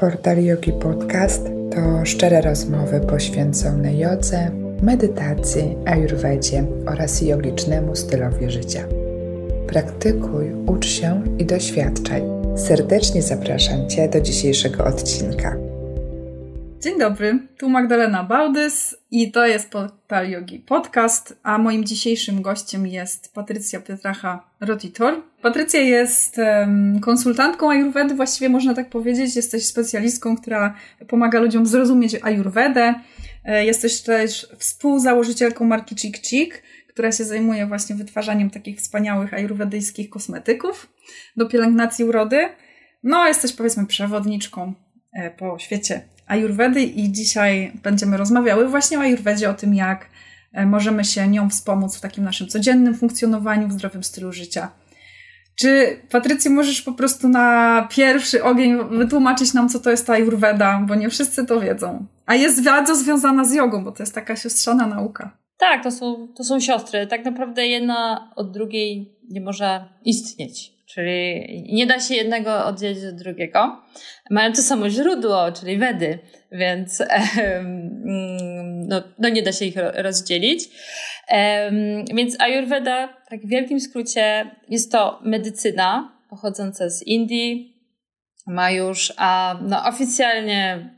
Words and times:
Portal 0.00 0.44
Yogi 0.44 0.72
Podcast 0.72 1.42
to 1.74 2.04
szczere 2.04 2.40
rozmowy 2.40 3.00
poświęcone 3.00 3.94
jodze, 3.94 4.50
medytacji, 4.82 5.76
ayurvedzie 5.86 6.64
oraz 6.86 7.22
jogicznemu 7.22 7.96
stylowi 7.96 8.50
życia. 8.50 8.84
Praktykuj, 9.66 10.52
ucz 10.66 10.86
się 10.86 11.22
i 11.38 11.44
doświadczaj. 11.44 12.22
Serdecznie 12.56 13.22
zapraszam 13.22 13.88
Cię 13.88 14.08
do 14.08 14.20
dzisiejszego 14.20 14.84
odcinka. 14.84 15.67
Dzień 16.80 16.98
dobry, 16.98 17.38
tu 17.58 17.68
Magdalena 17.68 18.24
Bałdys 18.24 18.96
i 19.10 19.32
to 19.32 19.46
jest 19.46 19.70
Portal 19.70 20.30
Yogi 20.30 20.58
Podcast, 20.58 21.38
a 21.42 21.58
moim 21.58 21.84
dzisiejszym 21.84 22.42
gościem 22.42 22.86
jest 22.86 23.34
Patrycja 23.34 23.80
Pietracha 23.80 24.50
Rotitor. 24.60 25.22
Patrycja 25.42 25.80
jest 25.80 26.40
konsultantką 27.02 27.70
Ayurvedy, 27.70 28.14
właściwie 28.14 28.48
można 28.48 28.74
tak 28.74 28.90
powiedzieć. 28.90 29.36
Jesteś 29.36 29.66
specjalistką, 29.66 30.36
która 30.36 30.74
pomaga 31.08 31.40
ludziom 31.40 31.66
zrozumieć 31.66 32.16
Ayurvedę. 32.22 32.94
E, 33.44 33.64
jesteś 33.64 34.00
też 34.00 34.48
współzałożycielką 34.58 35.64
marki 35.64 35.96
Chick 35.96 36.26
Chick, 36.26 36.62
która 36.88 37.12
się 37.12 37.24
zajmuje 37.24 37.66
właśnie 37.66 37.96
wytwarzaniem 37.96 38.50
takich 38.50 38.78
wspaniałych 38.78 39.34
ayurwedyjskich 39.34 40.10
kosmetyków 40.10 40.92
do 41.36 41.46
pielęgnacji 41.46 42.04
urody. 42.04 42.48
No, 43.02 43.26
jesteś 43.28 43.52
powiedzmy 43.52 43.86
przewodniczką 43.86 44.74
e, 45.12 45.30
po 45.30 45.58
świecie 45.58 46.17
Ayurvedy 46.28 46.82
i 46.82 47.12
dzisiaj 47.12 47.72
będziemy 47.82 48.16
rozmawiały 48.16 48.68
właśnie 48.68 48.98
o 48.98 49.00
Ayurvedzie, 49.00 49.50
o 49.50 49.54
tym 49.54 49.74
jak 49.74 50.06
e, 50.52 50.66
możemy 50.66 51.04
się 51.04 51.28
nią 51.28 51.50
wspomóc 51.50 51.96
w 51.96 52.00
takim 52.00 52.24
naszym 52.24 52.48
codziennym 52.48 52.94
funkcjonowaniu, 52.94 53.68
w 53.68 53.72
zdrowym 53.72 54.04
stylu 54.04 54.32
życia. 54.32 54.70
Czy 55.60 56.00
Patrycji 56.10 56.50
możesz 56.50 56.82
po 56.82 56.92
prostu 56.92 57.28
na 57.28 57.88
pierwszy 57.90 58.44
ogień 58.44 58.78
wytłumaczyć 58.90 59.54
nam, 59.54 59.68
co 59.68 59.78
to 59.78 59.90
jest 59.90 60.06
ta 60.06 60.12
Ayurveda, 60.12 60.84
bo 60.86 60.94
nie 60.94 61.10
wszyscy 61.10 61.46
to 61.46 61.60
wiedzą. 61.60 62.06
A 62.26 62.34
jest 62.34 62.64
bardzo 62.64 62.96
związana 62.96 63.44
z 63.44 63.54
jogą, 63.54 63.84
bo 63.84 63.92
to 63.92 64.02
jest 64.02 64.14
taka 64.14 64.36
siostrzana 64.36 64.86
nauka. 64.86 65.38
Tak, 65.58 65.82
to 65.82 65.90
są, 65.90 66.28
to 66.36 66.44
są 66.44 66.60
siostry. 66.60 67.06
Tak 67.06 67.24
naprawdę 67.24 67.66
jedna 67.66 68.30
od 68.36 68.52
drugiej 68.52 69.18
nie 69.30 69.40
może 69.40 69.84
istnieć. 70.04 70.77
Czyli 70.88 71.46
nie 71.72 71.86
da 71.86 72.00
się 72.00 72.14
jednego 72.14 72.64
oddzielić 72.64 73.04
od 73.04 73.14
drugiego. 73.14 73.82
Mają 74.30 74.52
to 74.52 74.62
samo 74.62 74.90
źródło, 74.90 75.52
czyli 75.52 75.78
Wedy, 75.78 76.18
więc 76.52 77.02
no, 78.88 79.02
no 79.18 79.28
nie 79.28 79.42
da 79.42 79.52
się 79.52 79.64
ich 79.64 79.76
rozdzielić. 79.94 80.64
Więc 82.14 82.40
Ayurveda, 82.40 83.08
tak 83.30 83.40
w 83.40 83.48
wielkim 83.48 83.80
skrócie, 83.80 84.50
jest 84.68 84.92
to 84.92 85.20
medycyna 85.24 86.18
pochodząca 86.30 86.90
z 86.90 87.02
Indii. 87.02 87.74
Ma 88.46 88.70
już 88.70 89.12
a, 89.16 89.58
no, 89.62 89.84
oficjalnie 89.84 90.90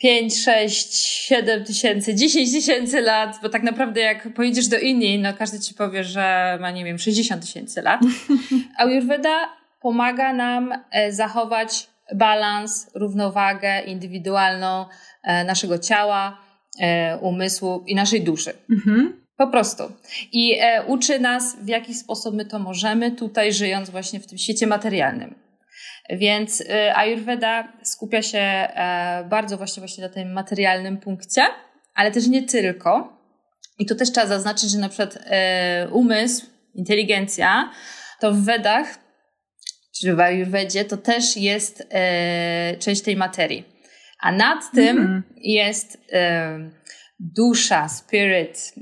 5, 0.00 0.44
6, 0.44 0.94
7 0.94 1.64
tysięcy, 1.64 2.14
10 2.14 2.52
tysięcy 2.52 3.00
lat, 3.00 3.38
bo 3.42 3.48
tak 3.48 3.62
naprawdę 3.62 4.00
jak 4.00 4.34
pojedziesz 4.34 4.68
do 4.68 4.78
Indii, 4.78 5.18
no 5.18 5.34
każdy 5.34 5.60
ci 5.60 5.74
powie, 5.74 6.04
że 6.04 6.58
ma, 6.60 6.70
nie 6.70 6.84
wiem, 6.84 6.98
60 6.98 7.42
tysięcy 7.42 7.82
lat. 7.82 8.00
Ayurveda 8.78 9.48
pomaga 9.80 10.32
nam 10.32 10.72
e, 10.90 11.12
zachować 11.12 11.86
balans, 12.14 12.90
równowagę 12.94 13.80
indywidualną 13.80 14.86
e, 15.22 15.44
naszego 15.44 15.78
ciała, 15.78 16.40
e, 16.80 17.18
umysłu 17.18 17.84
i 17.86 17.94
naszej 17.94 18.22
duszy. 18.22 18.52
Mhm. 18.70 19.20
Po 19.36 19.46
prostu. 19.46 19.82
I 20.32 20.56
uczy 20.86 21.20
nas, 21.20 21.56
w 21.62 21.68
jaki 21.68 21.94
sposób 21.94 22.34
my 22.34 22.44
to 22.44 22.58
możemy, 22.58 23.10
tutaj 23.10 23.52
żyjąc 23.52 23.90
właśnie 23.90 24.20
w 24.20 24.26
tym 24.26 24.38
świecie 24.38 24.66
materialnym. 24.66 25.34
Więc 26.10 26.60
y, 26.60 26.94
Ayurveda 26.94 27.72
skupia 27.82 28.22
się 28.22 28.38
e, 28.38 29.24
bardzo 29.28 29.56
właśnie, 29.56 29.80
właśnie 29.80 30.04
na 30.04 30.10
tym 30.10 30.32
materialnym 30.32 30.98
punkcie, 30.98 31.42
ale 31.94 32.10
też 32.10 32.26
nie 32.26 32.42
tylko. 32.42 33.20
I 33.78 33.86
tu 33.86 33.94
też 33.94 34.12
trzeba 34.12 34.26
zaznaczyć, 34.26 34.70
że 34.70 34.78
na 34.78 34.88
przykład 34.88 35.18
e, 35.26 35.88
umysł, 35.92 36.46
inteligencja, 36.74 37.70
to 38.20 38.32
w 38.32 38.44
Wedach, 38.44 38.98
czyli 40.00 40.12
w 40.12 40.20
Ayurvedzie, 40.20 40.84
to 40.84 40.96
też 40.96 41.36
jest 41.36 41.86
e, 41.90 42.76
część 42.78 43.02
tej 43.02 43.16
materii. 43.16 43.64
A 44.20 44.32
nad 44.32 44.70
tym 44.74 44.98
mm. 44.98 45.22
jest 45.36 45.98
dusza, 47.18 47.88
spirit, 47.88 48.74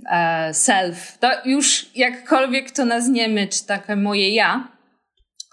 self. 0.53 1.19
To 1.19 1.31
już 1.45 1.91
jakkolwiek 1.97 2.71
to 2.71 2.85
nazniemy, 2.85 3.49
czy 3.49 3.67
takie 3.67 3.97
moje 3.97 4.35
ja, 4.35 4.78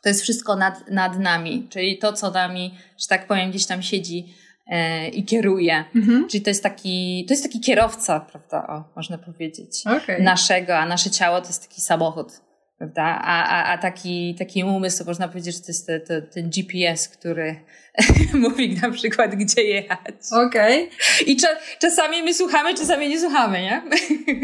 to 0.06 0.10
jest 0.10 0.22
wszystko 0.22 0.56
nad, 0.56 0.90
nad 0.92 1.20
nami, 1.20 1.68
czyli 1.70 1.98
to, 1.98 2.14
co 2.14 2.32
nami, 2.32 2.78
że 2.98 3.08
tak 3.08 3.28
powiem, 3.28 3.50
gdzieś 3.50 3.66
tam 3.66 3.82
siedzi 3.82 4.34
e, 4.68 5.08
i 5.08 5.24
kieruje. 5.24 5.84
Mhm. 5.96 6.28
Czyli 6.30 6.44
to 6.44 6.50
jest 6.50 6.64
taki, 6.64 7.26
to 7.28 7.34
jest 7.34 7.44
taki 7.44 7.60
kierowca, 7.60 8.20
prawda, 8.20 8.68
o, 8.68 8.84
można 8.96 9.18
powiedzieć, 9.18 9.84
okay. 9.86 10.24
naszego, 10.24 10.78
a 10.78 10.86
nasze 10.86 11.10
ciało 11.10 11.42
to 11.42 11.48
jest 11.48 11.70
taki 11.70 11.82
samochód. 11.82 12.28
Prawda? 12.78 13.04
A, 13.04 13.44
a, 13.44 13.74
a 13.74 13.78
taki, 13.78 14.36
taki 14.40 14.64
umysł, 14.64 15.06
można 15.06 15.28
powiedzieć, 15.28 15.56
że 15.56 15.62
to 15.62 15.68
jest 15.68 15.88
te, 15.88 16.00
te, 16.00 16.22
ten 16.22 16.50
GPS, 16.50 17.08
który 17.10 17.66
mówi 18.34 18.80
na 18.82 18.92
przykład, 18.92 19.36
gdzie 19.36 19.64
jechać. 19.64 20.16
Okej. 20.32 20.84
Okay. 20.84 21.28
I 21.28 21.36
cza, 21.36 21.48
czasami 21.80 22.24
my 22.24 22.34
słuchamy, 22.34 22.74
czasami 22.74 23.10
nie 23.10 23.20
słuchamy, 23.20 23.62
nie? 23.62 23.82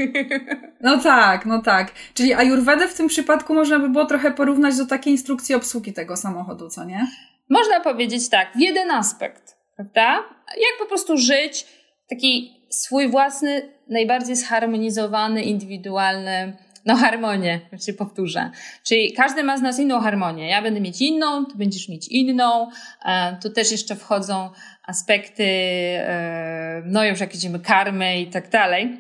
no 0.81 0.97
tak, 0.97 1.45
no 1.45 1.61
tak. 1.61 1.91
Czyli 2.13 2.33
Ayurvedę 2.33 2.87
w 2.87 2.93
tym 2.93 3.07
przypadku 3.07 3.53
można 3.53 3.79
by 3.79 3.89
było 3.89 4.05
trochę 4.05 4.31
porównać 4.31 4.77
do 4.77 4.85
takiej 4.85 5.13
instrukcji 5.13 5.55
obsługi 5.55 5.93
tego 5.93 6.17
samochodu, 6.17 6.69
co 6.69 6.83
nie? 6.83 7.07
Można 7.49 7.79
powiedzieć 7.79 8.29
tak, 8.29 8.47
w 8.55 8.59
jeden 8.59 8.91
aspekt, 8.91 9.57
prawda? 9.75 10.23
Jak 10.47 10.79
po 10.79 10.85
prostu 10.85 11.17
żyć 11.17 11.65
taki 12.09 12.61
swój 12.69 13.09
własny, 13.09 13.69
najbardziej 13.89 14.35
zharmonizowany, 14.35 15.43
indywidualny 15.43 16.57
no 16.85 16.95
harmonię, 16.95 17.59
się 17.85 17.93
powtórzę. 17.93 18.51
Czyli 18.83 19.13
każdy 19.13 19.43
ma 19.43 19.57
z 19.57 19.61
nas 19.61 19.79
inną 19.79 19.99
harmonię. 19.99 20.49
Ja 20.49 20.61
będę 20.61 20.81
mieć 20.81 21.01
inną, 21.01 21.45
ty 21.45 21.57
będziesz 21.57 21.89
mieć 21.89 22.07
inną. 22.07 22.69
E, 23.05 23.37
tu 23.43 23.49
też 23.49 23.71
jeszcze 23.71 23.95
wchodzą 23.95 24.49
aspekty, 24.85 25.43
e, 25.43 26.81
no 26.85 27.05
już 27.05 27.19
jak 27.19 27.35
idziemy 27.35 27.59
karmy 27.59 28.21
i 28.21 28.27
tak 28.27 28.49
dalej. 28.49 28.97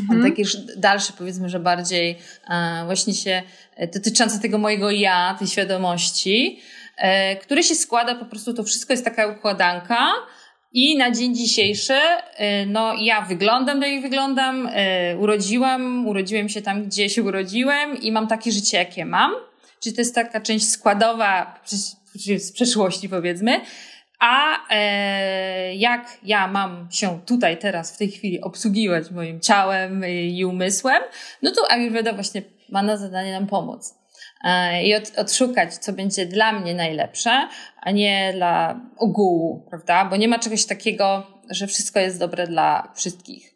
Mhm. 0.00 0.22
Takie 0.22 0.42
już 0.42 0.56
dalsze, 0.76 1.12
powiedzmy, 1.18 1.48
że 1.48 1.60
bardziej 1.60 2.18
e, 2.50 2.82
właśnie 2.84 3.14
się 3.14 3.42
dotyczące 3.94 4.38
tego 4.38 4.58
mojego 4.58 4.90
ja, 4.90 5.36
tej 5.38 5.48
świadomości, 5.48 6.60
który 7.42 7.62
się 7.62 7.74
składa 7.74 8.14
po 8.14 8.24
prostu, 8.24 8.54
to 8.54 8.64
wszystko 8.64 8.92
jest 8.92 9.04
taka 9.04 9.26
układanka, 9.26 10.08
i 10.72 10.96
na 10.96 11.10
dzień 11.10 11.34
dzisiejszy, 11.34 11.94
y, 11.94 12.66
no 12.66 12.94
ja 12.94 13.22
wyglądam 13.22 13.80
tak 13.80 13.90
jak 13.90 14.02
wyglądam, 14.02 14.66
y, 14.66 14.70
urodziłam, 15.18 16.06
urodziłem 16.06 16.48
się 16.48 16.62
tam, 16.62 16.84
gdzie 16.84 17.08
się 17.08 17.22
urodziłem 17.22 17.96
i 17.96 18.12
mam 18.12 18.26
takie 18.26 18.52
życie, 18.52 18.78
jakie 18.78 19.04
mam. 19.04 19.32
Czyli 19.80 19.94
to 19.94 20.00
jest 20.00 20.14
taka 20.14 20.40
część 20.40 20.68
składowa 20.68 21.60
z 22.14 22.52
przeszłości, 22.52 23.08
powiedzmy. 23.08 23.60
A 24.18 24.68
e, 24.70 25.74
jak 25.74 26.18
ja 26.22 26.46
mam 26.48 26.88
się 26.90 27.20
tutaj 27.26 27.58
teraz 27.58 27.94
w 27.94 27.98
tej 27.98 28.10
chwili 28.10 28.40
obsługiwać 28.40 29.10
moim 29.10 29.40
ciałem 29.40 30.04
i 30.06 30.44
umysłem, 30.44 31.02
no 31.42 31.50
to 31.50 31.70
Ayurveda 31.70 32.12
właśnie 32.12 32.42
ma 32.68 32.82
na 32.82 32.96
zadanie 32.96 33.32
nam 33.32 33.46
pomóc. 33.46 34.01
E, 34.44 34.84
i 34.84 34.94
od, 34.94 35.18
odszukać, 35.18 35.74
co 35.74 35.92
będzie 35.92 36.26
dla 36.26 36.60
mnie 36.60 36.74
najlepsze, 36.74 37.48
a 37.80 37.90
nie 37.90 38.32
dla 38.34 38.80
ogółu, 38.96 39.66
prawda? 39.70 40.04
Bo 40.04 40.16
nie 40.16 40.28
ma 40.28 40.38
czegoś 40.38 40.64
takiego, 40.64 41.26
że 41.50 41.66
wszystko 41.66 42.00
jest 42.00 42.18
dobre 42.18 42.46
dla 42.46 42.92
wszystkich. 42.94 43.52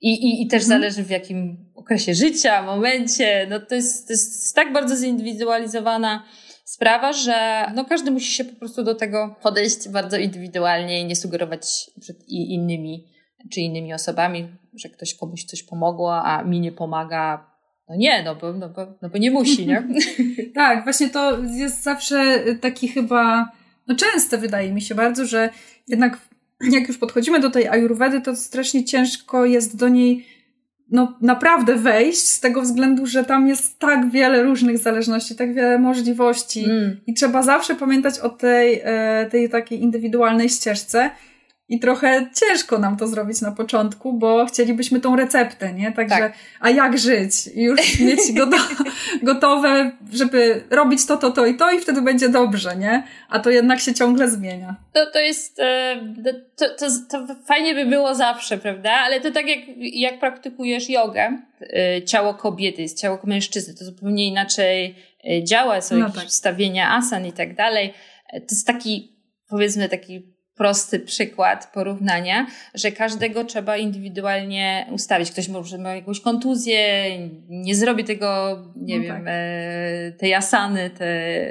I, 0.00 0.12
i, 0.12 0.42
i 0.42 0.48
też 0.48 0.62
mhm. 0.62 0.80
zależy 0.80 1.02
w 1.02 1.10
jakim 1.10 1.70
okresie 1.74 2.14
życia, 2.14 2.62
momencie. 2.62 3.46
No 3.50 3.60
to 3.60 3.74
jest, 3.74 4.06
to 4.06 4.12
jest 4.12 4.54
tak 4.54 4.72
bardzo 4.72 4.96
zindywidualizowana 4.96 6.24
sprawa, 6.64 7.12
że 7.12 7.66
no 7.74 7.84
każdy 7.84 8.10
musi 8.10 8.34
się 8.34 8.44
po 8.44 8.56
prostu 8.58 8.82
do 8.82 8.94
tego 8.94 9.36
podejść 9.42 9.88
bardzo 9.88 10.16
indywidualnie 10.16 11.00
i 11.00 11.04
nie 11.04 11.16
sugerować 11.16 11.90
przed 12.00 12.28
innymi 12.28 13.14
czy 13.52 13.60
innymi 13.60 13.94
osobami, 13.94 14.48
że 14.74 14.88
ktoś 14.88 15.14
komuś 15.14 15.44
coś 15.44 15.62
pomogło, 15.62 16.22
a 16.24 16.44
mi 16.44 16.60
nie 16.60 16.72
pomaga, 16.72 17.50
no 17.88 17.96
nie, 17.96 18.22
no 18.24 18.34
bo, 18.34 18.52
no 18.52 18.68
bo, 18.68 18.86
no 19.02 19.08
bo 19.08 19.18
nie 19.18 19.30
musi, 19.30 19.66
nie? 19.66 19.88
tak, 20.54 20.84
właśnie 20.84 21.08
to 21.08 21.38
jest 21.42 21.82
zawsze 21.82 22.44
taki 22.60 22.88
chyba, 22.88 23.52
no 23.86 23.96
częste 23.96 24.38
wydaje 24.38 24.72
mi 24.72 24.82
się 24.82 24.94
bardzo, 24.94 25.26
że 25.26 25.50
jednak 25.88 26.18
jak 26.70 26.88
już 26.88 26.98
podchodzimy 26.98 27.40
do 27.40 27.50
tej 27.50 27.68
ajurwedy, 27.68 28.20
to 28.20 28.36
strasznie 28.36 28.84
ciężko 28.84 29.44
jest 29.44 29.76
do 29.76 29.88
niej 29.88 30.26
no 30.90 31.18
naprawdę 31.20 31.76
wejść 31.76 32.28
z 32.28 32.40
tego 32.40 32.62
względu, 32.62 33.06
że 33.06 33.24
tam 33.24 33.48
jest 33.48 33.78
tak 33.78 34.10
wiele 34.10 34.42
różnych 34.42 34.78
zależności, 34.78 35.36
tak 35.36 35.54
wiele 35.54 35.78
możliwości 35.78 36.64
mm. 36.64 37.00
i 37.06 37.14
trzeba 37.14 37.42
zawsze 37.42 37.74
pamiętać 37.74 38.18
o 38.18 38.28
tej, 38.28 38.80
e, 38.84 39.26
tej 39.30 39.50
takiej 39.50 39.82
indywidualnej 39.82 40.48
ścieżce. 40.48 41.10
I 41.68 41.80
trochę 41.80 42.26
ciężko 42.34 42.78
nam 42.78 42.96
to 42.96 43.06
zrobić 43.06 43.40
na 43.40 43.52
początku, 43.52 44.12
bo 44.12 44.46
chcielibyśmy 44.46 45.00
tą 45.00 45.16
receptę, 45.16 45.72
nie? 45.72 45.92
Także, 45.92 46.16
tak. 46.16 46.34
a 46.60 46.70
jak 46.70 46.98
żyć? 46.98 47.46
I 47.54 47.62
już 47.62 48.00
mieć 48.00 48.20
gotowe, 49.22 49.90
żeby 50.12 50.64
robić 50.70 51.06
to, 51.06 51.16
to, 51.16 51.30
to 51.30 51.46
i 51.46 51.56
to 51.56 51.72
i 51.72 51.80
wtedy 51.80 52.02
będzie 52.02 52.28
dobrze, 52.28 52.76
nie? 52.76 53.02
A 53.28 53.38
to 53.38 53.50
jednak 53.50 53.80
się 53.80 53.94
ciągle 53.94 54.28
zmienia. 54.28 54.76
To, 54.92 55.10
to 55.10 55.18
jest, 55.18 55.60
e, 55.60 55.96
to, 56.56 56.66
to, 56.78 56.86
to 57.10 57.34
fajnie 57.46 57.74
by 57.74 57.86
było 57.86 58.14
zawsze, 58.14 58.58
prawda? 58.58 58.92
Ale 58.92 59.20
to 59.20 59.30
tak 59.30 59.48
jak, 59.48 59.58
jak 59.78 60.20
praktykujesz 60.20 60.90
jogę, 60.90 61.42
e, 61.60 62.02
ciało 62.02 62.34
kobiety 62.34 62.82
jest 62.82 63.00
ciało 63.00 63.18
mężczyzny, 63.24 63.74
to 63.74 63.84
zupełnie 63.84 64.26
inaczej 64.26 64.96
e, 65.30 65.44
działa, 65.44 65.80
są 65.80 65.96
no 65.96 66.00
jakieś 66.00 66.16
tak. 66.16 66.28
ustawienia 66.28 66.90
asan 66.90 67.26
i 67.26 67.32
tak 67.32 67.54
dalej. 67.54 67.94
To 68.32 68.38
jest 68.50 68.66
taki, 68.66 69.16
powiedzmy, 69.48 69.88
taki 69.88 70.33
prosty 70.56 71.00
przykład 71.00 71.70
porównania, 71.72 72.46
że 72.74 72.92
każdego 72.92 73.44
trzeba 73.44 73.76
indywidualnie 73.76 74.86
ustawić. 74.92 75.30
Ktoś 75.30 75.48
może 75.48 75.78
ma 75.78 75.94
jakąś 75.94 76.20
kontuzję, 76.20 77.10
nie 77.48 77.74
zrobi 77.74 78.04
tego, 78.04 78.58
nie 78.76 78.96
no 78.96 79.02
wiem, 79.02 79.16
tak. 79.16 79.24
E, 79.26 80.12
tej 80.12 80.34
asany, 80.34 80.90
te, 80.90 81.06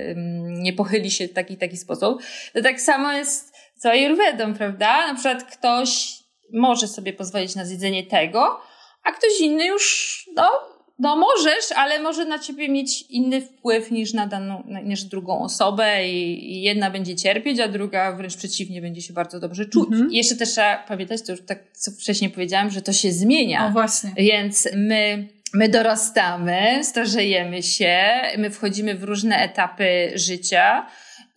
mm, 0.09 0.63
nie 0.63 0.73
pochyli 0.73 1.11
się 1.11 1.27
w 1.27 1.33
taki 1.33 1.57
taki 1.57 1.77
sposób. 1.77 2.21
To 2.53 2.61
tak 2.61 2.81
samo 2.81 3.11
jest 3.11 3.53
z 3.75 3.85
Ayurvedą, 3.85 4.53
prawda? 4.53 5.07
Na 5.07 5.13
przykład 5.13 5.43
ktoś 5.43 6.19
może 6.53 6.87
sobie 6.87 7.13
pozwolić 7.13 7.55
na 7.55 7.65
zjedzenie 7.65 8.03
tego, 8.03 8.59
a 9.03 9.11
ktoś 9.11 9.39
inny 9.39 9.65
już, 9.65 10.29
no, 10.35 10.72
no 10.99 11.15
możesz, 11.15 11.71
ale 11.75 11.99
może 11.99 12.25
na 12.25 12.39
ciebie 12.39 12.69
mieć 12.69 13.01
inny 13.09 13.41
wpływ 13.41 13.91
niż 13.91 14.13
na 14.13 14.27
daną, 14.27 14.63
niż 14.83 15.03
drugą 15.03 15.39
osobę 15.39 16.09
i, 16.09 16.53
i 16.53 16.61
jedna 16.61 16.91
będzie 16.91 17.15
cierpieć, 17.15 17.59
a 17.59 17.67
druga 17.67 18.15
wręcz 18.15 18.37
przeciwnie 18.37 18.81
będzie 18.81 19.01
się 19.01 19.13
bardzo 19.13 19.39
dobrze 19.39 19.65
czuć. 19.65 19.91
Mhm. 19.91 20.11
I 20.11 20.17
jeszcze 20.17 20.35
też 20.35 20.49
trzeba 20.49 20.77
pamiętać, 20.77 21.21
to 21.21 21.31
już 21.31 21.45
tak 21.45 21.59
co 21.71 21.91
wcześniej 21.91 22.29
powiedziałam, 22.29 22.69
że 22.69 22.81
to 22.81 22.93
się 22.93 23.11
zmienia. 23.11 23.67
O 23.67 23.69
właśnie. 23.69 24.11
Więc 24.17 24.69
my 24.75 25.27
my 25.53 25.69
dorastamy, 25.69 26.79
starzejemy 26.83 27.63
się, 27.63 28.03
my 28.37 28.49
wchodzimy 28.49 28.95
w 28.95 29.03
różne 29.03 29.37
etapy 29.37 30.11
życia 30.15 30.87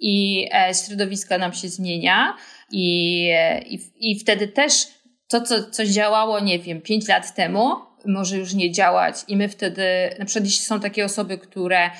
i 0.01 0.47
e, 0.53 0.75
środowisko 0.87 1.39
nam 1.39 1.53
się 1.53 1.69
zmienia 1.69 2.37
i, 2.71 3.29
e, 3.35 3.63
i, 3.63 3.81
i 4.01 4.19
wtedy 4.19 4.49
też 4.49 4.73
to, 5.29 5.41
co, 5.41 5.71
co 5.71 5.85
działało, 5.85 6.41
nie 6.41 6.59
wiem, 6.59 6.81
pięć 6.81 7.09
lat 7.09 7.35
temu, 7.35 7.71
może 8.07 8.37
już 8.37 8.55
nie 8.55 8.73
działać 8.73 9.17
i 9.29 9.37
my 9.37 9.49
wtedy, 9.49 9.85
na 10.19 10.25
przykład 10.25 10.45
jeśli 10.45 10.65
są 10.65 10.81
takie 10.81 11.05
osoby, 11.05 11.39
które 11.39 11.91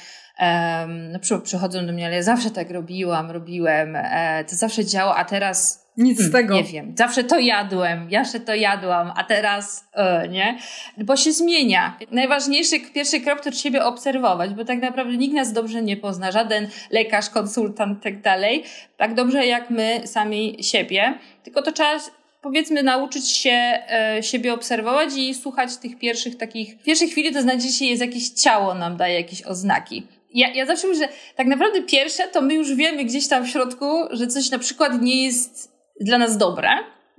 um, 0.41 1.13
na 1.13 1.19
przykład 1.19 1.45
przychodzą 1.45 1.87
do 1.87 1.93
mnie, 1.93 2.07
ale 2.07 2.17
ja 2.17 2.23
zawsze 2.23 2.51
tak 2.51 2.71
robiłam, 2.71 3.31
robiłem, 3.31 3.97
e, 3.97 4.45
to 4.45 4.57
zawsze 4.57 4.85
działa, 4.85 5.17
a 5.17 5.25
teraz 5.25 5.87
nic 5.97 6.19
z 6.19 6.21
hmm, 6.21 6.33
tego. 6.33 6.55
Nie 6.55 6.65
wiem. 6.65 6.93
Zawsze 6.97 7.25
to 7.25 7.39
jadłem, 7.39 8.09
zawsze 8.13 8.41
to 8.41 8.55
jadłam, 8.55 9.13
a 9.17 9.25
teraz 9.25 9.89
e, 9.93 10.29
nie? 10.29 10.59
Bo 10.99 11.17
się 11.17 11.33
zmienia. 11.33 11.99
Najważniejszy 12.11 12.81
pierwszy 12.81 13.21
krok 13.21 13.41
to 13.41 13.53
siebie 13.53 13.85
obserwować, 13.85 14.55
bo 14.55 14.65
tak 14.65 14.81
naprawdę 14.81 15.17
nikt 15.17 15.35
nas 15.35 15.53
dobrze 15.53 15.83
nie 15.83 15.97
pozna, 15.97 16.33
żaden 16.33 16.69
lekarz, 16.91 17.31
konsultant 17.31 18.03
tak 18.03 18.21
dalej, 18.21 18.65
tak 18.97 19.15
dobrze 19.15 19.47
jak 19.47 19.71
my 19.71 20.01
sami 20.05 20.57
siebie. 20.61 21.19
Tylko 21.43 21.63
to 21.63 21.73
trzeba 21.73 21.99
powiedzmy 22.47 22.83
nauczyć 22.83 23.31
się 23.31 23.51
e, 23.51 24.19
siebie 24.23 24.55
obserwować 24.55 25.15
i 25.17 25.35
słuchać 25.35 25.77
tych 25.77 25.99
pierwszych 25.99 26.37
takich, 26.37 26.75
w 26.81 26.83
pierwszej 26.83 27.09
chwili 27.09 27.33
to 27.35 27.43
znajdziecie 27.43 27.87
jest 27.87 28.01
jakieś 28.03 28.29
ciało 28.29 28.75
nam 28.75 28.97
daje 28.97 29.15
jakieś 29.15 29.43
oznaki. 29.43 30.07
Ja, 30.35 30.49
ja 30.55 30.67
zawsze 30.67 30.87
mówię, 30.87 30.99
że 30.99 31.09
tak 31.37 31.47
naprawdę 31.47 31.83
pierwsze 31.83 32.29
to 32.29 32.43
my 32.43 32.55
już 32.55 32.75
wiemy 32.75 33.05
gdzieś 33.05 33.29
tam 33.29 33.45
w 33.45 33.49
środku, 33.49 33.87
że 34.11 34.27
coś 34.27 34.51
na 34.51 34.59
przykład 34.59 35.03
nie 35.03 35.25
jest 35.25 35.73
dla 36.01 36.19
nas 36.19 36.37
dobre, 36.37 36.69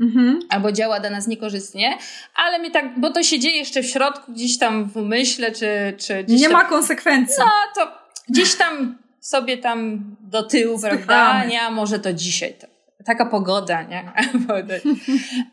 Mhm. 0.01 0.39
albo 0.49 0.71
działa 0.71 0.99
dla 0.99 1.09
nas 1.09 1.27
niekorzystnie, 1.27 1.97
ale 2.35 2.59
mi 2.59 2.71
tak, 2.71 2.99
bo 2.99 3.09
to 3.11 3.23
się 3.23 3.39
dzieje 3.39 3.57
jeszcze 3.57 3.83
w 3.83 3.87
środku, 3.89 4.31
gdzieś 4.31 4.57
tam 4.57 4.85
w 4.89 4.97
umyśle, 4.97 5.51
czy, 5.51 5.93
czy 5.97 6.23
gdzieś 6.23 6.41
Nie 6.41 6.49
tam, 6.49 6.53
ma 6.53 6.63
konsekwencji. 6.65 7.35
No, 7.39 7.45
to 7.75 7.91
gdzieś 8.29 8.55
tam 8.55 8.97
sobie 9.21 9.57
tam 9.57 10.01
do 10.21 10.43
tyłu, 10.43 10.77
Spychamy. 10.77 11.03
prawda? 11.03 11.45
Nie, 11.45 11.61
a 11.61 11.71
może 11.71 11.99
to 11.99 12.13
dzisiaj 12.13 12.53
to 12.53 12.76
taka 13.05 13.25
pogoda, 13.25 13.81
nie? 13.81 14.11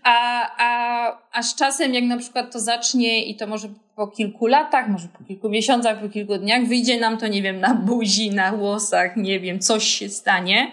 A, 0.02 0.50
a, 0.58 1.22
a 1.32 1.42
z 1.42 1.54
czasem, 1.54 1.94
jak 1.94 2.04
na 2.04 2.16
przykład 2.18 2.52
to 2.52 2.60
zacznie 2.60 3.24
i 3.24 3.36
to 3.36 3.46
może 3.46 3.68
po 3.96 4.06
kilku 4.06 4.46
latach, 4.46 4.88
może 4.88 5.08
po 5.08 5.24
kilku 5.24 5.48
miesiącach, 5.48 6.00
po 6.00 6.08
kilku 6.08 6.38
dniach, 6.38 6.64
wyjdzie 6.64 7.00
nam 7.00 7.18
to, 7.18 7.26
nie 7.26 7.42
wiem, 7.42 7.60
na 7.60 7.74
buzi, 7.74 8.30
na 8.30 8.52
włosach, 8.52 9.16
nie 9.16 9.40
wiem, 9.40 9.60
coś 9.60 9.84
się 9.84 10.08
stanie, 10.08 10.72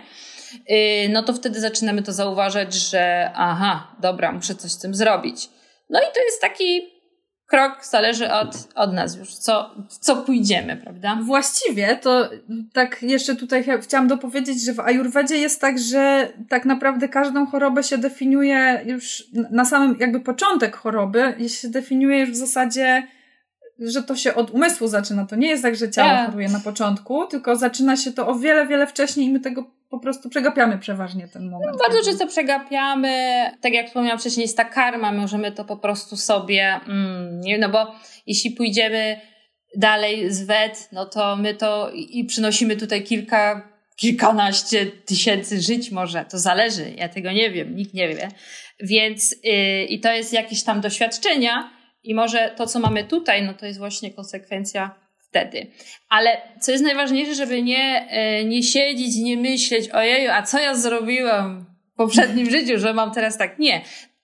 y, 0.53 1.09
no 1.09 1.23
to 1.23 1.33
wtedy 1.33 1.59
zaczynamy 1.59 2.03
to 2.03 2.13
zauważać, 2.13 2.73
że 2.73 3.31
aha, 3.35 3.87
dobra, 3.99 4.31
muszę 4.31 4.55
coś 4.55 4.71
z 4.71 4.79
tym 4.79 4.95
zrobić. 4.95 5.49
No 5.89 5.99
i 5.99 6.13
to 6.13 6.23
jest 6.23 6.41
taki 6.41 6.81
krok 7.51 7.85
zależy 7.85 8.31
od, 8.31 8.67
od 8.75 8.93
nas 8.93 9.15
już, 9.15 9.33
co, 9.33 9.75
co 9.87 10.15
pójdziemy, 10.15 10.77
prawda? 10.77 11.19
Właściwie 11.23 11.95
to 11.95 12.29
tak 12.73 13.03
jeszcze 13.03 13.35
tutaj 13.35 13.65
chciałam 13.81 14.07
dopowiedzieć, 14.07 14.63
że 14.65 14.73
w 14.73 14.79
Ajurwedzie 14.79 15.37
jest 15.37 15.61
tak, 15.61 15.79
że 15.79 16.27
tak 16.49 16.65
naprawdę 16.65 17.09
każdą 17.09 17.45
chorobę 17.45 17.83
się 17.83 17.97
definiuje 17.97 18.81
już 18.85 19.23
na 19.51 19.65
samym 19.65 19.97
jakby 19.99 20.19
początek 20.19 20.75
choroby, 20.75 21.35
się 21.47 21.69
definiuje 21.69 22.19
już 22.19 22.29
w 22.29 22.35
zasadzie 22.35 23.07
że 23.81 24.03
to 24.03 24.15
się 24.15 24.35
od 24.35 24.51
umysłu 24.51 24.87
zaczyna. 24.87 25.25
To 25.25 25.35
nie 25.35 25.47
jest 25.47 25.63
tak, 25.63 25.75
że 25.75 25.91
ciało 25.91 26.09
yeah. 26.09 26.25
choruje 26.25 26.49
na 26.49 26.59
początku, 26.59 27.27
tylko 27.27 27.55
zaczyna 27.55 27.97
się 27.97 28.11
to 28.11 28.27
o 28.27 28.35
wiele, 28.35 28.67
wiele 28.67 28.87
wcześniej 28.87 29.27
i 29.27 29.31
my 29.31 29.39
tego 29.39 29.63
po 29.89 29.99
prostu 29.99 30.29
przegapiamy 30.29 30.77
przeważnie 30.77 31.27
ten 31.27 31.49
moment. 31.49 31.71
No, 31.71 31.77
bardzo 31.77 32.09
często 32.09 32.27
przegapiamy. 32.27 33.43
Tak 33.61 33.73
jak 33.73 33.87
wspomniałam 33.87 34.19
wcześniej, 34.19 34.43
jest 34.43 34.57
ta 34.57 34.65
karma, 34.65 35.11
możemy 35.11 35.51
to 35.51 35.65
po 35.65 35.77
prostu 35.77 36.17
sobie, 36.17 36.79
mm, 36.87 37.41
nie 37.41 37.57
no 37.57 37.69
bo 37.69 37.95
jeśli 38.27 38.51
pójdziemy 38.51 39.21
dalej 39.77 40.31
z 40.33 40.43
WED, 40.43 40.89
no 40.91 41.05
to 41.05 41.35
my 41.35 41.53
to 41.53 41.91
i 41.93 42.25
przynosimy 42.25 42.75
tutaj 42.75 43.03
kilka 43.03 43.71
kilkanaście 43.95 44.85
tysięcy 44.85 45.61
żyć 45.61 45.91
może, 45.91 46.25
to 46.25 46.39
zależy, 46.39 46.91
ja 46.97 47.09
tego 47.09 47.31
nie 47.31 47.51
wiem, 47.51 47.75
nikt 47.75 47.93
nie 47.93 48.07
wie. 48.07 48.31
Więc 48.79 49.35
yy, 49.43 49.83
i 49.83 49.99
to 49.99 50.13
jest 50.13 50.33
jakieś 50.33 50.63
tam 50.63 50.81
doświadczenia, 50.81 51.69
i 52.03 52.15
może 52.15 52.53
to, 52.57 52.67
co 52.67 52.79
mamy 52.79 53.03
tutaj, 53.03 53.43
no 53.43 53.53
to 53.53 53.65
jest 53.65 53.79
właśnie 53.79 54.13
konsekwencja 54.13 54.95
wtedy. 55.29 55.67
Ale 56.09 56.41
co 56.61 56.71
jest 56.71 56.83
najważniejsze, 56.83 57.35
żeby 57.35 57.61
nie, 57.61 58.07
e, 58.09 58.45
nie 58.45 58.63
siedzieć, 58.63 59.15
nie 59.15 59.37
myśleć, 59.37 59.89
ojeju, 59.89 60.31
a 60.31 60.41
co 60.41 60.59
ja 60.59 60.75
zrobiłam 60.75 61.65
w 61.93 61.97
poprzednim 61.97 62.49
życiu, 62.55 62.79
że 62.79 62.93
mam 62.93 63.11
teraz 63.11 63.37
tak. 63.37 63.59
Nie. 63.59 63.81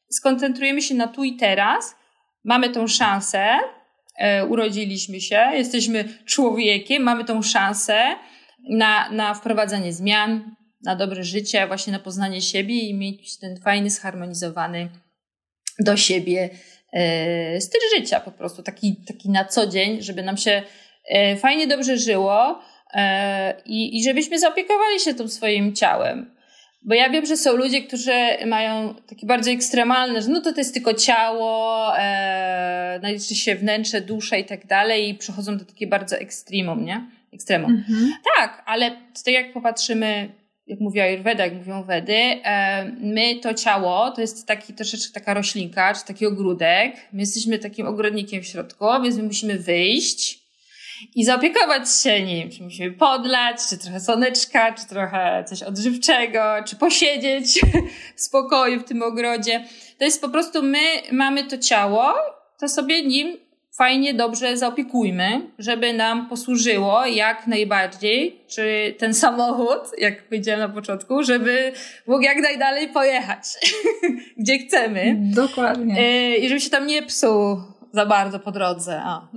Skoncentrujemy 0.10 0.82
się 0.82 0.96
na 0.96 1.08
tu 1.08 1.24
i 1.24 1.36
teraz. 1.36 1.96
Mamy 2.44 2.70
tą 2.70 2.88
szansę, 2.88 3.60
e, 4.18 4.46
urodziliśmy 4.46 5.22
się, 5.22 5.50
jesteśmy 5.54 6.06
człowiekiem, 6.26 7.04
mamy 7.04 7.26
tą 7.26 7.42
szansę 7.42 8.16
na, 8.70 9.10
na 9.12 9.34
wprowadzenie 9.34 9.94
zmian, 9.94 10.56
na 10.84 10.96
dobre 10.96 11.24
życie, 11.24 11.68
właśnie 11.68 11.94
na 11.94 12.00
poznanie 12.00 12.42
siebie 12.42 12.80
i 12.80 12.94
mieć 12.94 13.40
ten 13.40 13.60
fajny, 13.62 13.90
zharmonizowany 13.90 14.90
do 15.80 15.98
siebie 15.98 16.50
styl 17.60 17.82
życia 17.96 18.20
po 18.20 18.32
prostu, 18.32 18.64
taki, 18.64 18.96
taki 19.08 19.30
na 19.30 19.46
co 19.46 19.68
dzień, 19.68 20.02
żeby 20.02 20.24
nam 20.24 20.38
się 20.38 20.64
e, 21.10 21.36
fajnie, 21.36 21.68
dobrze 21.68 21.98
żyło 21.98 22.62
e, 22.94 23.62
i, 23.66 23.98
i 23.98 24.04
żebyśmy 24.04 24.40
zaopiekowali 24.40 25.00
się 25.00 25.14
tym 25.14 25.30
swoim 25.30 25.76
ciałem. 25.76 26.38
Bo 26.82 26.96
ja 26.96 27.10
wiem, 27.10 27.26
że 27.26 27.38
są 27.38 27.56
ludzie, 27.56 27.82
którzy 27.82 28.14
mają 28.46 28.96
takie 28.96 29.28
bardzo 29.28 29.52
ekstremalne, 29.52 30.22
że 30.22 30.30
no 30.30 30.42
to 30.42 30.54
to 30.54 30.60
jest 30.60 30.74
tylko 30.74 30.94
ciało, 30.94 31.92
e, 31.98 33.00
naliczy 33.04 33.36
się 33.36 33.56
wnętrze, 33.56 34.02
dusza 34.02 34.38
i 34.38 34.46
tak 34.46 34.68
dalej 34.68 35.10
i 35.10 35.16
przechodzą 35.16 35.58
do 35.58 35.66
takiej 35.66 35.88
bardzo 35.88 36.18
ekstremum, 36.18 36.86
nie? 36.86 37.06
Ekstremum. 37.34 37.72
Mhm. 37.72 38.14
Tak, 38.38 38.64
ale 38.66 38.92
tak 39.26 39.34
jak 39.34 39.54
popatrzymy 39.54 40.30
jak 40.68 40.80
mówiła 40.80 41.06
Ayurveda, 41.06 41.44
jak 41.44 41.54
mówią 41.54 41.84
Wedy, 41.84 42.14
e, 42.14 42.86
my 43.00 43.36
to 43.36 43.54
ciało 43.54 44.12
to 44.12 44.22
jest 44.22 44.48
taki 44.48 44.74
troszeczkę 44.74 45.14
taka 45.14 45.34
roślinka, 45.34 45.94
czy 45.94 46.06
taki 46.06 46.26
ogródek. 46.26 46.96
My 47.14 47.20
jesteśmy 47.20 47.60
takim 47.60 47.88
ogrodnikiem 47.88 48.44
w 48.44 48.46
środku, 48.48 48.86
więc 49.04 49.18
my 49.18 49.24
musimy 49.24 49.60
wyjść 49.60 50.40
i 51.16 51.26
zaopiekować 51.26 52.02
się 52.02 52.22
nim. 52.22 52.52
Czy 52.52 52.64
musimy 52.64 52.92
podlać, 52.92 53.58
czy 53.70 53.78
trochę 53.78 54.00
słoneczka, 54.00 54.74
czy 54.74 54.88
trochę 54.88 55.44
coś 55.48 55.64
odżywczego, 55.64 56.40
czy 56.66 56.76
posiedzieć 56.76 57.62
w 58.16 58.22
spokoju 58.22 58.80
w 58.80 58.84
tym 58.84 59.04
ogrodzie. 59.04 59.64
To 60.00 60.06
jest 60.06 60.22
po 60.22 60.30
prostu 60.30 60.64
my 60.64 60.80
mamy 61.12 61.44
to 61.44 61.58
ciało, 61.58 62.14
to 62.60 62.70
sobie 62.70 63.08
nim 63.08 63.47
fajnie, 63.78 64.14
dobrze 64.14 64.58
zaopiekujmy, 64.58 65.42
żeby 65.60 65.94
nam 65.94 66.30
posłużyło 66.30 67.06
jak 67.06 67.48
najbardziej, 67.48 68.42
czy 68.48 68.96
ten 68.98 69.14
samochód, 69.14 69.82
jak 69.98 70.24
powiedziałem 70.24 70.60
na 70.60 70.70
początku, 70.70 71.24
żeby 71.24 71.72
mógł 72.08 72.22
jak 72.22 72.38
najdalej 72.38 72.88
pojechać, 72.88 73.44
gdzie 74.40 74.60
chcemy. 74.60 75.16
Dokładnie. 75.20 76.00
E, 76.00 76.36
I 76.38 76.50
żeby 76.50 76.62
się 76.62 76.70
tam 76.70 76.88
nie 76.88 77.04
psuł 77.04 77.58
za 77.94 78.06
bardzo 78.06 78.40
po 78.40 78.52
drodze. 78.52 79.02
A. 79.04 79.28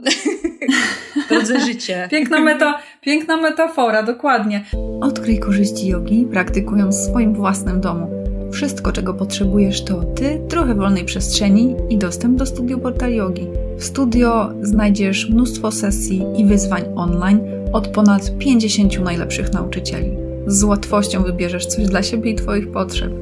drodze 1.31 1.61
życie. 1.61 2.09
Piękna, 2.11 2.41
meta, 2.41 2.79
piękna 3.01 3.37
metafora, 3.37 4.03
dokładnie. 4.03 4.65
Odkryj 5.01 5.39
korzyści 5.39 5.87
jogi, 5.87 6.27
praktykując 6.33 6.97
w 6.97 7.11
swoim 7.11 7.35
własnym 7.35 7.81
domu 7.81 8.20
Wszystko, 8.51 8.93
czego 8.93 9.15
potrzebujesz, 9.15 9.85
to 9.85 10.05
ty, 10.05 10.41
trochę 10.49 10.75
wolnej 10.75 11.05
przestrzeni 11.05 11.77
i 11.91 11.99
dostęp 11.99 12.39
do 12.39 12.47
studio 12.47 12.79
Portal 12.79 13.13
Yogi. 13.13 13.47
W 13.79 13.85
studio 13.85 14.51
znajdziesz 14.63 15.31
mnóstwo 15.31 15.73
sesji 15.73 16.23
i 16.37 16.45
wyzwań 16.45 16.83
online 16.97 17.41
od 17.73 17.89
ponad 17.89 18.33
50 18.39 19.01
najlepszych 19.01 19.53
nauczycieli. 19.53 20.17
Z 20.47 20.65
łatwością 20.65 21.23
wybierzesz 21.23 21.67
coś 21.67 21.87
dla 21.87 22.03
siebie 22.03 22.31
i 22.31 22.35
Twoich 22.35 22.73
potrzeb. 22.73 23.13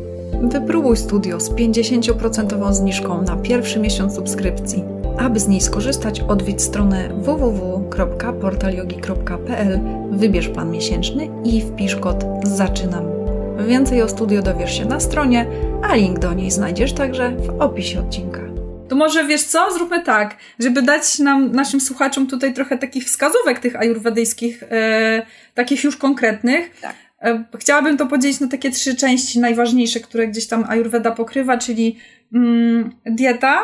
Wypróbuj 0.42 0.96
studio 0.96 1.40
z 1.40 1.50
50% 1.50 2.72
zniżką 2.72 3.22
na 3.22 3.36
pierwszy 3.36 3.80
miesiąc 3.80 4.14
subskrypcji. 4.14 4.84
Aby 5.18 5.40
z 5.40 5.48
niej 5.48 5.60
skorzystać, 5.60 6.20
odwiedź 6.20 6.62
stronę 6.62 7.10
www.portalyogi.pl, 7.14 9.80
wybierz 10.10 10.48
plan 10.48 10.70
miesięczny 10.70 11.28
i 11.44 11.60
wpisz 11.60 11.96
kod 11.96 12.24
ZAczynam 12.44 13.17
Więcej 13.66 14.02
o 14.02 14.08
studio 14.08 14.42
dowiesz 14.42 14.78
się 14.78 14.84
na 14.84 15.00
stronie, 15.00 15.46
a 15.82 15.94
link 15.94 16.18
do 16.18 16.34
niej 16.34 16.50
znajdziesz 16.50 16.92
także 16.92 17.30
w 17.30 17.60
opisie 17.60 18.00
odcinka. 18.00 18.40
To 18.88 18.96
może 18.96 19.24
wiesz 19.24 19.42
co? 19.42 19.72
Zróbmy 19.72 20.02
tak, 20.02 20.36
żeby 20.58 20.82
dać 20.82 21.18
nam, 21.18 21.52
naszym 21.52 21.80
słuchaczom 21.80 22.26
tutaj 22.26 22.54
trochę 22.54 22.78
takich 22.78 23.04
wskazówek 23.04 23.58
tych 23.58 23.76
ajurwedyjskich, 23.76 24.62
e, 24.70 25.22
takich 25.54 25.84
już 25.84 25.96
konkretnych. 25.96 26.80
Tak. 26.80 26.94
E, 27.22 27.44
chciałabym 27.58 27.96
to 27.96 28.06
podzielić 28.06 28.40
na 28.40 28.48
takie 28.48 28.70
trzy 28.70 28.96
części 28.96 29.40
najważniejsze, 29.40 30.00
które 30.00 30.28
gdzieś 30.28 30.46
tam 30.46 30.64
ajurweda 30.68 31.10
pokrywa, 31.10 31.58
czyli 31.58 31.98
mm, 32.34 32.90
dieta, 33.06 33.62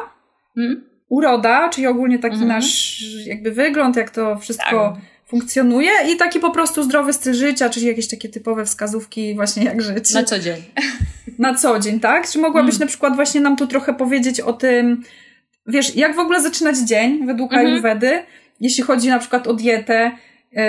mm. 0.57 0.85
uroda, 1.09 1.69
czyli 1.69 1.87
ogólnie 1.87 2.19
taki 2.19 2.37
mm 2.37 2.49
-hmm. 2.49 2.53
nasz 2.53 3.05
jakby 3.27 3.51
wygląd, 3.51 3.97
jak 3.97 4.11
to 4.11 4.39
wszystko 4.39 4.93
tak 4.95 5.14
funkcjonuje 5.35 5.91
i 6.13 6.17
taki 6.17 6.41
po 6.41 6.51
prostu 6.51 6.83
zdrowy 6.83 7.13
styl 7.13 7.35
życia, 7.35 7.71
czyli 7.71 7.87
jakieś 7.87 8.09
takie 8.09 8.29
typowe 8.29 8.65
wskazówki 8.65 9.35
właśnie 9.35 9.65
jak 9.65 9.83
żyć. 9.83 10.13
Na 10.13 10.25
co 10.25 10.39
dzień. 10.39 10.57
Na 11.39 11.55
co 11.55 11.79
dzień, 11.79 12.01
tak? 12.01 12.31
Czy 12.31 12.39
mogłabyś 12.39 12.71
hmm. 12.71 12.81
na 12.81 12.87
przykład 12.87 13.17
właśnie 13.17 13.41
nam 13.41 13.57
tu 13.57 13.67
trochę 13.67 13.95
powiedzieć 13.95 14.41
o 14.41 14.53
tym, 14.53 15.03
wiesz, 15.67 15.97
jak 15.97 16.17
w 16.17 16.19
ogóle 16.19 16.43
zaczynać 16.43 16.79
dzień 16.79 17.27
według 17.27 17.53
mhm. 17.53 17.67
Ayurvedy, 17.67 18.23
jeśli 18.61 18.83
chodzi 18.83 19.09
na 19.09 19.19
przykład 19.19 19.47
o 19.47 19.55
dietę, 19.55 20.11
yy, 20.53 20.63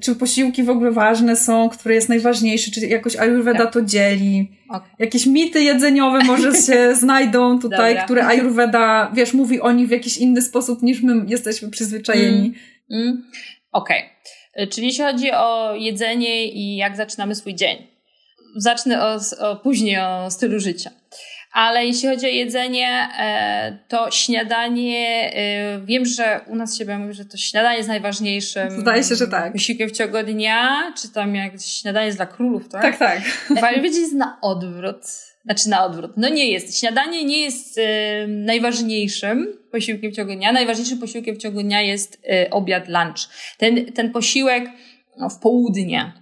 czy 0.00 0.14
posiłki 0.14 0.62
w 0.62 0.70
ogóle 0.70 0.90
ważne 0.90 1.36
są, 1.36 1.68
które 1.68 1.94
jest 1.94 2.08
najważniejsze, 2.08 2.70
czy 2.70 2.86
jakoś 2.86 3.16
Ayurveda 3.16 3.58
tak. 3.58 3.72
to 3.72 3.82
dzieli. 3.82 4.50
Okay. 4.68 4.88
Jakieś 4.98 5.26
mity 5.26 5.62
jedzeniowe 5.62 6.24
może 6.24 6.52
się 6.54 6.94
znajdą 7.02 7.58
tutaj, 7.58 7.92
Dobra. 7.92 8.04
które 8.04 8.26
Ayurveda, 8.26 9.12
wiesz, 9.14 9.34
mówi 9.34 9.60
o 9.60 9.72
nich 9.72 9.88
w 9.88 9.90
jakiś 9.90 10.16
inny 10.16 10.42
sposób 10.42 10.82
niż 10.82 11.02
my 11.02 11.24
jesteśmy 11.26 11.70
przyzwyczajeni. 11.70 12.54
Mm. 12.90 13.02
Mm. 13.08 13.22
Okej. 13.78 14.04
Okay. 14.54 14.66
Czyli 14.66 14.86
jeśli 14.86 15.04
chodzi 15.04 15.32
o 15.32 15.74
jedzenie 15.74 16.44
i 16.44 16.76
jak 16.76 16.96
zaczynamy 16.96 17.34
swój 17.34 17.54
dzień. 17.54 17.86
Zacznę 18.56 19.04
o, 19.04 19.18
o, 19.40 19.56
później 19.56 19.98
o 19.98 20.30
stylu 20.30 20.60
życia. 20.60 20.90
Ale 21.52 21.86
jeśli 21.86 22.08
chodzi 22.08 22.26
o 22.26 22.28
jedzenie, 22.28 23.08
e, 23.18 23.78
to 23.88 24.10
śniadanie, 24.10 25.32
e, 25.34 25.80
wiem, 25.80 26.04
że 26.06 26.40
u 26.46 26.56
nas 26.56 26.78
się 26.78 26.98
mówi, 26.98 27.14
że 27.14 27.24
to 27.24 27.36
śniadanie 27.36 27.76
jest 27.76 27.88
najważniejszym 27.88 28.70
Zdaje 28.70 29.04
się, 29.04 29.14
że 29.14 29.28
tak. 29.28 29.52
wysiłkiem 29.52 29.88
w 29.88 29.92
ciągu 29.92 30.22
dnia, 30.22 30.92
czy 31.02 31.12
tam 31.12 31.34
jak 31.34 31.52
śniadanie 31.60 32.06
jest 32.06 32.18
dla 32.18 32.26
królów, 32.26 32.68
tak? 32.68 32.82
Tak, 32.82 32.98
tak. 32.98 33.22
W 33.60 33.64
Ayurvedzie 33.64 34.00
jest 34.00 34.14
na 34.14 34.38
odwrót. 34.42 35.04
Znaczy 35.44 35.68
na 35.68 35.84
odwrót. 35.84 36.10
No 36.16 36.28
nie 36.28 36.50
jest. 36.50 36.78
Śniadanie 36.78 37.24
nie 37.24 37.40
jest 37.40 37.78
y, 37.78 37.82
najważniejszym 38.28 39.58
posiłkiem 39.72 40.12
w 40.12 40.14
ciągu 40.14 40.34
dnia. 40.34 40.52
Najważniejszym 40.52 40.98
posiłkiem 40.98 41.34
w 41.34 41.38
ciągu 41.38 41.62
dnia 41.62 41.82
jest 41.82 42.14
y, 42.14 42.50
obiad, 42.50 42.88
lunch. 42.88 43.28
Ten, 43.58 43.92
ten 43.92 44.12
posiłek 44.12 44.70
no, 45.18 45.28
w 45.28 45.38
południe. 45.38 46.12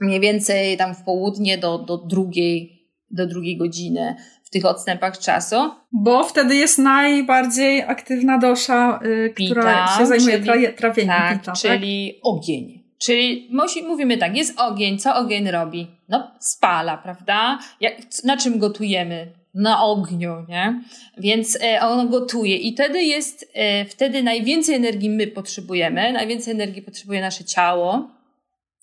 Mniej 0.00 0.20
więcej 0.20 0.76
tam 0.76 0.94
w 0.94 1.02
południe 1.02 1.58
do, 1.58 1.78
do 1.78 1.98
drugiej, 1.98 2.88
do 3.10 3.26
drugiej 3.26 3.56
godziny 3.56 4.16
w 4.44 4.50
tych 4.50 4.64
odstępach 4.64 5.18
czasu. 5.18 5.56
Bo 5.92 6.24
wtedy 6.24 6.56
jest 6.56 6.78
najbardziej 6.78 7.82
aktywna 7.82 8.38
dosza, 8.38 9.00
y, 9.04 9.32
pita, 9.34 9.54
która 9.54 9.98
się 9.98 10.06
zajmuje 10.06 10.40
czyli, 10.40 10.74
trawieniem 10.76 11.16
tak, 11.16 11.38
pita. 11.38 11.52
Czyli 11.52 12.12
tak? 12.14 12.20
ogień. 12.22 12.83
Czyli 13.04 13.48
mówimy 13.88 14.18
tak, 14.18 14.36
jest 14.36 14.60
ogień, 14.60 14.98
co 14.98 15.14
ogień 15.14 15.50
robi? 15.50 15.86
No, 16.08 16.30
spala, 16.40 16.96
prawda? 16.96 17.58
Jak, 17.80 17.96
na 18.24 18.36
czym 18.36 18.58
gotujemy? 18.58 19.32
Na 19.54 19.82
ogniu, 19.82 20.46
nie? 20.48 20.82
Więc 21.18 21.58
e, 21.62 21.80
on 21.80 22.08
gotuje 22.08 22.56
i 22.56 22.74
wtedy 22.74 23.02
jest, 23.02 23.50
e, 23.54 23.84
wtedy 23.84 24.22
najwięcej 24.22 24.74
energii 24.74 25.10
my 25.10 25.26
potrzebujemy, 25.26 26.12
najwięcej 26.12 26.54
energii 26.54 26.82
potrzebuje 26.82 27.20
nasze 27.20 27.44
ciało, 27.44 28.10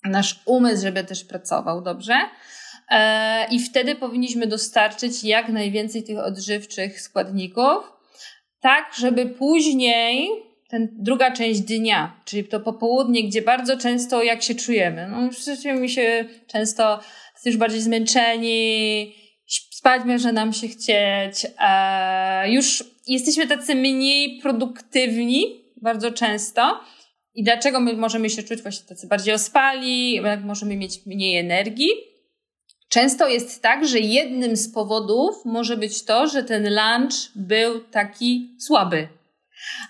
nasz 0.04 0.40
umysł, 0.46 0.82
żeby 0.82 1.04
też 1.04 1.24
pracował 1.24 1.82
dobrze. 1.82 2.14
E, 2.90 3.46
I 3.50 3.60
wtedy 3.60 3.94
powinniśmy 3.94 4.46
dostarczyć 4.46 5.24
jak 5.24 5.48
najwięcej 5.48 6.02
tych 6.02 6.18
odżywczych 6.18 7.00
składników, 7.00 7.92
tak, 8.60 8.94
żeby 8.98 9.26
później 9.26 10.28
ten 10.72 10.88
druga 10.92 11.30
część 11.30 11.60
dnia, 11.60 12.20
czyli 12.24 12.44
to 12.44 12.60
popołudnie, 12.60 13.28
gdzie 13.28 13.42
bardzo 13.42 13.76
często 13.76 14.22
jak 14.22 14.42
się 14.42 14.54
czujemy. 14.54 15.08
No, 15.10 15.30
czujemy 15.62 15.88
się 15.88 16.24
często 16.46 17.00
już 17.44 17.56
bardziej 17.56 17.80
zmęczeni, 17.80 19.14
spać 19.70 20.02
może 20.04 20.32
nam 20.32 20.52
się 20.52 20.68
chcieć, 20.68 21.46
e, 21.58 22.52
już 22.52 22.84
jesteśmy 23.06 23.46
tacy 23.46 23.74
mniej 23.74 24.40
produktywni 24.40 25.64
bardzo 25.82 26.12
często. 26.12 26.80
I 27.34 27.44
dlaczego 27.44 27.80
my 27.80 27.92
możemy 27.92 28.30
się 28.30 28.42
czuć 28.42 28.62
właśnie 28.62 28.88
tacy 28.88 29.06
bardziej 29.06 29.34
ospali, 29.34 30.20
możemy 30.44 30.76
mieć 30.76 31.06
mniej 31.06 31.38
energii? 31.38 31.88
Często 32.88 33.28
jest 33.28 33.62
tak, 33.62 33.88
że 33.88 33.98
jednym 33.98 34.56
z 34.56 34.72
powodów 34.72 35.34
może 35.44 35.76
być 35.76 36.04
to, 36.04 36.26
że 36.26 36.42
ten 36.42 36.62
lunch 36.62 37.14
był 37.34 37.80
taki 37.80 38.56
słaby, 38.60 39.08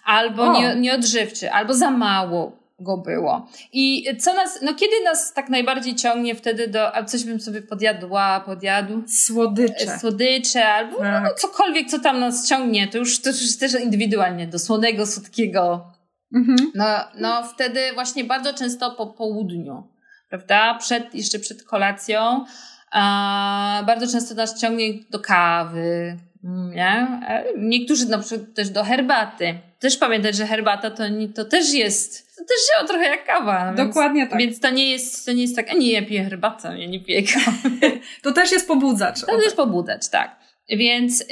albo 0.04 0.52
nie, 0.52 0.74
nieodżywczy, 0.74 1.52
albo 1.52 1.74
za 1.74 1.90
mało 1.90 2.62
go 2.82 2.96
było. 2.96 3.48
I 3.72 4.06
co 4.20 4.34
nas, 4.34 4.58
no 4.62 4.74
kiedy 4.74 5.04
nas 5.04 5.32
tak 5.32 5.48
najbardziej 5.48 5.94
ciągnie 5.94 6.34
wtedy 6.34 6.68
do, 6.68 6.96
a 6.96 7.04
coś 7.04 7.24
bym 7.24 7.40
sobie 7.40 7.62
podjadła, 7.62 8.40
podjadł? 8.40 9.02
Słodycze. 9.08 9.98
Słodycze, 10.00 10.68
albo 10.68 10.92
no, 10.92 11.02
tak. 11.02 11.24
no, 11.24 11.30
cokolwiek, 11.36 11.88
co 11.88 11.98
tam 11.98 12.20
nas 12.20 12.48
ciągnie, 12.48 12.88
to 12.88 12.98
już, 12.98 13.22
to 13.22 13.28
już 13.28 13.58
też 13.58 13.74
indywidualnie, 13.74 14.46
do 14.46 14.58
słonego, 14.58 15.06
słodkiego. 15.06 15.92
Mhm. 16.34 16.56
No, 16.74 16.86
no 17.18 17.42
wtedy 17.44 17.80
właśnie 17.94 18.24
bardzo 18.24 18.54
często 18.54 18.90
po 18.90 19.06
południu, 19.06 19.88
prawda? 20.28 20.74
Przed, 20.74 21.14
jeszcze 21.14 21.38
przed 21.38 21.64
kolacją, 21.64 22.44
a 22.90 23.82
bardzo 23.86 24.06
często 24.06 24.34
nas 24.34 24.60
ciągnie 24.60 24.94
do 25.10 25.20
kawy, 25.20 26.16
nie? 26.44 27.20
E, 27.28 27.44
niektórzy 27.58 28.08
na 28.08 28.18
przykład 28.18 28.54
też 28.54 28.70
do 28.70 28.84
herbaty. 28.84 29.54
Też 29.78 29.96
pamiętać, 29.96 30.36
że 30.36 30.46
herbata 30.46 30.90
to, 30.90 31.02
to 31.34 31.44
też 31.44 31.72
jest, 31.72 32.36
to 32.36 32.44
też 32.44 32.56
działa 32.68 32.88
trochę 32.88 33.04
jak 33.04 33.26
kawa. 33.26 33.72
Dokładnie 33.72 34.20
więc, 34.20 34.30
tak. 34.30 34.40
Więc 34.40 34.60
to 34.60 34.70
nie 34.70 34.90
jest, 34.90 35.26
to 35.26 35.32
nie 35.32 35.42
jest 35.42 35.56
tak, 35.56 35.70
a 35.70 35.74
nie, 35.74 35.92
ja 35.92 36.06
piję 36.06 36.24
herbatę, 36.24 36.78
ja 36.78 36.86
nie 36.86 37.00
piję 37.00 37.22
kawy. 37.22 38.00
to 38.22 38.32
też 38.32 38.52
jest 38.52 38.68
pobudzacz. 38.68 39.20
To 39.20 39.26
też 39.26 39.44
jest 39.44 39.56
pobudzacz, 39.56 40.08
tak. 40.08 40.36
Więc 40.68 41.20
y, 41.20 41.26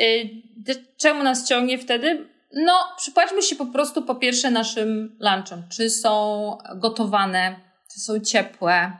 czemu 0.96 1.22
nas 1.22 1.48
ciągnie 1.48 1.78
wtedy? 1.78 2.26
No, 2.52 2.72
przypatrzmy 2.96 3.42
się 3.42 3.56
po 3.56 3.66
prostu 3.66 4.02
po 4.02 4.14
pierwsze 4.14 4.50
naszym 4.50 5.16
lunchom. 5.20 5.62
Czy 5.72 5.90
są 5.90 6.58
gotowane, 6.76 7.56
czy 7.94 8.00
są 8.00 8.20
ciepłe. 8.20 8.92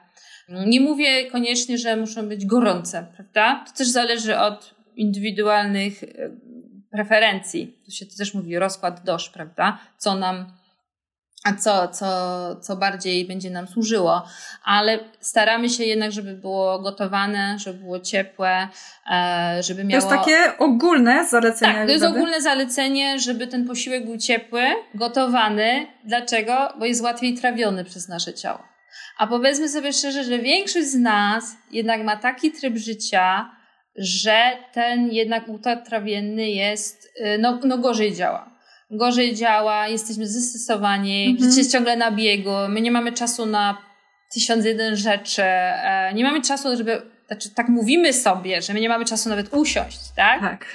Nie 0.67 0.81
mówię 0.81 1.31
koniecznie, 1.31 1.79
że 1.79 1.97
muszą 1.97 2.29
być 2.29 2.47
gorące, 2.47 3.07
prawda? 3.17 3.65
To 3.67 3.79
też 3.79 3.89
zależy 3.89 4.39
od 4.39 4.80
indywidualnych 4.97 6.03
e, 6.03 6.09
preferencji. 6.93 7.81
Tu 7.85 7.91
się 7.91 8.07
też 8.07 8.35
mówi 8.35 8.59
rozkład 8.59 9.05
dosz, 9.05 9.29
prawda? 9.29 9.79
Co 9.99 10.15
nam 10.15 10.61
a 11.45 11.55
co, 11.55 11.89
co, 11.89 12.07
co 12.57 12.77
bardziej 12.77 13.25
będzie 13.25 13.51
nam 13.51 13.67
służyło, 13.67 14.27
ale 14.65 14.99
staramy 15.21 15.69
się 15.69 15.85
jednak, 15.85 16.13
żeby 16.13 16.35
było 16.35 16.79
gotowane, 16.79 17.59
żeby 17.59 17.79
było 17.79 18.01
ciepłe, 18.01 18.69
e, 19.13 19.63
żeby 19.63 19.85
miało... 19.85 20.03
To 20.03 20.15
jest 20.15 20.27
takie 20.27 20.59
ogólne 20.59 21.27
zalecenie. 21.29 21.75
Tak, 21.75 21.87
to 21.87 21.93
jest 21.93 22.05
ogólne 22.05 22.41
zalecenie, 22.43 23.19
żeby 23.19 23.47
ten 23.47 23.67
posiłek 23.67 24.05
był 24.05 24.19
ciepły, 24.19 24.63
gotowany. 24.95 25.87
Dlaczego? 26.05 26.69
Bo 26.79 26.85
jest 26.85 27.03
łatwiej 27.03 27.35
trawiony 27.35 27.85
przez 27.85 28.09
nasze 28.09 28.35
ciało. 28.35 28.63
A 29.19 29.27
powiedzmy 29.27 29.69
sobie 29.69 29.93
szczerze, 29.93 30.25
że 30.25 30.39
większość 30.39 30.87
z 30.87 30.99
nas 30.99 31.45
jednak 31.71 32.05
ma 32.05 32.17
taki 32.17 32.53
tryb 32.53 32.77
życia, 32.77 33.51
że 33.97 34.43
ten 34.73 35.13
jednak 35.13 35.49
układ 35.49 35.89
trawienny 35.89 36.51
jest, 36.51 37.09
y, 37.21 37.39
no, 37.39 37.59
no 37.65 37.79
gorzej 37.79 38.15
działa. 38.15 38.51
Gorzej 38.91 39.35
działa, 39.35 39.89
jesteśmy 39.89 40.27
zestresowani, 40.27 41.27
mhm. 41.31 41.51
życie 41.51 41.61
jest 41.61 41.73
ciągle 41.73 41.97
na 41.97 42.11
biegu, 42.11 42.51
my 42.69 42.81
nie 42.81 42.91
mamy 42.91 43.13
czasu 43.13 43.47
na 43.47 43.79
tysiąc 44.35 44.65
jeden 44.65 44.97
rzeczy, 44.97 45.43
e, 45.43 46.15
nie 46.15 46.25
mamy 46.25 46.43
czasu, 46.43 46.77
żeby, 46.77 47.03
znaczy 47.27 47.51
tak 47.55 47.69
mówimy 47.69 48.13
sobie, 48.13 48.63
że 48.63 48.75
my 48.75 48.81
nie 48.81 48.89
mamy 48.89 49.05
czasu 49.05 49.29
nawet 49.29 49.55
usiąść, 49.55 49.99
tak? 50.17 50.41
Tak. 50.41 50.73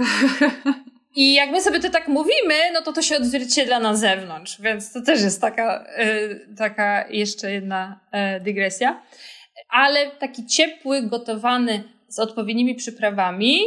I 1.16 1.34
jak 1.34 1.52
my 1.52 1.62
sobie 1.62 1.80
to 1.80 1.90
tak 1.90 2.08
mówimy, 2.08 2.54
no 2.74 2.82
to 2.82 2.94
to 2.94 3.02
się 3.02 3.18
odzwierciedla 3.18 3.80
na 3.80 3.96
zewnątrz, 3.96 4.62
więc 4.62 4.94
to 4.94 5.02
też 5.02 5.22
jest 5.22 5.42
taka, 5.42 5.86
y, 6.00 6.56
taka 6.58 7.08
jeszcze 7.10 7.52
jedna 7.52 8.00
e, 8.12 8.40
dygresja. 8.40 9.02
Ale 9.70 10.12
taki 10.12 10.46
ciepły, 10.46 11.02
gotowany 11.02 11.84
z 12.16 12.20
odpowiednimi 12.20 12.76
przyprawami, 12.76 13.60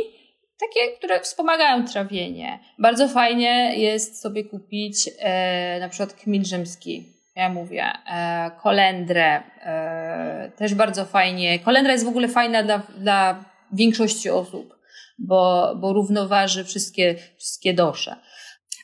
takie, 0.61 0.97
które 0.99 1.21
wspomagają 1.21 1.85
trawienie. 1.85 2.59
Bardzo 2.79 3.09
fajnie 3.09 3.73
jest 3.77 4.23
sobie 4.23 4.45
kupić 4.45 5.11
e, 5.19 5.81
na 5.81 5.89
przykład 5.89 6.15
kmin 6.15 6.45
rzymski. 6.45 7.05
Ja 7.37 7.49
mówię, 7.49 7.85
e, 8.07 8.51
kolendrę, 8.63 9.43
e, 9.63 10.51
też 10.57 10.75
bardzo 10.75 11.05
fajnie. 11.05 11.59
Kolendra 11.59 11.93
jest 11.93 12.05
w 12.05 12.09
ogóle 12.09 12.29
fajna 12.29 12.63
dla, 12.63 12.83
dla 12.99 13.45
większości 13.73 14.31
osób, 14.31 14.79
bo, 15.19 15.73
bo 15.77 15.93
równoważy 15.93 16.65
wszystkie, 16.65 17.15
wszystkie 17.39 17.75
dosze. 17.75 18.17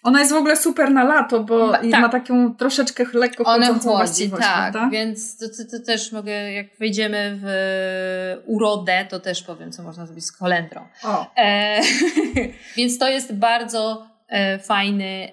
Ona 0.05 0.21
jest 0.21 0.33
w 0.33 0.37
ogóle 0.37 0.57
super 0.57 0.91
na 0.91 1.05
lato, 1.05 1.45
bo 1.45 1.67
ma, 1.67 1.79
tak. 1.79 2.01
ma 2.01 2.09
taką 2.09 2.55
troszeczkę 2.55 3.05
lekko 3.13 3.45
One 3.45 3.73
właściwość, 3.73 4.43
tak, 4.43 4.73
prawda? 4.73 4.89
więc 4.93 5.39
to, 5.39 5.47
to, 5.49 5.79
to, 5.79 5.85
też 5.87 6.13
mogę, 6.13 6.53
jak 6.53 6.67
wejdziemy 6.79 7.39
w 7.43 7.47
urodę, 8.47 9.07
to 9.09 9.21
też 9.21 9.43
powiem, 9.43 9.73
co 9.73 9.83
można 9.83 10.07
zrobić 10.07 10.25
z 10.25 10.33
kolendrą. 10.33 10.87
E, 11.37 11.81
więc 12.77 12.99
to 12.99 13.09
jest 13.09 13.35
bardzo 13.35 14.07
e, 14.29 14.59
fajny, 14.59 15.33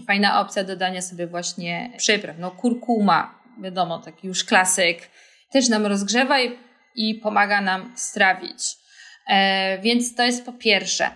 e, 0.00 0.04
fajna 0.06 0.40
opcja 0.40 0.64
dodania 0.64 1.02
sobie 1.02 1.26
właśnie 1.26 1.90
przypraw. 1.96 2.36
No 2.38 2.50
kurkuma, 2.50 3.34
wiadomo, 3.62 3.98
taki 3.98 4.26
już 4.26 4.44
klasyk, 4.44 4.98
też 5.52 5.68
nam 5.68 5.86
rozgrzewa 5.86 6.40
i, 6.40 6.58
i 6.94 7.14
pomaga 7.14 7.60
nam 7.60 7.92
strawić. 7.96 8.76
E, 9.28 9.78
więc 9.78 10.14
to 10.14 10.22
jest 10.22 10.46
po 10.46 10.52
pierwsze. 10.52 11.10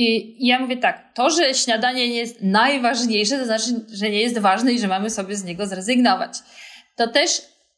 I 0.00 0.36
ja 0.46 0.58
mówię 0.58 0.76
tak, 0.76 1.14
to, 1.14 1.30
że 1.30 1.54
śniadanie 1.54 2.08
nie 2.08 2.16
jest 2.16 2.42
najważniejsze, 2.42 3.38
to 3.38 3.44
znaczy, 3.44 3.64
że 3.92 4.10
nie 4.10 4.20
jest 4.20 4.38
ważne 4.38 4.72
i 4.72 4.78
że 4.78 4.88
mamy 4.88 5.10
sobie 5.10 5.36
z 5.36 5.44
niego 5.44 5.66
zrezygnować. 5.66 6.38
To 6.96 7.08
też 7.08 7.30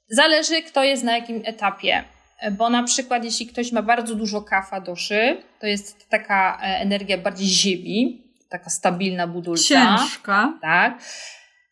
zależy, 0.08 0.62
kto 0.62 0.84
jest 0.84 1.04
na 1.04 1.12
jakim 1.12 1.42
etapie. 1.44 2.04
Bo 2.52 2.70
na 2.70 2.82
przykład, 2.82 3.24
jeśli 3.24 3.46
ktoś 3.46 3.72
ma 3.72 3.82
bardzo 3.82 4.14
dużo 4.14 4.42
kafa 4.42 4.80
doszy, 4.80 5.42
to 5.60 5.66
jest 5.66 6.08
taka 6.08 6.58
e, 6.62 6.64
energia 6.64 7.18
bardziej 7.18 7.48
ziemi, 7.48 8.24
taka 8.48 8.70
stabilna 8.70 9.26
budulca. 9.26 9.98
Ciężka. 9.98 10.58
Tak 10.62 11.02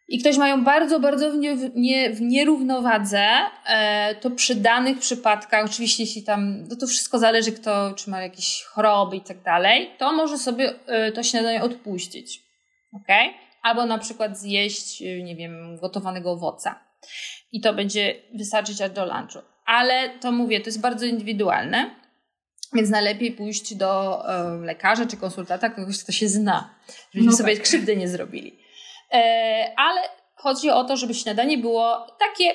i 0.08 0.18
ktoś 0.18 0.36
mają 0.36 0.64
bardzo, 0.64 1.00
bardzo 1.00 1.30
w, 1.30 1.36
nie, 1.36 1.56
w, 1.56 1.76
nie, 1.76 2.10
w 2.10 2.20
nierównowadze, 2.20 3.26
e, 3.66 4.14
to 4.14 4.30
przy 4.30 4.54
danych 4.54 4.98
przypadkach, 4.98 5.64
oczywiście 5.64 6.02
jeśli 6.02 6.22
tam, 6.22 6.62
no 6.68 6.76
to 6.76 6.86
wszystko 6.86 7.18
zależy 7.18 7.52
kto, 7.52 7.94
czy 7.94 8.10
ma 8.10 8.22
jakieś 8.22 8.62
choroby 8.62 9.16
i 9.16 9.20
tak 9.20 9.42
dalej, 9.42 9.90
to 9.98 10.12
może 10.12 10.38
sobie 10.38 10.74
e, 10.86 11.12
to 11.12 11.22
śniadanie 11.22 11.62
odpuścić. 11.62 12.42
ok? 12.92 13.08
Albo 13.62 13.86
na 13.86 13.98
przykład 13.98 14.38
zjeść, 14.38 15.02
e, 15.02 15.22
nie 15.22 15.36
wiem, 15.36 15.76
gotowanego 15.76 16.32
owoca. 16.32 16.80
I 17.52 17.60
to 17.60 17.74
będzie 17.74 18.14
wystarczyć 18.34 18.80
aż 18.80 18.90
do 18.90 19.06
lunchu. 19.06 19.38
Ale 19.64 20.18
to 20.20 20.32
mówię, 20.32 20.60
to 20.60 20.66
jest 20.66 20.80
bardzo 20.80 21.06
indywidualne. 21.06 21.90
Więc 22.74 22.90
najlepiej 22.90 23.32
pójść 23.32 23.74
do 23.74 24.22
e, 24.28 24.58
lekarza 24.64 25.06
czy 25.06 25.16
konsultanta, 25.16 25.70
kogoś, 25.70 26.02
kto 26.02 26.12
się 26.12 26.28
zna, 26.28 26.74
żebyśmy 27.12 27.30
no 27.30 27.36
sobie 27.36 27.54
tak. 27.54 27.64
krzywdy 27.64 27.96
nie 27.96 28.08
zrobili. 28.08 28.57
E, 29.12 29.72
ale 29.76 30.00
chodzi 30.34 30.70
o 30.70 30.84
to, 30.84 30.96
żeby 30.96 31.14
śniadanie 31.14 31.58
było 31.58 32.06
takie 32.18 32.54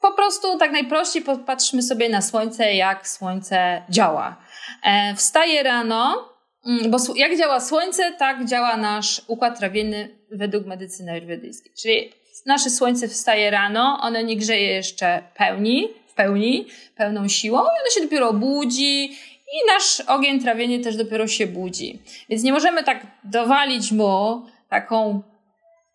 po 0.00 0.12
prostu 0.12 0.58
tak 0.58 0.72
najprościej 0.72 1.22
popatrzmy 1.22 1.82
sobie 1.82 2.08
na 2.08 2.22
słońce, 2.22 2.74
jak 2.74 3.08
słońce 3.08 3.82
działa. 3.88 4.36
E, 4.84 5.14
wstaje 5.14 5.62
rano, 5.62 6.28
mm, 6.66 6.90
bo 6.90 6.98
jak 7.16 7.38
działa 7.38 7.60
słońce, 7.60 8.12
tak 8.12 8.44
działa 8.44 8.76
nasz 8.76 9.22
układ 9.26 9.58
trawienny 9.58 10.18
według 10.30 10.66
medycyny 10.66 11.12
ayurvedyjskiej. 11.12 11.72
Czyli 11.82 12.12
nasze 12.46 12.70
słońce 12.70 13.08
wstaje 13.08 13.50
rano, 13.50 13.98
ono 14.02 14.20
nie 14.20 14.36
grzeje 14.36 14.66
jeszcze 14.66 15.22
pełni, 15.34 15.88
w 16.06 16.14
pełni, 16.14 16.66
pełną 16.96 17.28
siłą 17.28 17.58
i 17.58 17.80
ono 17.80 17.90
się 17.94 18.00
dopiero 18.00 18.32
budzi 18.32 19.04
i 19.52 19.66
nasz 19.66 20.00
ogień 20.00 20.40
trawienny 20.40 20.78
też 20.78 20.96
dopiero 20.96 21.26
się 21.26 21.46
budzi. 21.46 21.98
Więc 22.28 22.42
nie 22.42 22.52
możemy 22.52 22.84
tak 22.84 23.06
dowalić 23.24 23.92
mu 23.92 24.42
taką 24.68 25.22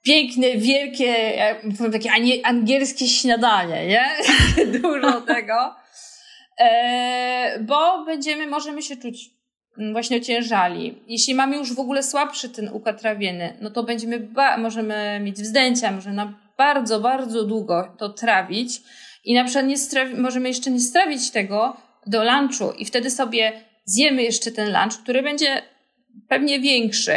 piękne, 0.04 0.58
wielkie, 0.58 1.16
takie 1.92 2.10
angielskie 2.44 3.08
śniadanie, 3.08 3.88
nie? 3.88 4.06
Dużo 4.80 5.22
tego. 5.22 5.76
E, 6.60 7.60
bo 7.62 8.06
będziemy, 8.06 8.48
możemy 8.48 8.82
się 8.82 8.96
czuć 8.96 9.30
właśnie 9.92 10.18
ociężali. 10.18 10.98
Jeśli 11.08 11.36
mamy 11.36 11.56
już 11.58 11.74
w 11.74 11.80
ogóle 11.80 12.04
słabszy 12.04 12.50
ten 12.50 12.70
układ 12.70 13.02
trawienny, 13.02 13.58
no 13.62 13.70
to 13.70 13.84
będziemy, 13.84 14.20
ba- 14.20 14.58
możemy 14.58 15.20
mieć 15.24 15.36
wzdęcia, 15.42 15.92
możemy 15.92 16.16
na 16.16 16.34
bardzo, 16.58 17.00
bardzo 17.00 17.44
długo 17.44 17.96
to 17.98 18.10
trawić 18.10 18.82
i 19.26 19.34
na 19.34 19.44
przykład 19.44 19.66
nie 19.66 19.78
strawi- 19.78 20.18
możemy 20.18 20.48
jeszcze 20.48 20.72
nie 20.72 20.80
strawić 20.80 21.32
tego 21.32 21.78
do 22.08 22.24
lunchu 22.24 22.72
i 22.72 22.86
wtedy 22.86 23.12
sobie 23.12 23.52
zjemy 23.86 24.24
jeszcze 24.24 24.52
ten 24.52 24.68
lunch, 24.68 25.04
który 25.04 25.24
będzie 25.24 25.62
pewnie 26.30 26.60
większy, 26.60 27.16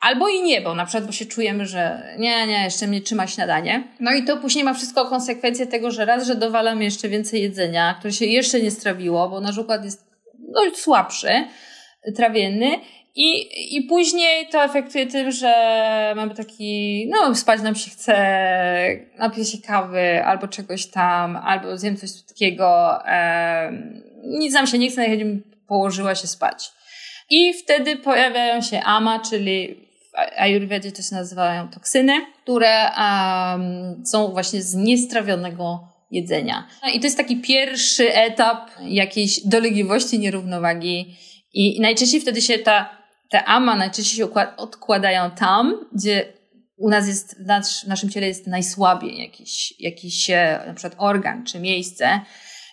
Albo 0.00 0.28
i 0.28 0.42
nie, 0.42 0.60
bo 0.60 0.74
na 0.74 0.86
przykład 0.86 1.06
bo 1.06 1.12
się 1.12 1.26
czujemy, 1.26 1.66
że 1.66 2.02
nie, 2.18 2.46
nie, 2.46 2.64
jeszcze 2.64 2.86
mnie 2.86 3.00
trzyma 3.00 3.26
śniadanie. 3.26 3.84
No 4.00 4.12
i 4.12 4.24
to 4.24 4.36
później 4.36 4.64
ma 4.64 4.74
wszystko 4.74 5.04
konsekwencje 5.04 5.66
tego, 5.66 5.90
że 5.90 6.04
raz, 6.04 6.26
że 6.26 6.34
dowalamy 6.34 6.84
jeszcze 6.84 7.08
więcej 7.08 7.42
jedzenia, 7.42 7.94
które 7.98 8.12
się 8.12 8.26
jeszcze 8.26 8.60
nie 8.60 8.70
strawiło, 8.70 9.28
bo 9.28 9.40
nasz 9.40 9.58
układ 9.58 9.84
jest 9.84 10.08
dość 10.38 10.76
słabszy, 10.76 11.28
trawienny. 12.16 12.80
I, 13.14 13.48
I 13.76 13.82
później 13.82 14.48
to 14.48 14.64
efektuje 14.64 15.06
tym, 15.06 15.32
że 15.32 15.52
mamy 16.16 16.34
taki, 16.34 17.10
no 17.10 17.34
spać 17.34 17.62
nam 17.62 17.74
się 17.74 17.90
chce, 17.90 18.14
napiję 19.18 19.46
się 19.46 19.58
kawy 19.58 20.24
albo 20.24 20.48
czegoś 20.48 20.86
tam, 20.86 21.36
albo 21.36 21.78
zjem 21.78 21.96
coś 21.96 22.10
takiego, 22.28 22.98
e, 23.06 23.72
nic 24.24 24.54
nam 24.54 24.66
się 24.66 24.78
nie 24.78 24.90
chce, 24.90 25.00
najchętniej 25.00 25.42
położyła 25.68 26.14
się 26.14 26.26
spać. 26.26 26.70
I 27.30 27.54
wtedy 27.54 27.96
pojawiają 27.96 28.62
się 28.62 28.80
ama, 28.80 29.20
czyli 29.20 29.87
ajurwedzie 30.36 30.92
to 30.92 31.02
się 31.02 31.14
nazywają 31.14 31.68
toksyny, 31.68 32.12
które 32.42 32.90
um, 32.98 34.06
są 34.06 34.28
właśnie 34.28 34.62
z 34.62 34.74
niestrawionego 34.74 35.88
jedzenia. 36.10 36.66
No 36.82 36.90
I 36.90 37.00
to 37.00 37.06
jest 37.06 37.16
taki 37.16 37.40
pierwszy 37.40 38.14
etap 38.14 38.70
jakiejś 38.80 39.46
dolegliwości, 39.46 40.18
nierównowagi 40.18 41.16
i 41.54 41.80
najczęściej 41.80 42.20
wtedy 42.20 42.42
się 42.42 42.58
ta, 42.58 42.98
te 43.30 43.44
ama 43.44 43.76
najczęściej 43.76 44.16
się 44.16 44.28
odkładają 44.56 45.30
tam, 45.30 45.74
gdzie 45.92 46.32
u 46.76 46.88
nas 46.88 47.08
jest, 47.08 47.36
w, 47.38 47.84
w 47.84 47.88
naszym 47.88 48.10
ciele 48.10 48.26
jest 48.26 48.46
najsłabiej 48.46 49.18
jakiś, 49.18 49.74
jakiś 49.80 50.28
na 50.66 50.74
przykład 50.74 50.94
organ 50.98 51.44
czy 51.44 51.60
miejsce. 51.60 52.20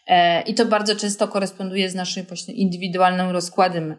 E, 0.08 0.42
I 0.42 0.54
to 0.54 0.66
bardzo 0.66 0.96
często 0.96 1.28
koresponduje 1.28 1.90
z 1.90 1.96
naszym 1.96 2.26
indywidualnym 2.48 3.30
rozkładem 3.30 3.96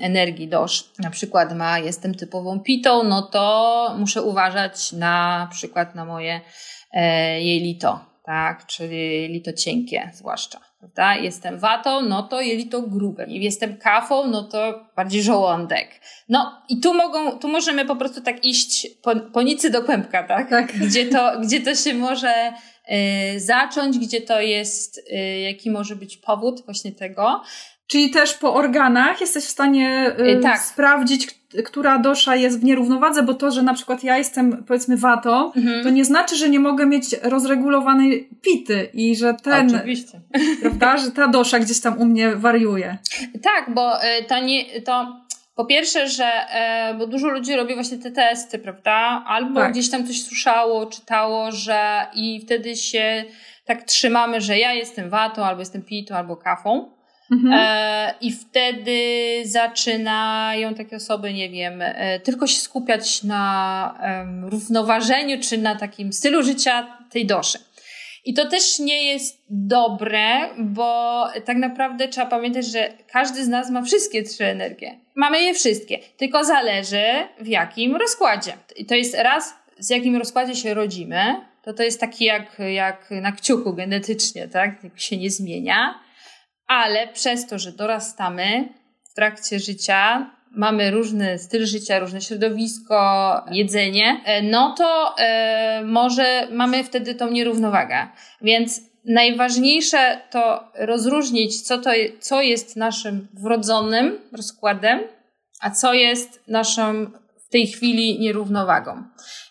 energii 0.00 0.48
dosz, 0.48 0.92
na 0.98 1.10
przykład 1.10 1.56
ma 1.56 1.78
jestem 1.78 2.14
typową 2.14 2.60
pitą, 2.60 3.02
no 3.02 3.22
to 3.22 3.94
muszę 3.98 4.22
uważać 4.22 4.92
na 4.92 5.48
przykład 5.52 5.94
na 5.94 6.04
moje 6.04 6.40
e, 6.92 7.42
jelito, 7.42 8.00
tak, 8.24 8.66
czyli 8.66 9.28
lito 9.28 9.52
cienkie 9.52 10.10
zwłaszcza. 10.14 10.60
Prawda? 10.78 11.16
Jestem 11.16 11.58
watą, 11.58 12.02
no 12.02 12.22
to 12.22 12.40
jelito 12.40 12.82
grube. 12.82 13.26
Jestem 13.28 13.76
kafą, 13.76 14.26
no 14.26 14.42
to 14.42 14.86
bardziej 14.96 15.22
żołądek. 15.22 16.00
No 16.28 16.62
i 16.68 16.80
tu 16.80 16.94
mogą, 16.94 17.38
tu 17.38 17.48
możemy 17.48 17.84
po 17.84 17.96
prostu 17.96 18.20
tak 18.20 18.44
iść 18.44 18.86
po, 19.02 19.16
po 19.16 19.42
nicy 19.42 19.70
do 19.70 19.82
kłębka, 19.82 20.22
tak? 20.22 20.50
tak. 20.50 20.72
Gdzie, 20.72 21.06
to, 21.06 21.40
gdzie 21.40 21.60
to 21.60 21.74
się 21.74 21.94
może 21.94 22.52
y, 23.34 23.40
zacząć, 23.40 23.98
gdzie 23.98 24.20
to 24.20 24.40
jest, 24.40 24.98
y, 24.98 25.38
jaki 25.38 25.70
może 25.70 25.96
być 25.96 26.16
powód 26.16 26.64
właśnie 26.64 26.92
tego. 26.92 27.42
Czyli 27.88 28.10
też 28.10 28.34
po 28.34 28.54
organach 28.54 29.20
jesteś 29.20 29.44
w 29.44 29.48
stanie 29.48 30.16
y, 30.20 30.40
tak. 30.42 30.60
sprawdzić, 30.60 31.38
która 31.64 31.98
dosza 31.98 32.36
jest 32.36 32.60
w 32.60 32.64
nierównowadze, 32.64 33.22
bo 33.22 33.34
to, 33.34 33.50
że 33.50 33.62
na 33.62 33.74
przykład 33.74 34.04
ja 34.04 34.18
jestem 34.18 34.64
powiedzmy 34.64 34.96
wato, 34.96 35.52
mhm. 35.56 35.84
to 35.84 35.90
nie 35.90 36.04
znaczy, 36.04 36.36
że 36.36 36.48
nie 36.48 36.60
mogę 36.60 36.86
mieć 36.86 37.16
rozregulowanej 37.22 38.28
pity 38.42 38.88
i 38.92 39.16
że 39.16 39.34
ten, 39.34 39.76
Oczywiście. 39.76 40.20
prawda, 40.60 40.96
że 40.96 41.10
ta 41.10 41.28
dosza 41.28 41.58
gdzieś 41.58 41.80
tam 41.80 41.98
u 41.98 42.04
mnie 42.04 42.36
wariuje. 42.36 42.98
Tak, 43.42 43.74
bo 43.74 44.04
y, 44.04 44.24
to 44.28 44.40
nie, 44.40 44.80
to 44.80 45.16
po 45.54 45.64
pierwsze, 45.64 46.08
że 46.08 46.24
e, 46.50 46.94
bo 46.98 47.06
dużo 47.06 47.28
ludzi 47.28 47.56
robi 47.56 47.74
właśnie 47.74 47.98
te 47.98 48.10
testy, 48.10 48.58
prawda? 48.58 49.24
Albo 49.26 49.60
tak. 49.60 49.72
gdzieś 49.72 49.90
tam 49.90 50.06
coś 50.06 50.22
słyszało, 50.22 50.86
czytało, 50.86 51.52
że 51.52 52.06
i 52.14 52.40
wtedy 52.40 52.76
się 52.76 53.24
tak 53.64 53.82
trzymamy, 53.82 54.40
że 54.40 54.58
ja 54.58 54.72
jestem 54.72 55.10
watą, 55.10 55.44
albo 55.44 55.60
jestem 55.60 55.82
pitą, 55.82 56.14
albo 56.14 56.36
kafą. 56.36 56.97
Mhm. 57.30 57.54
E, 57.54 58.14
I 58.20 58.32
wtedy 58.32 59.00
zaczynają 59.44 60.74
takie 60.74 60.96
osoby, 60.96 61.32
nie 61.32 61.50
wiem, 61.50 61.82
e, 61.82 62.20
tylko 62.20 62.46
się 62.46 62.60
skupiać 62.60 63.22
na 63.22 63.94
e, 64.02 64.50
równoważeniu 64.50 65.40
czy 65.40 65.58
na 65.58 65.76
takim 65.76 66.12
stylu 66.12 66.42
życia 66.42 66.98
tej 67.10 67.26
doszy. 67.26 67.58
I 68.24 68.34
to 68.34 68.48
też 68.48 68.78
nie 68.78 69.04
jest 69.04 69.44
dobre, 69.50 70.48
bo 70.58 71.24
tak 71.44 71.56
naprawdę 71.56 72.08
trzeba 72.08 72.26
pamiętać, 72.26 72.66
że 72.66 72.92
każdy 73.12 73.44
z 73.44 73.48
nas 73.48 73.70
ma 73.70 73.82
wszystkie 73.82 74.22
trzy 74.22 74.44
energie. 74.44 74.98
Mamy 75.14 75.42
je 75.42 75.54
wszystkie, 75.54 75.98
tylko 76.16 76.44
zależy 76.44 77.04
w 77.40 77.46
jakim 77.46 77.96
rozkładzie. 77.96 78.52
I 78.76 78.86
to 78.86 78.94
jest 78.94 79.14
raz, 79.14 79.54
z 79.78 79.90
jakim 79.90 80.16
rozkładzie 80.16 80.54
się 80.54 80.74
rodzimy, 80.74 81.20
to 81.62 81.72
to 81.72 81.82
jest 81.82 82.00
taki 82.00 82.24
jak, 82.24 82.58
jak 82.74 83.10
na 83.10 83.32
kciuku 83.32 83.74
genetycznie, 83.74 84.48
tak? 84.48 84.70
Się 84.96 85.16
nie 85.16 85.30
zmienia 85.30 85.94
ale 86.68 87.08
przez 87.08 87.46
to, 87.46 87.58
że 87.58 87.72
dorastamy 87.72 88.68
w 89.10 89.14
trakcie 89.14 89.58
życia, 89.58 90.30
mamy 90.50 90.90
różny 90.90 91.38
styl 91.38 91.66
życia, 91.66 91.98
różne 91.98 92.20
środowisko, 92.20 93.44
jedzenie, 93.50 94.20
e, 94.24 94.42
no 94.42 94.74
to 94.78 95.14
e, 95.18 95.82
może 95.84 96.48
mamy 96.50 96.84
wtedy 96.84 97.14
tą 97.14 97.30
nierównowagę. 97.30 98.06
Więc 98.42 98.80
najważniejsze 99.04 100.20
to 100.30 100.72
rozróżnić, 100.74 101.62
co, 101.62 101.78
to, 101.78 101.90
co 102.20 102.42
jest 102.42 102.76
naszym 102.76 103.28
wrodzonym 103.34 104.18
rozkładem, 104.32 105.00
a 105.60 105.70
co 105.70 105.94
jest 105.94 106.48
naszą 106.48 107.06
w 107.48 107.50
tej 107.50 107.66
chwili 107.66 108.20
nierównowagą. 108.20 109.02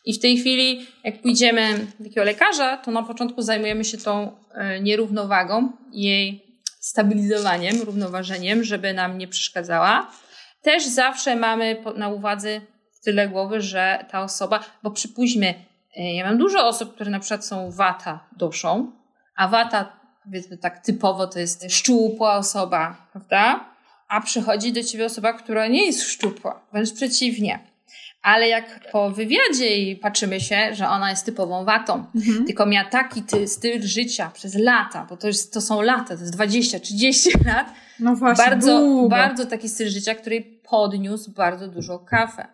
I 0.06 0.14
w 0.14 0.20
tej 0.20 0.38
chwili, 0.38 0.86
jak 1.04 1.22
pójdziemy 1.22 1.88
do 2.00 2.06
takiego 2.06 2.24
lekarza, 2.24 2.78
to 2.78 2.92
na 2.92 3.04
początku 3.04 3.42
zajmujemy 3.42 3.84
się 3.84 3.98
tą 3.98 4.32
e, 4.54 4.80
nierównowagą, 4.80 5.72
jej 5.92 6.47
stabilizowaniem, 6.80 7.82
równoważeniem, 7.82 8.64
żeby 8.64 8.94
nam 8.94 9.18
nie 9.18 9.28
przeszkadzała. 9.28 10.12
Też 10.62 10.86
zawsze 10.86 11.36
mamy 11.36 11.84
na 11.96 12.10
uwadze 12.10 12.62
tyle 13.04 13.30
głowy, 13.30 13.62
że 13.62 14.06
ta 14.12 14.22
osoba, 14.22 14.64
bo 14.84 14.92
przypuśćmy, 14.92 15.54
e, 15.98 16.16
ja 16.16 16.26
mam 16.26 16.38
dużo 16.38 16.68
osób, 16.68 16.96
które 16.96 17.12
na 17.12 17.20
przykład 17.20 17.46
są 17.46 17.72
wata 17.72 18.28
doszą, 18.38 18.92
a 19.36 19.48
wata, 19.48 20.00
powiedzmy 20.24 20.58
tak 20.58 20.80
typowo, 20.80 21.28
to 21.28 21.40
jest 21.40 21.72
szczupła 21.72 22.38
osoba, 22.38 23.08
prawda? 23.12 23.66
A 24.08 24.22
przychodzi 24.22 24.74
do 24.74 24.84
ciebie 24.84 25.06
osoba, 25.06 25.34
która 25.34 25.68
nie 25.68 25.86
jest 25.86 26.04
szczupła, 26.04 26.62
wręcz 26.72 26.94
przeciwnie. 26.94 27.60
Ale 28.28 28.48
jak 28.48 28.92
po 28.92 29.10
wywiadzie 29.10 29.78
i 29.78 29.96
patrzymy 29.96 30.40
się, 30.40 30.76
że 30.76 30.88
ona 30.88 31.10
jest 31.10 31.26
typową 31.26 31.66
watą, 31.66 32.06
mhm. 32.16 32.46
tylko 32.46 32.66
miała 32.66 32.90
taki 32.90 33.22
ty, 33.24 33.48
styl 33.48 33.82
życia 33.82 34.32
przez 34.34 34.56
lata, 34.56 35.06
bo 35.10 35.18
to, 35.18 35.28
jest, 35.28 35.54
to 35.54 35.62
są 35.62 35.82
lata, 35.82 36.18
to 36.18 36.22
jest 36.22 36.38
20-30 36.38 37.46
lat. 37.54 37.74
No 38.00 38.16
właśnie, 38.16 38.46
bardzo, 38.46 39.08
bardzo 39.10 39.46
taki 39.46 39.70
styl 39.70 39.90
życia, 39.90 40.16
który 40.16 40.42
podniósł 40.70 41.32
bardzo 41.32 41.68
dużo 41.68 42.00
kawę. 42.00 42.48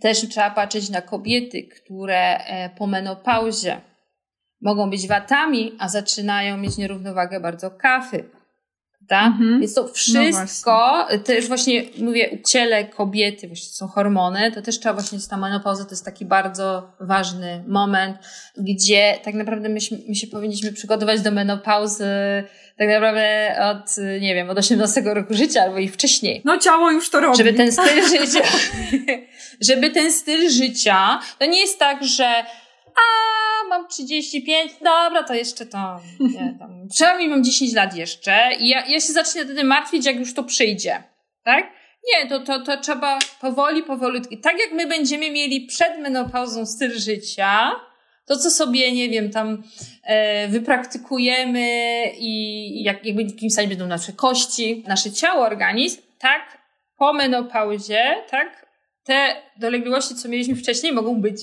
Też 0.00 0.28
trzeba 0.28 0.50
patrzeć 0.50 0.90
na 0.90 1.02
kobiety, 1.02 1.62
które 1.62 2.38
e, 2.38 2.70
po 2.70 2.86
menopauzie 2.86 3.80
mogą 4.60 4.90
być 4.90 5.08
watami, 5.08 5.72
a 5.78 5.88
zaczynają 5.88 6.56
mieć 6.56 6.76
nierównowagę 6.76 7.40
bardzo 7.40 7.70
kafy. 7.70 8.24
Tak? 9.08 9.26
Mhm. 9.26 9.60
Więc 9.60 9.74
to 9.74 9.82
no 9.82 9.88
wszystko, 9.88 11.06
no 11.10 11.18
też 11.18 11.48
właśnie 11.48 11.82
mówię, 11.98 12.30
u 12.30 12.48
ciele 12.48 12.84
kobiety 12.84 13.46
właśnie 13.46 13.68
są 13.68 13.88
hormony, 13.88 14.52
to 14.52 14.62
też 14.62 14.80
trzeba 14.80 14.92
właśnie 14.92 15.18
ta 15.30 15.36
menopauza, 15.36 15.84
to 15.84 15.90
jest 15.90 16.04
taki 16.04 16.24
bardzo 16.24 16.92
ważny 17.00 17.64
moment, 17.66 18.16
gdzie 18.56 19.18
tak 19.24 19.34
naprawdę 19.34 19.68
my, 19.68 19.78
my 20.08 20.14
się 20.14 20.26
powinniśmy 20.26 20.72
przygotować 20.72 21.20
do 21.20 21.30
menopauzy 21.30 22.04
tak 22.78 22.88
naprawdę 22.88 23.56
od, 23.60 23.96
nie 24.20 24.34
wiem, 24.34 24.50
od 24.50 24.58
18 24.58 25.02
roku 25.04 25.34
życia 25.34 25.62
albo 25.62 25.78
i 25.78 25.88
wcześniej. 25.88 26.42
No 26.44 26.58
ciało 26.58 26.90
już 26.90 27.10
to 27.10 27.20
robi. 27.20 27.36
Żeby 27.36 27.52
ten 27.52 27.72
styl 27.72 28.08
życia, 28.18 28.42
żeby 29.60 29.90
ten 29.90 30.12
styl 30.12 30.50
życia, 30.50 31.20
to 31.38 31.46
nie 31.46 31.60
jest 31.60 31.78
tak, 31.78 32.04
że 32.04 32.44
a 32.96 33.68
mam 33.68 33.88
35, 33.88 34.72
dobra, 34.72 35.22
to 35.22 35.34
jeszcze 35.34 35.66
to, 35.66 36.00
nie, 36.20 36.56
tam, 36.58 36.88
przynajmniej 36.90 37.28
mam 37.28 37.44
10 37.44 37.74
lat 37.74 37.96
jeszcze 37.96 38.50
i 38.60 38.68
ja, 38.68 38.86
ja 38.86 39.00
się 39.00 39.12
zacznę 39.12 39.44
wtedy 39.44 39.64
martwić, 39.64 40.06
jak 40.06 40.16
już 40.16 40.34
to 40.34 40.42
przyjdzie, 40.42 41.02
tak? 41.44 41.72
Nie, 42.12 42.28
to, 42.28 42.40
to, 42.40 42.60
to 42.60 42.80
trzeba 42.80 43.18
powoli, 43.40 43.82
powolutku. 43.82 44.36
Tak 44.36 44.58
jak 44.58 44.72
my 44.72 44.86
będziemy 44.86 45.30
mieli 45.30 45.60
przed 45.66 45.98
menopauzą 45.98 46.66
styl 46.66 46.98
życia, 46.98 47.70
to 48.26 48.36
co 48.36 48.50
sobie, 48.50 48.92
nie 48.92 49.08
wiem, 49.08 49.30
tam 49.30 49.62
e, 50.02 50.48
wypraktykujemy 50.48 51.68
i 52.18 52.82
jak, 52.82 53.06
jakby 53.06 53.22
jakimś 53.22 53.52
stanie 53.52 53.68
będą 53.68 53.86
nasze 53.86 54.12
kości, 54.12 54.84
nasze 54.88 55.12
ciało, 55.12 55.44
organizm, 55.44 56.02
tak 56.18 56.58
po 56.96 57.12
menopauzie, 57.12 58.14
tak 58.30 58.66
te 59.04 59.36
dolegliwości, 59.56 60.14
co 60.14 60.28
mieliśmy 60.28 60.56
wcześniej, 60.56 60.92
mogą 60.92 61.20
być 61.20 61.36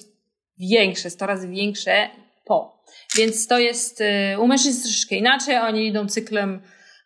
większe, 0.60 1.10
100 1.10 1.26
razy 1.26 1.48
większe 1.48 2.10
po. 2.46 2.84
Więc 3.18 3.48
to 3.48 3.60
jest, 3.60 4.02
y, 4.02 4.40
u 4.40 4.48
mężczyzn 4.48 4.84
troszeczkę 4.84 5.16
inaczej, 5.16 5.58
oni 5.58 5.88
idą 5.88 6.08
cyklem, 6.08 6.62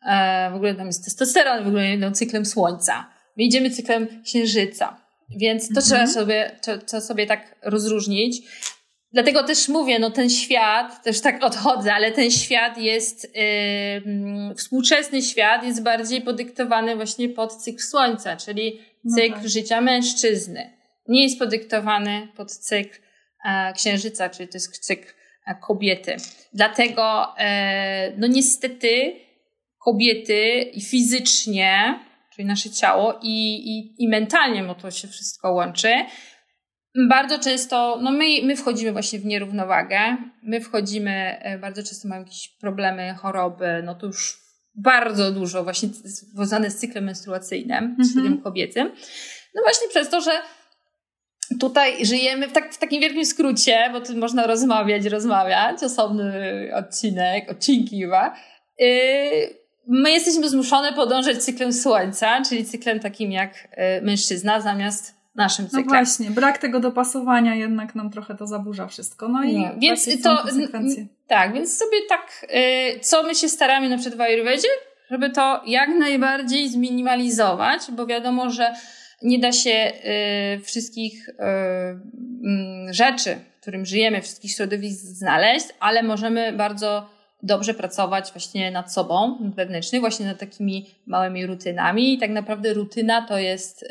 e, 0.10 0.52
w 0.52 0.56
ogóle 0.56 0.76
tam 0.76 0.88
jest 0.88 1.06
testosteron, 1.06 1.64
w 1.64 1.68
ogóle 1.68 1.94
idą 1.94 2.12
cyklem 2.12 2.46
słońca. 2.46 3.10
My 3.38 3.44
idziemy 3.44 3.70
cyklem 3.70 4.24
księżyca. 4.24 5.02
Więc 5.30 5.68
to 5.68 5.80
mhm. 5.80 5.86
trzeba 5.86 6.08
sobie, 6.08 6.60
to, 6.62 6.78
to 6.78 7.02
sobie 7.02 7.28
tak 7.28 7.56
rozróżnić. 7.64 8.42
Dlatego 9.14 9.44
też 9.44 9.68
mówię, 9.68 10.00
no 10.00 10.12
ten 10.12 10.30
świat, 10.30 11.04
też 11.04 11.22
tak 11.22 11.44
odchodzę, 11.44 11.94
ale 11.94 12.12
ten 12.12 12.32
świat 12.32 12.78
jest, 12.78 13.36
yy, 13.36 14.56
współczesny 14.56 15.22
świat 15.22 15.64
jest 15.64 15.84
bardziej 15.84 16.22
podyktowany 16.22 16.96
właśnie 16.96 17.30
pod 17.30 17.54
cykl 17.54 17.84
słońca, 17.84 18.38
czyli 18.38 18.80
no 19.04 19.16
cykl 19.16 19.30
no 19.30 19.36
tak. 19.36 19.50
życia 19.50 19.82
mężczyzny. 19.82 20.78
Nie 21.08 21.24
jest 21.24 21.40
podyktowany 21.40 22.28
pod 22.36 22.52
cykl 22.52 23.00
księżyca, 23.76 24.30
czyli 24.30 24.50
to 24.50 24.56
jest 24.56 24.80
cykl 24.80 25.14
e, 25.46 25.56
kobiety. 25.56 26.16
Dlatego, 26.54 27.34
e, 27.38 28.14
no 28.18 28.28
niestety, 28.28 29.16
kobiety 29.86 30.72
fizycznie, 30.90 32.00
czyli 32.36 32.48
nasze 32.48 32.70
ciało, 32.70 33.20
i, 33.22 33.56
i, 33.56 34.04
i 34.04 34.08
mentalnie, 34.08 34.64
bo 34.64 34.76
to 34.76 34.92
się 34.92 35.08
wszystko 35.08 35.54
łączy, 35.54 35.94
bardzo 37.10 37.40
często, 37.40 38.00
no 38.02 38.12
my, 38.12 38.26
my 38.44 38.56
wchodzimy 38.56 38.92
właśnie 38.92 39.20
w 39.20 39.26
nierównowagę, 39.26 40.18
my 40.44 40.62
wchodzimy, 40.62 41.42
bardzo 41.62 41.84
często 41.84 42.08
mamy 42.08 42.22
jakieś 42.22 42.50
problemy, 42.62 43.16
choroby, 43.18 43.82
no 43.86 43.96
to 43.96 44.06
już 44.06 44.38
bardzo 44.76 45.32
dużo 45.32 45.64
właśnie 45.64 45.90
związane 46.04 46.72
z 46.72 46.78
cyklem 46.78 47.04
menstruacyjnym, 47.04 47.78
mm 47.78 47.96
-hmm. 47.96 48.04
z 48.04 48.14
cyklem 48.14 48.42
kobiecym. 48.42 48.92
No 49.56 49.62
właśnie 49.64 49.88
przez 49.90 50.10
to, 50.10 50.22
że 50.22 50.32
tutaj 51.60 52.06
żyjemy 52.06 52.48
w, 52.48 52.52
tak, 52.52 52.74
w 52.74 52.78
takim 52.78 53.02
wielkim 53.02 53.26
skrócie, 53.26 53.90
bo 53.94 54.02
tu 54.02 54.18
można 54.18 54.48
rozmawiać, 54.48 55.06
rozmawiać, 55.06 55.84
osobny 55.84 56.32
odcinek, 56.76 57.52
odcinki 57.52 58.02
chyba. 58.02 58.36
Yy, 58.80 58.88
my 59.88 60.12
jesteśmy 60.12 60.50
zmuszone 60.50 60.94
podążać 60.94 61.44
cyklem 61.44 61.74
słońca, 61.74 62.42
czyli 62.50 62.66
cyklem 62.66 63.00
takim 63.00 63.32
jak 63.32 63.54
yy, 63.54 64.02
mężczyzna, 64.02 64.62
zamiast 64.62 65.16
naszym 65.36 65.66
no 65.66 65.70
cyklem. 65.70 65.86
No 65.86 65.94
właśnie, 65.94 66.32
brak 66.32 66.58
tego 66.58 66.80
dopasowania 66.80 67.56
jednak 67.56 67.96
nam 67.96 68.10
trochę 68.10 68.36
to 68.36 68.48
zaburza 68.48 68.88
wszystko. 68.88 69.28
No 69.28 69.44
i 69.44 69.58
no, 69.58 69.70
więc 69.78 70.22
to 70.24 70.44
Tak, 71.28 71.54
więc 71.54 71.78
sobie 71.78 71.98
tak, 72.10 72.46
yy, 72.50 73.00
co 73.00 73.24
my 73.24 73.36
się 73.36 73.50
staramy 73.50 73.90
na 73.90 73.98
przykład 73.98 74.18
w 74.18 74.22
Ayurvedzie, 74.22 74.68
żeby 75.12 75.30
to 75.30 75.62
jak 75.66 75.90
najbardziej 75.90 76.70
zminimalizować, 76.70 77.82
bo 77.92 78.06
wiadomo, 78.06 78.50
że 78.50 78.74
nie 79.22 79.40
da 79.40 79.52
się 79.52 79.92
y, 80.56 80.62
wszystkich 80.64 81.30
y, 81.30 81.34
y, 81.34 82.94
rzeczy, 82.94 83.36
w 83.58 83.62
którym 83.62 83.86
żyjemy, 83.86 84.22
wszystkich 84.22 84.52
środowisk 84.52 85.06
znaleźć, 85.06 85.66
ale 85.80 86.04
możemy 86.04 86.54
bardzo 86.54 87.10
dobrze 87.44 87.74
pracować 87.74 88.32
właśnie 88.32 88.72
nad 88.72 88.94
sobą 88.94 89.38
wewnętrznie, 89.56 90.00
właśnie 90.00 90.26
nad 90.26 90.40
takimi 90.40 90.86
małymi 91.06 91.46
rutynami. 91.46 92.14
I 92.14 92.18
tak 92.18 92.30
naprawdę 92.30 92.74
rutyna 92.74 93.28
to 93.28 93.38
jest 93.38 93.84
y, 93.84 93.88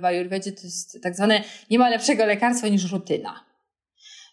w 0.00 0.04
Ayurvedzie 0.04 0.52
to 0.52 0.62
jest 0.64 1.02
tak 1.02 1.16
zwane, 1.16 1.42
nie 1.70 1.78
ma 1.78 1.88
lepszego 1.88 2.26
lekarstwa 2.26 2.68
niż 2.68 2.92
rutyna. 2.92 3.44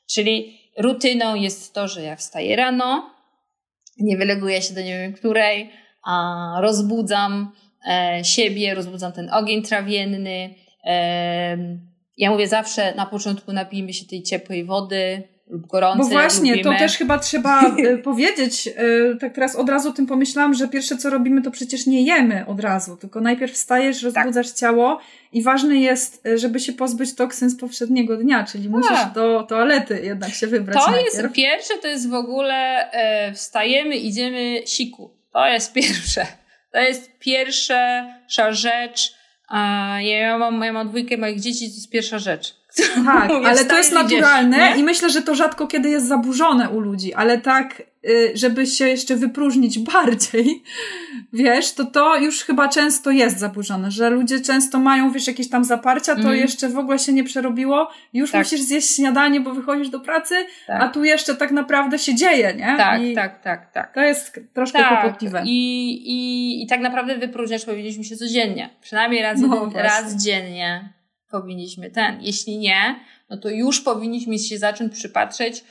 Czyli 0.10 0.60
rutyną 0.78 1.36
jest 1.36 1.73
to, 1.73 1.88
że 1.88 2.04
ja 2.04 2.15
wstaję 2.15 2.56
rano, 2.56 3.10
nie 4.00 4.17
wyleguję 4.17 4.62
się 4.62 4.73
do 4.73 4.82
nie 4.82 5.00
wiem 5.00 5.13
której, 5.13 5.71
a 6.04 6.54
rozbudzam 6.62 7.52
siebie, 8.23 8.76
rozbudzam 8.76 9.12
ten 9.12 9.30
ogień 9.34 9.63
trawienny. 9.63 10.56
E, 10.86 11.58
ja 12.17 12.32
mówię 12.32 12.47
zawsze 12.47 12.95
na 12.95 13.06
początku 13.06 13.54
napijmy 13.54 13.93
się 13.93 14.06
tej 14.06 14.23
ciepłej 14.23 14.65
wody, 14.65 15.23
lub 15.50 15.67
gorącej. 15.67 16.06
Bo 16.06 16.10
właśnie, 16.10 16.52
lubimy. 16.52 16.73
to 16.73 16.80
też 16.80 16.97
chyba 16.97 17.19
trzeba 17.19 17.62
e, 17.65 17.97
powiedzieć. 17.97 18.69
Tak 19.19 19.34
teraz 19.34 19.56
od 19.56 19.69
razu 19.69 19.89
o 19.89 19.93
tym 19.93 20.08
pomyślałam, 20.08 20.54
że 20.54 20.67
pierwsze 20.67 20.97
co 20.97 21.10
robimy, 21.10 21.41
to 21.41 21.52
przecież 21.52 21.86
nie 21.86 22.04
jemy 22.04 22.45
od 22.45 22.60
razu, 22.60 22.97
tylko 22.97 23.21
najpierw 23.21 23.54
wstajesz, 23.54 24.02
tak. 24.02 24.15
rozbudzasz 24.15 24.47
tak. 24.47 24.58
ciało 24.58 25.00
i 25.34 25.43
ważne 25.43 25.76
jest, 25.76 26.28
żeby 26.36 26.60
się 26.60 26.73
pozbyć 26.73 27.15
toksyn 27.15 27.50
z 27.50 27.58
poprzedniego 27.58 28.17
dnia, 28.17 28.43
czyli 28.43 28.69
musisz 28.69 29.06
do 29.15 29.43
toalety 29.43 30.02
jednak 30.04 30.30
się 30.30 30.47
wybrać. 30.47 30.86
To 30.86 30.91
najpierw. 30.91 31.15
jest 31.23 31.34
pierwsze, 31.34 31.73
to 31.82 31.88
jest 31.88 32.10
w 32.10 32.13
ogóle 32.13 32.91
e, 32.91 33.34
wstajemy, 33.34 33.95
idziemy 33.95 34.62
siku. 34.65 35.12
To 35.34 35.47
jest 35.47 35.73
pierwsze. 35.73 36.28
To 36.78 36.82
jest 36.82 37.20
pierwsza 37.20 38.54
rzecz. 38.54 39.13
Ja 40.00 40.38
mam, 40.38 40.63
ja 40.63 40.74
mam 40.74 40.90
dwójkę 40.90 41.18
moich 41.18 41.40
dzieci, 41.40 41.70
to 41.70 41.76
jest 41.76 41.92
pierwsza 41.92 42.20
rzecz. 42.20 42.56
Tak, 43.06 43.32
ale 43.46 43.66
to 43.66 43.78
jest 43.78 43.92
naturalne 43.92 44.78
i 44.78 44.84
myślę, 44.84 45.10
że 45.10 45.22
to 45.22 45.36
rzadko 45.36 45.68
kiedy 45.68 45.90
jest 45.90 46.08
zaburzone 46.08 46.70
u 46.70 46.80
ludzi, 46.80 47.13
ale 47.13 47.38
tak, 47.38 47.84
y, 48.10 48.32
żeby 48.36 48.68
się 48.68 48.88
jeszcze 48.88 49.16
wypróżnić 49.16 49.80
bardziej, 49.94 50.63
wiesz, 51.34 51.72
to 51.72 51.86
to 51.86 52.18
już 52.18 52.44
chyba 52.44 52.68
często 52.68 53.12
jest 53.12 53.40
zaburzone, 53.40 53.92
że 53.92 54.10
ludzie 54.10 54.42
często 54.42 54.80
mają, 54.80 55.12
wiesz, 55.12 55.28
jakieś 55.28 55.50
tam 55.50 55.63
zaparcia, 55.63 56.16
to 56.16 56.22
mm. 56.22 56.36
jeszcze 56.36 56.70
w 56.70 56.78
ogóle 56.78 57.00
się 57.00 57.13
nie 57.13 57.24
przerobiło, 57.24 57.90
już 58.13 58.32
tak. 58.32 58.42
musisz 58.42 58.62
zjeść 58.62 58.96
śniadanie, 58.96 59.42
bo 59.42 59.54
wychodzisz 59.54 59.90
do 59.90 60.00
pracy, 60.00 60.36
tak. 60.68 60.82
a 60.82 60.88
tu 60.88 61.04
jeszcze 61.04 61.36
tak 61.36 61.52
naprawdę 61.52 62.00
się 62.00 62.16
dzieje, 62.16 62.54
nie? 62.54 62.76
Tak, 62.78 63.02
I 63.02 63.16
tak, 63.16 63.44
tak, 63.44 63.72
tak. 63.72 63.94
To 63.94 64.02
jest 64.02 64.40
troszkę 64.54 64.80
tak. 64.80 65.02
kłopotliwe. 65.02 65.44
I, 65.46 65.92
i, 66.06 66.63
I 66.63 66.68
tak 66.68 66.82
naprawdę 66.82 67.18
wypróżniać 67.18 67.66
powinniśmy 67.66 68.04
się 68.04 68.16
codziennie, 68.16 68.70
przynajmniej 68.82 69.22
raz, 69.22 69.40
no, 69.40 69.70
raz 69.76 70.16
dziennie 70.16 70.97
powinniśmy 71.32 71.92
ten. 71.92 72.18
Jeśli 72.22 72.58
nie, 72.58 73.00
no 73.30 73.38
to 73.38 73.50
już 73.50 73.82
powinniśmy 73.82 74.40
się 74.40 74.58
zacząć 74.58 74.94
przypatrzeć 74.94 75.63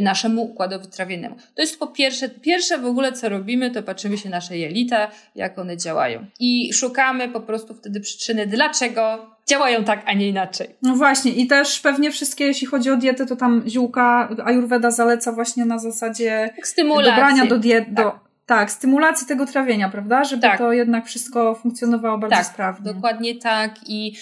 naszemu 0.00 0.42
układowi 0.42 0.86
trawiennemu. 0.86 1.36
To 1.54 1.62
jest 1.62 1.78
po 1.78 1.86
pierwsze, 1.86 2.28
pierwsze 2.28 2.78
w 2.78 2.86
ogóle 2.86 3.12
co 3.12 3.28
robimy, 3.28 3.70
to 3.70 3.82
patrzymy 3.82 4.18
się 4.18 4.30
nasze 4.30 4.58
jelita, 4.58 5.10
jak 5.34 5.58
one 5.58 5.76
działają. 5.76 6.26
I 6.40 6.72
szukamy 6.72 7.28
po 7.28 7.40
prostu 7.40 7.74
wtedy 7.74 8.00
przyczyny, 8.00 8.46
dlaczego 8.46 9.26
działają 9.46 9.84
tak, 9.84 10.02
a 10.06 10.12
nie 10.12 10.28
inaczej. 10.28 10.68
No 10.82 10.94
właśnie 10.94 11.32
i 11.32 11.46
też 11.46 11.80
pewnie 11.80 12.10
wszystkie, 12.10 12.44
jeśli 12.46 12.66
chodzi 12.66 12.90
o 12.90 12.96
dietę, 12.96 13.26
to 13.26 13.36
tam 13.36 13.62
ziółka 13.68 14.28
Ayurveda 14.44 14.90
zaleca 14.90 15.32
właśnie 15.32 15.64
na 15.64 15.78
zasadzie 15.78 16.50
Stymulacji. 16.62 17.12
dobrania 17.12 17.46
do 17.46 17.58
diet, 17.58 17.84
tak. 17.84 17.94
do, 17.94 18.18
tak, 18.46 18.70
stymulacji 18.70 19.26
tego 19.26 19.46
trawienia, 19.46 19.88
prawda? 19.88 20.24
Żeby 20.24 20.42
tak. 20.42 20.58
to 20.58 20.72
jednak 20.72 21.06
wszystko 21.06 21.54
funkcjonowało 21.54 22.18
bardzo 22.18 22.36
tak, 22.36 22.46
sprawnie. 22.46 22.94
Dokładnie 22.94 23.34
tak 23.34 23.74
i 23.86 24.16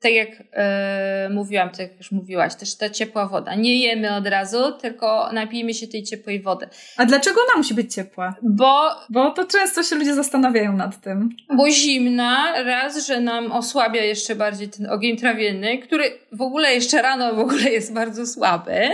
tak 0.00 0.12
jak 0.12 0.28
yy, 0.30 1.34
mówiłam, 1.34 1.70
tak 1.70 1.78
jak 1.78 1.96
już 1.98 2.12
mówiłaś, 2.12 2.54
też 2.54 2.76
ta 2.76 2.90
ciepła 2.90 3.26
woda. 3.26 3.54
Nie 3.54 3.80
jemy 3.82 4.16
od 4.16 4.26
razu, 4.26 4.72
tylko 4.72 5.32
napijmy 5.32 5.74
się 5.74 5.86
tej 5.86 6.02
ciepłej 6.02 6.42
wody. 6.42 6.68
A 6.96 7.06
dlaczego 7.06 7.40
ona 7.48 7.56
musi 7.56 7.74
być 7.74 7.94
ciepła? 7.94 8.34
Bo, 8.42 8.90
bo 9.10 9.30
to 9.30 9.44
często 9.44 9.82
się 9.82 9.96
ludzie 9.96 10.14
zastanawiają 10.14 10.72
nad 10.72 11.00
tym. 11.00 11.28
Bo 11.56 11.70
zimna, 11.70 12.62
raz, 12.62 13.06
że 13.06 13.20
nam 13.20 13.52
osłabia 13.52 14.02
jeszcze 14.04 14.34
bardziej 14.34 14.68
ten 14.68 14.90
ogień 14.90 15.16
trawienny, 15.16 15.78
który 15.78 16.04
w 16.32 16.42
ogóle 16.42 16.74
jeszcze 16.74 17.02
rano 17.02 17.34
w 17.34 17.38
ogóle 17.38 17.70
jest 17.70 17.94
bardzo 17.94 18.26
słaby. 18.26 18.90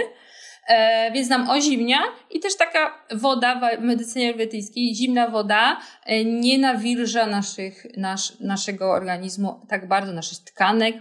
E, 0.69 1.11
więc 1.13 1.29
nam 1.29 1.51
oziwnia 1.51 2.03
i 2.31 2.41
też 2.41 2.57
taka 2.57 3.05
woda 3.15 3.61
w 3.79 3.83
medycynie 3.83 4.27
ayurwedyjskiej, 4.27 4.95
zimna 4.95 5.29
woda 5.29 5.81
e, 6.07 6.25
nie 6.25 6.59
nawilża 6.59 7.27
naszych, 7.27 7.87
nasz, 7.97 8.41
naszego 8.41 8.91
organizmu 8.91 9.61
tak 9.69 9.89
bardzo, 9.89 10.13
naszych 10.13 10.39
tkanek, 10.39 10.97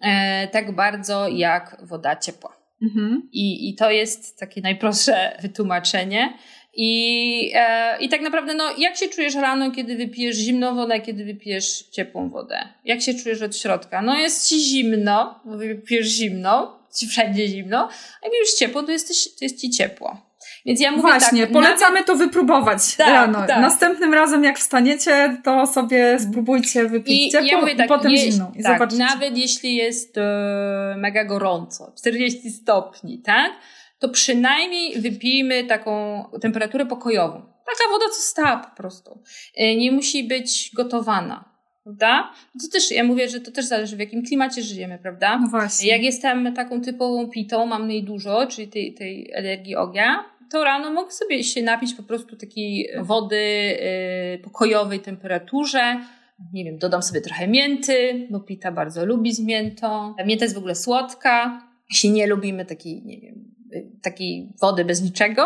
e, 0.00 0.48
tak 0.48 0.74
bardzo 0.74 1.28
jak 1.28 1.76
woda 1.82 2.16
ciepła. 2.16 2.56
Mhm. 2.82 3.28
I, 3.32 3.68
I 3.68 3.74
to 3.74 3.90
jest 3.90 4.38
takie 4.38 4.60
najprostsze 4.60 5.32
wytłumaczenie. 5.42 6.32
I, 6.74 7.52
e, 7.54 7.98
I 8.00 8.08
tak 8.08 8.20
naprawdę, 8.20 8.54
no, 8.54 8.64
jak 8.78 8.96
się 8.96 9.08
czujesz 9.08 9.34
rano, 9.34 9.70
kiedy 9.70 9.96
wypijesz 9.96 10.36
zimną 10.36 10.74
wodę, 10.74 11.00
kiedy 11.00 11.24
wypijesz 11.24 11.82
ciepłą 11.82 12.30
wodę? 12.30 12.68
Jak 12.84 13.00
się 13.00 13.14
czujesz 13.14 13.42
od 13.42 13.56
środka? 13.56 14.02
No, 14.02 14.18
jest 14.18 14.48
ci 14.48 14.60
zimno, 14.60 15.40
bo 15.44 15.56
wypijesz 15.56 16.06
zimną, 16.06 16.77
ci 16.96 17.06
wszędzie 17.06 17.48
zimno, 17.48 17.88
a 18.22 18.26
jak 18.26 18.34
już 18.40 18.54
ciepło, 18.54 18.82
to, 18.82 18.92
jesteś, 18.92 19.24
to 19.24 19.44
jest 19.44 19.60
ci 19.60 19.70
ciepło. 19.70 20.28
Więc 20.66 20.80
ja 20.80 20.90
mówię 20.90 21.02
Właśnie, 21.02 21.42
tak, 21.42 21.52
polecamy 21.52 21.92
nawet... 21.94 22.06
to 22.06 22.16
wypróbować 22.16 22.96
tak, 22.96 23.08
rano. 23.08 23.46
Tak. 23.46 23.60
Następnym 23.60 24.14
razem, 24.14 24.44
jak 24.44 24.58
wstaniecie, 24.58 25.36
to 25.44 25.66
sobie 25.66 26.18
spróbujcie 26.20 26.88
wypić 26.88 27.26
I 27.26 27.30
ciepło 27.30 27.48
ja 27.48 27.60
mówię 27.60 27.76
tak, 27.76 27.86
i 27.86 27.88
potem 27.88 28.12
je, 28.12 28.18
zimną. 28.18 28.52
I 28.56 28.62
tak, 28.62 28.72
zobaczycie. 28.72 29.04
Nawet 29.04 29.38
jeśli 29.38 29.74
jest 29.74 30.18
e, 30.18 30.94
mega 30.98 31.24
gorąco, 31.24 31.92
40 31.98 32.50
stopni, 32.50 33.18
tak? 33.18 33.52
To 33.98 34.08
przynajmniej 34.08 35.00
wypijmy 35.00 35.64
taką 35.64 36.24
temperaturę 36.40 36.86
pokojową. 36.86 37.40
Taka 37.40 37.90
woda, 37.92 38.04
co 38.06 38.22
stała 38.22 38.56
po 38.56 38.76
prostu. 38.76 39.22
E, 39.56 39.76
nie 39.76 39.92
musi 39.92 40.24
być 40.24 40.70
gotowana 40.74 41.47
prawda? 41.88 42.32
To 42.62 42.68
też, 42.72 42.90
ja 42.90 43.04
mówię, 43.04 43.28
że 43.28 43.40
to 43.40 43.50
też 43.50 43.64
zależy 43.64 43.96
w 43.96 44.00
jakim 44.00 44.22
klimacie 44.22 44.62
żyjemy, 44.62 44.98
prawda? 44.98 45.38
No 45.38 45.48
właśnie. 45.48 45.88
Jak 45.88 46.02
jestem 46.02 46.54
taką 46.54 46.80
typową 46.80 47.28
pitą, 47.28 47.66
mam 47.66 47.90
jej 47.90 48.04
dużo, 48.04 48.46
czyli 48.46 48.68
tej, 48.68 48.94
tej 48.94 49.30
energii 49.32 49.76
ognia, 49.76 50.24
to 50.50 50.64
rano 50.64 50.92
mogę 50.92 51.10
sobie 51.10 51.44
się 51.44 51.62
napić 51.62 51.94
po 51.94 52.02
prostu 52.02 52.36
takiej 52.36 52.88
wody 53.00 53.76
yy, 54.32 54.38
pokojowej 54.38 55.00
temperaturze, 55.00 56.00
nie 56.52 56.64
wiem, 56.64 56.78
dodam 56.78 57.02
sobie 57.02 57.20
trochę 57.20 57.48
mięty, 57.48 58.26
bo 58.30 58.40
pita 58.40 58.72
bardzo 58.72 59.06
lubi 59.06 59.32
z 59.32 59.40
miętą. 59.40 60.14
Mięta 60.26 60.44
jest 60.44 60.54
w 60.54 60.58
ogóle 60.58 60.74
słodka. 60.74 61.62
Jeśli 61.90 62.10
nie 62.10 62.26
lubimy 62.26 62.64
takiej, 62.64 63.02
nie 63.02 63.20
wiem, 63.20 63.54
y, 63.74 63.90
takiej 64.02 64.52
wody 64.60 64.84
bez 64.84 65.02
niczego, 65.02 65.42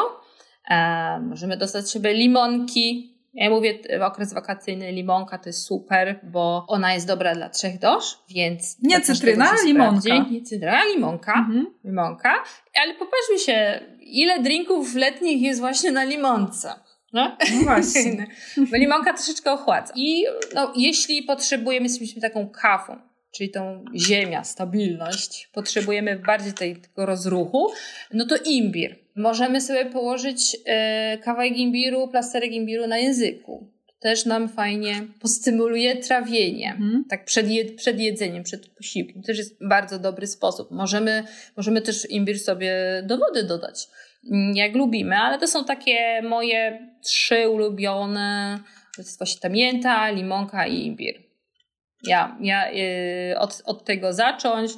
e, 0.70 1.20
możemy 1.20 1.57
dostać 1.57 1.90
sobie 1.90 2.14
limonki, 2.14 3.12
ja 3.35 3.51
mówię, 3.51 3.79
okres 4.03 4.35
wakacyjny 4.35 4.92
limonka 4.92 5.38
to 5.38 5.49
jest 5.49 5.62
super, 5.62 6.21
bo 6.23 6.64
ona 6.68 6.95
jest 6.95 7.07
dobra 7.07 7.35
dla 7.35 7.49
trzech 7.49 7.79
dosz, 7.79 8.18
więc... 8.29 8.77
Nie 8.83 9.01
cytryna, 9.01 9.53
limonka. 9.64 10.18
Nie 10.31 10.42
cytryna, 10.42 10.85
limonka. 10.85 11.33
Mhm. 11.33 11.75
Limonka. 11.85 12.42
Ale 12.83 12.95
popatrzmy 12.95 13.38
się, 13.38 13.81
ile 14.01 14.42
drinków 14.42 14.95
letnich 14.95 15.42
jest 15.42 15.61
właśnie 15.61 15.92
na 15.92 16.05
limonce. 16.05 16.73
No, 17.12 17.37
no 17.53 17.62
właśnie. 17.64 18.27
bo 18.71 18.77
limonka 18.77 19.14
troszeczkę 19.14 19.53
ochładza. 19.53 19.92
I 19.97 20.25
no, 20.55 20.73
jeśli 20.77 21.23
potrzebujemy, 21.23 21.87
jesteśmy 21.87 22.23
taką 22.23 22.49
kawą, 22.49 22.97
czyli 23.37 23.51
tą 23.51 23.85
ziemia, 23.95 24.45
stabilność, 24.45 25.51
potrzebujemy 25.53 26.18
bardziej 26.18 26.53
tej, 26.53 26.77
tego 26.77 27.07
rozruchu, 27.07 27.73
no 28.12 28.27
to 28.27 28.37
imbir. 28.45 29.02
Możemy 29.16 29.61
sobie 29.61 29.87
położyć 29.87 30.57
e, 30.66 31.18
kawałek 31.18 31.57
imbiru, 31.57 32.09
plasterek 32.09 32.53
imbiru 32.53 32.87
na 32.87 32.98
języku. 32.98 33.70
To 33.87 33.94
też 34.01 34.27
nam 34.27 34.48
fajnie 34.48 34.94
postymuluje 35.20 35.96
trawienie, 35.96 36.68
hmm. 36.68 37.05
tak 37.11 37.25
przed, 37.25 37.51
jed, 37.51 37.77
przed 37.77 38.01
jedzeniem, 38.01 38.42
przed 38.42 38.68
posiłkiem. 38.68 39.22
To 39.22 39.27
też 39.27 39.38
jest 39.38 39.68
bardzo 39.68 39.98
dobry 39.98 40.27
sposób. 40.27 40.70
Możemy, 40.70 41.25
możemy 41.57 41.83
też 41.83 42.11
imbir 42.11 42.38
sobie 42.38 42.75
do 43.07 43.18
wody 43.18 43.42
dodać, 43.42 43.88
mm, 44.31 44.57
jak 44.57 44.75
lubimy, 44.75 45.16
ale 45.16 45.38
to 45.38 45.46
są 45.48 45.64
takie 45.64 46.22
moje 46.22 46.88
trzy 47.03 47.48
ulubione, 47.48 48.59
to 48.96 49.03
jest 49.03 49.18
właśnie 49.18 49.40
ta 49.40 49.48
mięta, 49.48 50.11
limonka 50.11 50.66
i 50.66 50.87
imbir. 50.87 51.22
Ja, 52.05 52.37
ja 52.40 52.72
y, 52.72 53.38
od, 53.38 53.62
od 53.64 53.85
tego 53.85 54.12
zacząć. 54.12 54.72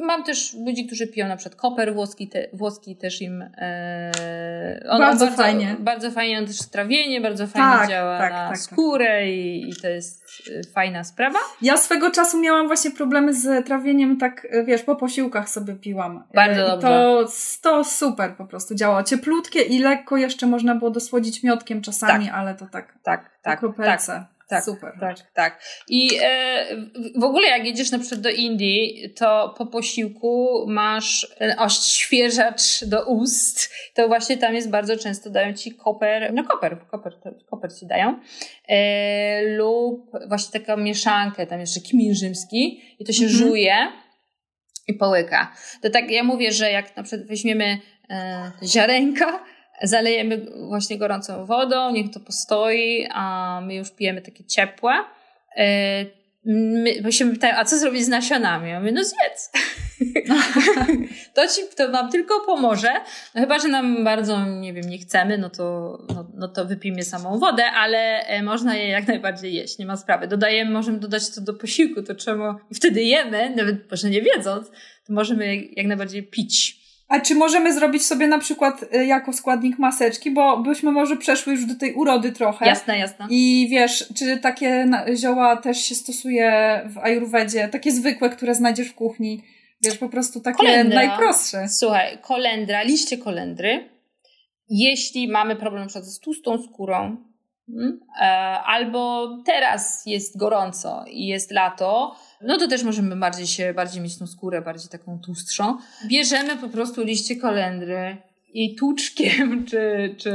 Mam 0.00 0.24
też 0.24 0.54
ludzi, 0.66 0.86
którzy 0.86 1.06
piją 1.06 1.28
na 1.28 1.36
przykład 1.36 1.60
koper 1.60 1.94
włoski, 1.94 2.28
te, 2.28 2.46
włoski 2.52 2.96
też 2.96 3.22
im. 3.22 3.42
E, 3.42 4.86
on, 4.88 5.00
bardzo, 5.00 5.30
fajnie. 5.30 5.76
Bardzo 5.78 6.10
fajnie, 6.10 6.38
on 6.38 6.46
też 6.46 6.58
trawienie, 6.58 7.20
bardzo 7.20 7.46
fajnie 7.46 7.78
tak, 7.78 7.88
działa 7.88 8.18
tak, 8.18 8.32
na 8.32 8.48
tak, 8.48 8.58
skórę 8.58 9.30
i, 9.30 9.70
i, 9.70 9.76
to 9.76 9.88
jest 9.88 10.24
e, 10.50 10.72
fajna 10.72 11.04
sprawa. 11.04 11.38
Ja 11.62 11.76
swego 11.76 12.10
czasu 12.10 12.40
miałam 12.40 12.66
właśnie 12.66 12.90
problemy 12.90 13.34
z 13.34 13.66
trawieniem, 13.66 14.16
tak 14.16 14.46
e, 14.50 14.64
wiesz, 14.64 14.82
po 14.82 14.96
posiłkach 14.96 15.48
sobie 15.48 15.74
piłam. 15.74 16.24
Bardzo 16.34 16.66
dobrze. 16.66 16.88
To, 16.88 17.24
to 17.62 17.84
super 17.84 18.36
po 18.36 18.44
prostu 18.44 18.74
działało. 18.74 19.02
Cieplutkie 19.02 19.62
i 19.62 19.78
lekko 19.78 20.16
jeszcze 20.16 20.46
można 20.46 20.74
było 20.74 20.90
dosłodzić 20.90 21.42
miodkiem 21.42 21.82
czasami, 21.82 22.26
tak. 22.26 22.34
ale 22.34 22.54
to 22.54 22.66
tak. 22.66 22.94
Tak, 23.02 23.30
tak. 23.42 23.60
tak. 23.96 24.41
Tak, 24.52 24.64
Super. 24.64 24.92
Tak, 25.00 25.16
tak. 25.32 25.62
I 25.88 26.08
e, 26.22 26.66
w 27.16 27.24
ogóle 27.24 27.48
jak 27.48 27.64
jedziesz 27.64 27.90
na 27.90 27.98
przykład 27.98 28.20
do 28.20 28.30
Indii, 28.30 29.12
to 29.16 29.54
po 29.58 29.66
posiłku 29.66 30.64
masz 30.68 31.36
oświeżacz 31.58 32.84
do 32.84 33.06
ust. 33.06 33.70
To 33.94 34.08
właśnie 34.08 34.36
tam 34.36 34.54
jest 34.54 34.70
bardzo 34.70 34.96
często 34.96 35.30
dają 35.30 35.52
ci 35.52 35.74
koper, 35.74 36.32
no 36.34 36.44
koper, 36.44 36.78
koper, 36.90 37.12
koper 37.50 37.74
ci 37.74 37.86
dają. 37.86 38.20
E, 38.68 39.42
lub 39.42 40.10
właśnie 40.28 40.60
taką 40.60 40.82
mieszankę, 40.82 41.46
tam 41.46 41.60
jeszcze 41.60 41.80
kimin 41.80 42.14
rzymski 42.14 42.82
i 42.98 43.04
to 43.04 43.12
się 43.12 43.24
mhm. 43.24 43.38
żuje 43.38 43.76
i 44.88 44.94
połyka. 44.94 45.52
To 45.82 45.90
tak 45.90 46.10
ja 46.10 46.24
mówię, 46.24 46.52
że 46.52 46.70
jak 46.70 46.96
na 46.96 47.02
przykład 47.02 47.28
weźmiemy 47.28 47.78
e, 48.10 48.52
ziarenka, 48.64 49.44
zalejemy 49.82 50.46
właśnie 50.68 50.98
gorącą 50.98 51.46
wodą, 51.46 51.90
niech 51.90 52.10
to 52.10 52.20
postoi, 52.20 53.08
a 53.12 53.60
my 53.66 53.74
już 53.74 53.90
pijemy 53.90 54.22
takie 54.22 54.44
ciepłe. 54.44 54.92
E, 55.56 56.04
my, 56.44 57.02
bo 57.02 57.10
się 57.10 57.30
pytają, 57.30 57.54
a 57.56 57.64
co 57.64 57.78
zrobić 57.78 58.04
z 58.04 58.08
nasionami? 58.08 58.70
Ja 58.70 58.80
mówię, 58.80 58.92
no 58.92 59.02
zjedz. 59.04 59.50
to 61.34 61.48
ci 61.48 61.60
to 61.76 61.88
nam 61.88 62.10
tylko 62.10 62.40
pomoże. 62.40 62.92
No 63.34 63.40
chyba, 63.40 63.58
że 63.58 63.68
nam 63.68 64.04
bardzo, 64.04 64.46
nie 64.46 64.72
wiem, 64.72 64.90
nie 64.90 64.98
chcemy, 64.98 65.38
no 65.38 65.50
to, 65.50 65.98
no, 66.14 66.30
no 66.34 66.48
to 66.48 66.64
wypijmy 66.64 67.04
samą 67.04 67.38
wodę, 67.38 67.64
ale 67.64 68.20
e, 68.20 68.42
można 68.42 68.76
je 68.76 68.88
jak 68.88 69.08
najbardziej 69.08 69.54
jeść, 69.54 69.78
nie 69.78 69.86
ma 69.86 69.96
sprawy. 69.96 70.28
Dodajemy, 70.28 70.70
możemy 70.70 70.98
dodać 70.98 71.34
to 71.34 71.40
do 71.40 71.54
posiłku, 71.54 72.02
to 72.02 72.14
czemu 72.14 72.54
i 72.70 72.74
wtedy 72.74 73.02
jemy, 73.02 73.54
nawet 73.56 73.90
może 73.90 74.10
nie 74.10 74.22
wiedząc, 74.22 74.70
to 75.06 75.12
możemy 75.12 75.56
jak 75.56 75.86
najbardziej 75.86 76.22
pić 76.22 76.81
a 77.12 77.20
czy 77.20 77.34
możemy 77.34 77.74
zrobić 77.74 78.06
sobie 78.06 78.26
na 78.26 78.38
przykład 78.38 78.84
y, 78.94 79.06
jako 79.06 79.32
składnik 79.32 79.78
maseczki, 79.78 80.30
bo 80.30 80.56
byśmy 80.56 80.92
może 80.92 81.16
przeszły 81.16 81.52
już 81.52 81.66
do 81.66 81.74
tej 81.74 81.94
urody 81.94 82.32
trochę. 82.32 82.66
Jasne, 82.66 82.98
jasne. 82.98 83.26
I 83.30 83.68
wiesz, 83.70 84.08
czy 84.14 84.36
takie 84.36 84.86
zioła 85.16 85.56
też 85.56 85.78
się 85.78 85.94
stosuje 85.94 86.80
w 86.86 86.98
ajurwedzie, 86.98 87.68
takie 87.68 87.92
zwykłe, 87.92 88.30
które 88.30 88.54
znajdziesz 88.54 88.88
w 88.88 88.94
kuchni, 88.94 89.42
Wiesz, 89.84 89.98
po 89.98 90.08
prostu 90.08 90.40
takie 90.40 90.56
kolendra. 90.56 91.06
najprostsze. 91.06 91.68
Słuchaj, 91.68 92.18
kolendra, 92.18 92.82
liście 92.82 93.18
kolendry. 93.18 93.88
Jeśli 94.68 95.28
mamy 95.28 95.56
problem 95.56 95.88
na 95.94 96.02
z 96.02 96.20
tłustą 96.20 96.62
skórą, 96.62 97.16
hmm, 97.66 98.00
e, 98.20 98.24
albo 98.64 99.28
teraz 99.46 100.02
jest 100.06 100.38
gorąco 100.38 101.04
i 101.10 101.26
jest 101.26 101.50
lato, 101.50 102.16
no 102.44 102.58
to 102.58 102.68
też 102.68 102.82
możemy 102.82 103.16
bardziej 103.16 103.46
się, 103.46 103.74
bardziej 103.74 104.02
mieć 104.02 104.18
tą 104.18 104.26
skórę, 104.26 104.62
bardziej 104.62 104.90
taką 104.90 105.18
tłustszą. 105.18 105.78
Bierzemy 106.06 106.56
po 106.56 106.68
prostu 106.68 107.04
liście 107.04 107.36
kolendry 107.36 108.16
i 108.52 108.74
tłuczkiem, 108.74 109.64
czy, 109.70 110.14
czy 110.18 110.32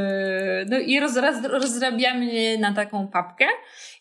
no 0.69 0.79
i 0.79 0.99
roz, 0.99 1.15
rozrabiamy 1.43 2.25
je 2.25 2.57
na 2.57 2.73
taką 2.73 3.07
papkę 3.07 3.45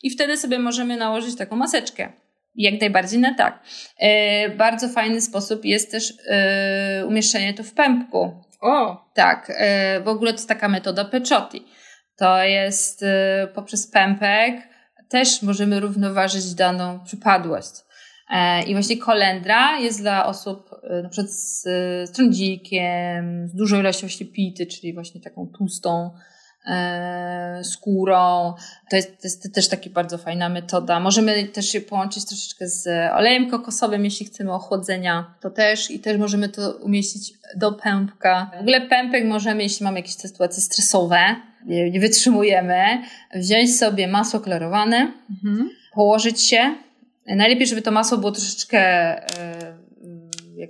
i 0.03 0.11
wtedy 0.11 0.37
sobie 0.37 0.59
możemy 0.59 0.97
nałożyć 0.97 1.37
taką 1.37 1.57
maseczkę. 1.57 2.13
Jak 2.55 2.81
najbardziej 2.81 3.19
na 3.19 3.35
tak. 3.35 3.63
E, 3.99 4.49
bardzo 4.49 4.89
fajny 4.89 5.21
sposób 5.21 5.65
jest 5.65 5.91
też 5.91 6.15
e, 6.29 7.07
umieszczenie 7.07 7.55
to 7.55 7.63
w 7.63 7.73
pępku. 7.73 8.35
O! 8.61 9.05
Tak, 9.15 9.53
e, 9.57 10.01
w 10.01 10.09
ogóle 10.09 10.33
to 10.33 10.37
jest 10.37 10.49
taka 10.49 10.69
metoda 10.69 11.05
Peciotti. 11.05 11.67
To 12.17 12.43
jest 12.43 13.03
e, 13.03 13.49
poprzez 13.55 13.91
pępek 13.91 14.69
też 15.09 15.43
możemy 15.43 15.81
równoważyć 15.81 16.55
daną 16.55 17.01
przypadłość. 17.05 17.86
E, 18.31 18.63
I 18.63 18.73
właśnie 18.73 18.99
kolendra 18.99 19.79
jest 19.79 20.01
dla 20.01 20.27
osób 20.27 20.71
e, 20.83 21.03
na 21.03 21.09
przykład 21.09 21.33
z, 21.33 21.63
z 22.09 22.11
trądzikiem, 22.13 23.49
z 23.49 23.55
dużą 23.55 23.81
ilością 23.81 24.09
ślepity, 24.09 24.67
czyli 24.67 24.95
właśnie 24.95 25.21
taką 25.21 25.47
tłustą 25.47 26.11
e, 26.67 27.61
skórą. 27.65 28.55
To 28.91 28.97
jest, 28.97 29.09
to 29.09 29.21
jest 29.25 29.55
też 29.55 29.69
taka 29.69 29.91
bardzo 29.91 30.19
fajna 30.19 30.49
metoda. 30.49 31.01
Możemy 31.01 31.45
też 31.45 31.75
je 31.75 31.81
połączyć 31.81 32.25
troszeczkę 32.25 32.69
z 32.69 32.89
olejem 33.13 33.51
kokosowym, 33.51 34.05
jeśli 34.05 34.27
chcemy 34.27 34.53
ochłodzenia, 34.53 35.35
to 35.41 35.51
też 35.51 35.91
i 35.91 36.01
też 36.01 36.19
możemy 36.19 36.49
to 36.49 36.73
umieścić 36.73 37.33
do 37.57 37.73
pępka. 37.73 38.51
W 38.57 38.61
ogóle 38.61 38.81
pępek 38.81 39.25
możemy, 39.25 39.63
jeśli 39.63 39.85
mamy 39.85 39.99
jakieś 39.99 40.15
sytuacje 40.15 40.63
stresowe, 40.63 41.37
nie, 41.67 41.91
nie 41.91 42.01
wytrzymujemy, 42.01 43.03
wziąć 43.35 43.79
sobie 43.79 44.09
masło 44.09 44.41
klarowane, 44.41 45.13
mhm. 45.31 45.71
położyć 45.95 46.43
się 46.43 46.75
Najlepiej, 47.29 47.67
żeby 47.67 47.83
to 47.83 47.91
masło 47.91 48.19
było 48.19 48.33
troszeczkę 48.33 48.79
e, 48.79 49.77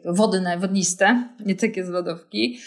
wodne, 0.04 0.58
wodniste, 0.58 1.28
nie 1.46 1.54
takie 1.54 1.84
z 1.84 1.88
lodówki. 1.88 2.60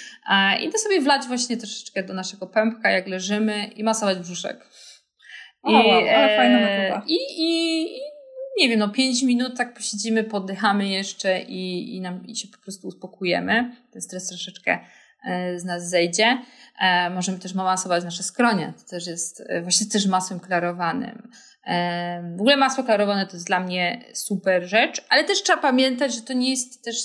I 0.62 0.70
to 0.70 0.78
sobie 0.78 1.02
wlać 1.02 1.26
właśnie 1.28 1.58
troszeczkę 1.58 2.04
do 2.04 2.14
naszego 2.14 2.48
pępka, 2.48 2.92
jak 2.92 3.08
leżymy 3.08 3.66
i 3.66 3.84
masować 3.84 4.20
brzuszek. 4.20 4.68
I, 5.64 5.76
o, 5.76 5.78
wow, 5.78 5.92
ale 5.92 6.38
fajna 6.38 6.60
metoda. 6.60 7.06
I, 7.08 7.18
i, 7.38 7.82
i 7.84 8.02
nie 8.60 8.70
wiem, 8.70 8.80
no 8.80 8.90
5 8.90 9.24
minut 9.24 9.58
tak 9.58 9.74
posiedzimy, 9.74 10.24
poddychamy 10.24 10.88
jeszcze 10.88 11.42
i, 11.42 11.96
i, 11.96 12.02
nam, 12.02 12.28
i 12.28 12.36
się 12.36 12.48
po 12.48 12.58
prostu 12.58 12.88
uspokojemy. 12.88 13.76
Ten 13.92 14.02
stres 14.02 14.28
troszeczkę 14.28 14.80
e, 15.26 15.60
z 15.60 15.66
nas 15.66 15.90
zejdzie. 15.90 16.38
E, 16.82 17.10
możemy 17.10 17.40
też 17.40 17.54
masować 17.54 18.04
nasze 18.04 18.24
skronie. 18.24 18.74
To 18.78 18.90
też 18.90 19.08
jest 19.08 19.44
właśnie 19.64 19.88
też 19.88 20.08
masłem 20.08 20.40
klarowanym. 20.40 21.30
W 22.38 22.40
ogóle 22.40 22.58
masło 22.58 22.84
klarowane 22.84 23.26
to 23.26 23.34
jest 23.34 23.48
dla 23.48 23.60
mnie 23.60 24.04
super 24.14 24.64
rzecz, 24.64 25.06
ale 25.10 25.24
też 25.24 25.44
trzeba 25.44 25.62
pamiętać, 25.62 26.16
że 26.16 26.22
to 26.22 26.34
nie 26.34 26.50
jest 26.50 26.84
też 26.84 26.96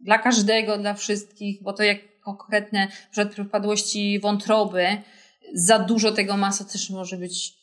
dla 0.00 0.18
każdego, 0.18 0.78
dla 0.78 0.94
wszystkich, 0.94 1.62
bo 1.62 1.72
to 1.72 1.82
jak 1.82 1.98
konkretne, 2.20 2.88
przykład 3.10 3.32
przypadłości 3.32 4.20
wątroby, 4.20 4.86
za 5.54 5.78
dużo 5.78 6.12
tego 6.12 6.36
masła 6.36 6.66
też 6.66 6.90
może 6.90 7.16
być 7.16 7.54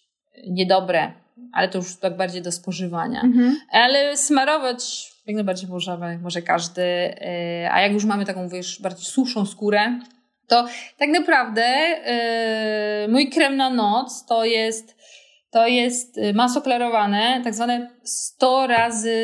niedobre, 0.47 1.11
ale 1.53 1.67
to 1.67 1.77
już 1.77 1.95
tak 1.95 2.17
bardziej 2.17 2.41
do 2.41 2.51
spożywania. 2.51 3.21
Mhm. 3.21 3.57
Ale 3.71 4.17
smarować 4.17 5.11
jak 5.29 5.35
najbardziej 5.35 5.69
możemy, 5.69 6.17
może 6.17 6.41
każdy, 6.41 6.81
e, 6.81 7.69
a 7.71 7.81
jak 7.81 7.91
już 7.91 8.05
mamy 8.05 8.25
taką, 8.25 8.49
wiesz, 8.49 8.81
bardziej 8.81 9.05
suszą 9.05 9.45
skórę, 9.45 9.99
to 10.47 10.65
tak 10.97 11.09
naprawdę 11.09 11.65
yy, 13.01 13.07
mój 13.07 13.29
krem 13.29 13.57
na 13.57 13.69
noc 13.69 14.25
to 14.25 14.45
jest 14.45 14.95
to 15.51 15.67
jest 15.67 16.17
y, 16.17 16.33
masło 16.33 16.61
klarowane, 16.61 17.41
tak 17.43 17.53
zwane 17.53 17.89
100 18.03 18.67
razy 18.67 19.15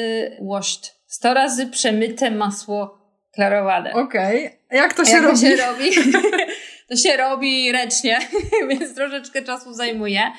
washed. 0.42 0.96
100 1.08 1.34
razy 1.34 1.68
przemyte 1.68 2.32
masło 2.32 2.98
klarowane. 3.34 3.94
Okej. 3.94 4.46
Okay. 4.46 4.78
Jak 4.78 4.94
to 4.94 5.06
się 5.06 5.12
Jak 5.12 5.24
robi? 5.24 5.40
To 5.40 5.46
się 5.46 5.56
robi? 5.56 5.92
to 6.90 6.96
się 6.96 7.18
robi 7.18 7.72
ręcznie, 7.72 8.20
więc 8.70 8.96
troszeczkę 8.96 9.42
czasu 9.42 9.74
zajmuje. 9.74 10.32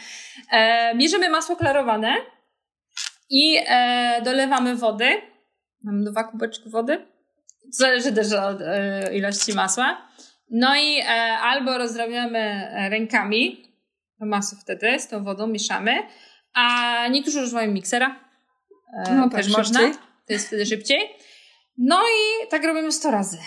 E, 0.52 0.94
bierzemy 0.96 1.28
masło 1.28 1.56
klarowane 1.56 2.16
i 3.30 3.58
e, 3.66 4.20
dolewamy 4.24 4.76
wody. 4.76 5.22
Mam 5.82 6.04
dwa 6.04 6.24
kubeczki 6.24 6.70
wody. 6.70 7.06
Zależy 7.70 8.12
też 8.12 8.32
od 8.32 8.60
e, 8.60 9.16
ilości 9.16 9.54
masła. 9.54 10.08
No 10.50 10.76
i 10.76 10.98
e, 10.98 11.04
albo 11.38 11.78
rozrabiamy 11.78 12.68
rękami, 12.90 13.66
masę 14.20 14.56
wtedy 14.60 15.00
z 15.00 15.08
tą 15.08 15.24
wodą 15.24 15.46
mieszamy, 15.46 16.02
a 16.54 17.08
niektórzy 17.08 17.42
używają 17.42 17.72
miksera. 17.72 18.20
E, 19.06 19.14
no 19.14 19.22
tak, 19.22 19.32
też 19.32 19.46
szybciej. 19.46 19.58
można. 19.58 19.80
To 20.26 20.32
jest 20.32 20.46
wtedy 20.46 20.66
szybciej. 20.66 21.00
No 21.78 22.02
i 22.02 22.48
tak 22.48 22.64
robimy 22.64 22.92
100 22.92 23.10
razy. 23.10 23.38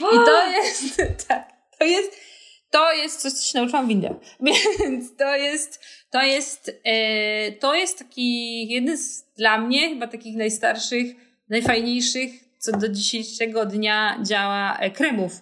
I 0.00 0.14
to 0.26 0.50
jest, 0.50 0.96
tak, 1.28 1.52
to 1.78 1.84
jest, 1.84 2.20
to 2.70 2.92
jest 2.92 3.20
coś, 3.20 3.32
co 3.32 3.52
się 3.52 3.58
nauczyłam 3.58 3.86
w 3.86 3.90
Indiach. 3.90 4.16
Więc 4.80 5.16
to 5.16 5.36
jest, 5.36 5.84
to 6.10 6.22
jest, 6.22 6.80
e, 6.84 7.52
to 7.52 7.74
jest 7.74 7.98
taki 7.98 8.68
jeden 8.68 8.98
z 8.98 9.32
dla 9.36 9.58
mnie 9.58 9.88
chyba 9.88 10.06
takich 10.06 10.36
najstarszych, 10.36 11.06
najfajniejszych, 11.48 12.30
co 12.58 12.72
do 12.72 12.88
dzisiejszego 12.88 13.66
dnia 13.66 14.18
działa 14.22 14.78
e, 14.78 14.90
kremów. 14.90 15.32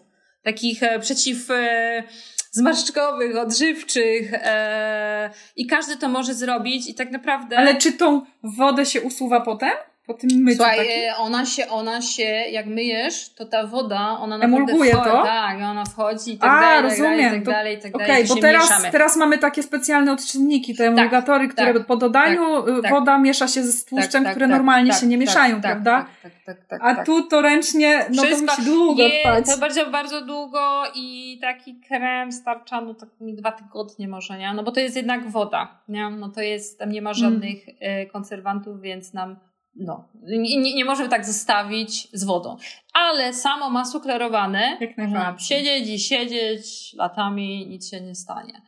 Takich 0.43 0.83
e, 0.83 1.01
przeciw 1.01 1.51
e, 1.51 2.03
zmarszczkowych, 2.51 3.37
odżywczych 3.37 4.35
e, 4.35 5.31
i 5.57 5.67
każdy 5.67 5.97
to 5.97 6.09
może 6.09 6.35
zrobić 6.35 6.91
i 6.91 6.95
tak 6.95 7.11
naprawdę... 7.11 7.59
Ale 7.59 7.77
czy 7.77 7.93
tą 7.93 8.23
wodę 8.43 8.87
się 8.87 9.03
usuwa 9.03 9.41
potem? 9.41 9.73
Po 10.11 10.15
tym 10.15 10.31
myciu 10.43 10.57
Słuchaj, 10.57 10.79
takim? 10.79 10.93
E, 10.93 11.17
ona 11.17 11.47
się, 11.47 11.69
ona 11.69 12.03
się, 12.03 12.23
jak 12.51 12.67
myjesz, 12.67 13.29
to 13.35 13.45
ta 13.45 13.67
woda, 13.67 14.19
ona 14.21 14.39
Emulguje 14.39 14.93
wchodzi, 14.93 15.11
to? 15.11 15.23
Tak, 15.23 15.57
ona 15.57 15.85
wchodzi 15.85 16.33
i 16.33 16.39
tak 16.39 16.51
A, 16.51 16.61
dalej, 16.61 16.83
rozumiem. 16.83 17.33
tak 17.33 17.45
dalej, 17.45 17.79
i 17.79 17.81
tak 17.81 17.93
dalej. 17.93 18.07
Okej, 18.11 18.25
okay, 18.25 18.35
bo 18.35 18.43
teraz, 18.43 18.83
teraz 18.93 19.17
mamy 19.17 19.39
takie 19.39 19.63
specjalne 19.63 20.13
odczynniki, 20.13 20.75
te 20.75 20.85
tak, 20.85 20.99
emulgatory, 20.99 21.47
tak, 21.47 21.57
które 21.57 21.75
tak, 21.75 21.87
po 21.87 21.97
dodaniu 21.97 22.63
tak, 22.63 22.79
y, 22.79 22.83
tak. 22.83 22.91
woda 22.91 23.19
miesza 23.19 23.49
się 23.49 23.63
ze 23.63 23.87
tłuszczem, 23.87 24.25
tak, 24.25 24.33
które 24.33 24.47
normalnie 24.47 24.93
się 24.93 25.07
nie 25.07 25.19
mieszają, 25.19 25.61
prawda? 25.61 26.07
Tak, 26.23 26.33
tak, 26.47 26.57
tak, 26.69 26.81
A 26.83 27.05
tu 27.05 27.23
to 27.23 27.43
ręcznie, 27.43 28.07
no 28.15 28.23
Wszystko 28.23 28.47
to 28.47 28.63
musi 28.63 28.71
długo 28.71 29.03
je, 29.03 29.23
trwać. 29.23 29.47
To 29.47 29.59
bardzo, 29.59 29.91
bardzo 29.91 30.25
długo 30.25 30.83
i 30.95 31.39
taki 31.41 31.81
krem 31.89 32.33
starcza, 32.33 32.81
no 32.81 32.95
tak 32.95 33.09
mi 33.21 33.35
dwa 33.35 33.53
tygodnie 33.53 34.09
może, 34.09 34.39
nie? 34.39 34.55
No 34.55 34.63
bo 34.63 34.73
to 34.73 34.81
jest 34.81 34.97
jednak 34.97 35.29
woda, 35.29 35.79
nie? 35.89 36.11
No 36.11 36.29
to 36.29 36.41
jest, 36.41 36.79
tam 36.79 36.93
nie 36.93 37.03
ma 37.03 37.11
mm. 37.11 37.19
żadnych 37.19 37.59
mm. 37.81 38.09
konserwantów, 38.09 38.81
więc 38.81 39.13
nam 39.13 39.37
no, 39.75 40.09
nie, 40.23 40.75
nie 40.75 40.85
możemy 40.85 41.09
tak 41.09 41.27
zostawić 41.27 42.09
z 42.13 42.25
wodą. 42.25 42.57
Ale 42.95 43.33
samo 43.33 43.71
masło 43.71 44.01
klarowane 44.01 44.79
można 44.99 45.37
siedzieć 45.39 45.89
i 45.89 45.99
siedzieć 45.99 46.95
latami, 46.95 47.67
nic 47.67 47.91
się 47.91 48.01
nie 48.01 48.15
stanie. 48.15 48.63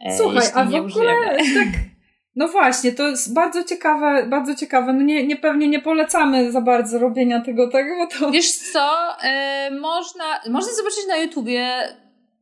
E, 0.00 0.16
Słuchaj, 0.16 0.46
a 0.54 0.64
w 0.64 0.74
ogóle 0.74 1.14
tak, 1.58 1.68
no 2.36 2.48
właśnie, 2.48 2.92
to 2.92 3.08
jest 3.08 3.34
bardzo 3.34 3.64
ciekawe, 3.64 4.26
bardzo 4.26 4.54
ciekawe. 4.54 4.92
No 4.92 5.02
nie, 5.02 5.26
nie 5.26 5.36
pewnie 5.36 5.68
nie 5.68 5.80
polecamy 5.80 6.52
za 6.52 6.60
bardzo 6.60 6.98
robienia 6.98 7.40
tego, 7.40 7.70
tak? 7.70 7.86
Bo 7.98 8.18
to... 8.18 8.30
Wiesz 8.30 8.52
co, 8.52 9.16
e, 9.22 9.70
można, 9.70 10.24
można 10.50 10.72
zobaczyć 10.72 11.06
na 11.08 11.16
YouTubie 11.16 11.88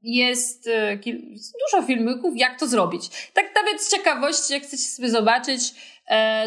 jest 0.03 0.69
e, 0.69 0.99
dużo 1.37 1.87
filmików, 1.87 2.37
jak 2.37 2.59
to 2.59 2.67
zrobić. 2.67 3.31
Tak 3.33 3.45
nawet 3.55 3.83
z 3.83 3.91
ciekawości, 3.91 4.53
jak 4.53 4.63
chcecie 4.63 4.83
sobie 4.83 5.11
zobaczyć, 5.11 5.75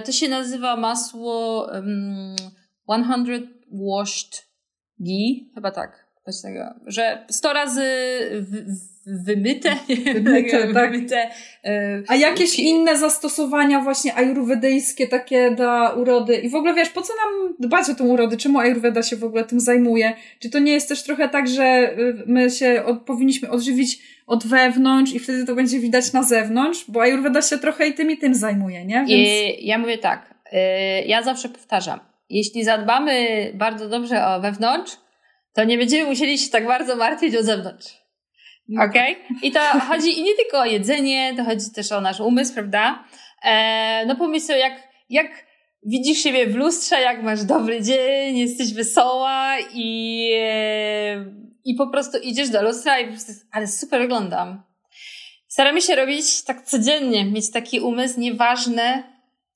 to 0.05 0.11
się 0.11 0.27
nazywa 0.27 0.75
masło 0.75 1.67
um, 1.71 2.35
100 2.83 3.41
washed 3.71 4.47
ghee, 4.99 5.51
chyba 5.55 5.71
tak. 5.71 6.09
Coś 6.25 6.41
tego, 6.41 6.75
że 6.85 7.25
100 7.29 7.53
razy 7.53 7.81
w, 8.41 8.51
w, 8.51 8.98
wymyte, 9.25 9.75
wymyte, 10.13 10.73
tak. 10.73 10.91
wymyte 10.91 11.29
e, 11.65 12.03
A 12.07 12.15
jakieś 12.15 12.59
inne 12.59 12.97
zastosowania 12.97 13.81
właśnie 13.81 14.15
ajurwedyjskie 14.15 15.07
takie 15.07 15.51
dla 15.51 15.89
urody 15.93 16.35
i 16.35 16.49
w 16.49 16.55
ogóle 16.55 16.73
wiesz, 16.73 16.89
po 16.89 17.01
co 17.01 17.13
nam 17.15 17.55
dbać 17.59 17.89
o 17.89 17.95
tą 17.95 18.07
urodę? 18.07 18.37
Czemu 18.37 18.59
ajurweda 18.59 19.03
się 19.03 19.15
w 19.15 19.23
ogóle 19.23 19.43
tym 19.43 19.59
zajmuje? 19.59 20.13
Czy 20.39 20.49
to 20.49 20.59
nie 20.59 20.71
jest 20.71 20.89
też 20.89 21.03
trochę 21.03 21.29
tak, 21.29 21.47
że 21.47 21.93
y, 21.99 22.23
my 22.25 22.49
się 22.49 22.83
od, 22.85 23.01
powinniśmy 23.01 23.49
odżywić 23.49 23.99
od 24.27 24.47
wewnątrz 24.47 25.13
i 25.13 25.19
wtedy 25.19 25.45
to 25.45 25.55
będzie 25.55 25.79
widać 25.79 26.13
na 26.13 26.23
zewnątrz, 26.23 26.85
bo 26.87 27.01
Ayurveda 27.01 27.41
się 27.41 27.57
trochę 27.57 27.87
i 27.87 27.93
tym 27.93 28.11
i 28.11 28.17
tym 28.17 28.35
zajmuje, 28.35 28.85
nie? 28.85 29.05
Więc... 29.07 29.09
I 29.09 29.67
ja 29.67 29.77
mówię 29.77 29.97
tak, 29.97 30.33
y, 30.53 30.57
ja 31.05 31.23
zawsze 31.23 31.49
powtarzam, 31.49 31.99
jeśli 32.29 32.63
zadbamy 32.63 33.51
bardzo 33.53 33.89
dobrze 33.89 34.25
o 34.27 34.41
wewnątrz, 34.41 34.97
to 35.53 35.63
nie 35.63 35.77
będziemy 35.77 36.09
musieli 36.09 36.37
się 36.37 36.49
tak 36.49 36.67
bardzo 36.67 36.95
martwić 36.95 37.35
o 37.35 37.43
zewnątrz. 37.43 37.98
No. 38.69 38.83
Okej? 38.83 39.13
Okay? 39.13 39.37
I 39.43 39.51
to 39.51 39.59
chodzi 39.59 40.19
i 40.19 40.23
nie 40.23 40.35
tylko 40.35 40.59
o 40.59 40.65
jedzenie, 40.65 41.33
to 41.37 41.43
chodzi 41.43 41.71
też 41.71 41.91
o 41.91 42.01
nasz 42.01 42.19
umysł, 42.19 42.53
prawda? 42.53 43.03
E, 43.43 44.05
no 44.05 44.15
pomyśl 44.15 44.45
sobie, 44.45 44.59
jak, 44.59 44.87
jak 45.09 45.45
widzisz 45.85 46.23
siebie 46.23 46.47
w 46.47 46.55
lustrze, 46.55 47.01
jak 47.01 47.23
masz 47.23 47.43
dobry 47.43 47.81
dzień, 47.81 48.37
jesteś 48.37 48.73
wesoła 48.73 49.55
i, 49.73 50.31
e, 50.39 51.25
i 51.65 51.75
po 51.75 51.87
prostu 51.87 52.17
idziesz 52.17 52.49
do 52.49 52.63
lustra 52.63 52.99
i 52.99 53.05
po 53.05 53.11
prostu, 53.11 53.31
ale 53.51 53.67
super 53.67 54.01
wyglądam. 54.01 54.63
Staramy 55.47 55.81
się 55.81 55.95
robić 55.95 56.43
tak 56.43 56.61
codziennie, 56.61 57.25
mieć 57.25 57.51
taki 57.51 57.79
umysł, 57.79 58.19
nieważne, 58.19 59.03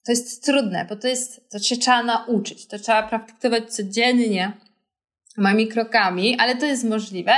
to 0.05 0.11
jest 0.11 0.45
trudne, 0.45 0.85
bo 0.89 0.95
to 0.95 1.07
jest, 1.07 1.49
to 1.49 1.59
się 1.59 1.77
trzeba 1.77 2.03
nauczyć, 2.03 2.67
to 2.67 2.79
trzeba 2.79 3.03
praktykować 3.03 3.73
codziennie, 3.73 4.51
małymi 5.37 5.67
krokami, 5.67 6.37
ale 6.39 6.55
to 6.55 6.65
jest 6.65 6.83
możliwe, 6.83 7.33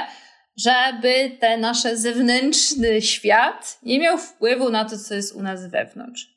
żeby 0.58 1.38
ten 1.40 1.62
nasz 1.62 1.82
zewnętrzny 1.82 3.02
świat 3.02 3.80
nie 3.84 4.00
miał 4.00 4.18
wpływu 4.18 4.70
na 4.70 4.86
to, 4.86 4.98
co 4.98 5.16
jest 5.16 5.36
u 5.36 5.42
nas 5.42 5.72
wewnątrz. 5.72 6.36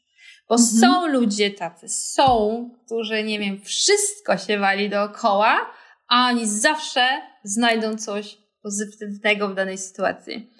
Bo 0.48 0.54
mhm. 0.54 0.80
są 0.80 1.06
ludzie 1.06 1.50
tacy, 1.50 1.88
są, 1.88 2.70
którzy, 2.86 3.24
nie 3.24 3.38
wiem, 3.38 3.60
wszystko 3.60 4.38
się 4.38 4.58
wali 4.58 4.90
dookoła, 4.90 5.70
a 6.08 6.28
oni 6.28 6.46
zawsze 6.46 7.08
znajdą 7.44 7.96
coś 7.96 8.38
pozytywnego 8.62 9.48
w 9.48 9.54
danej 9.54 9.78
sytuacji. 9.78 10.50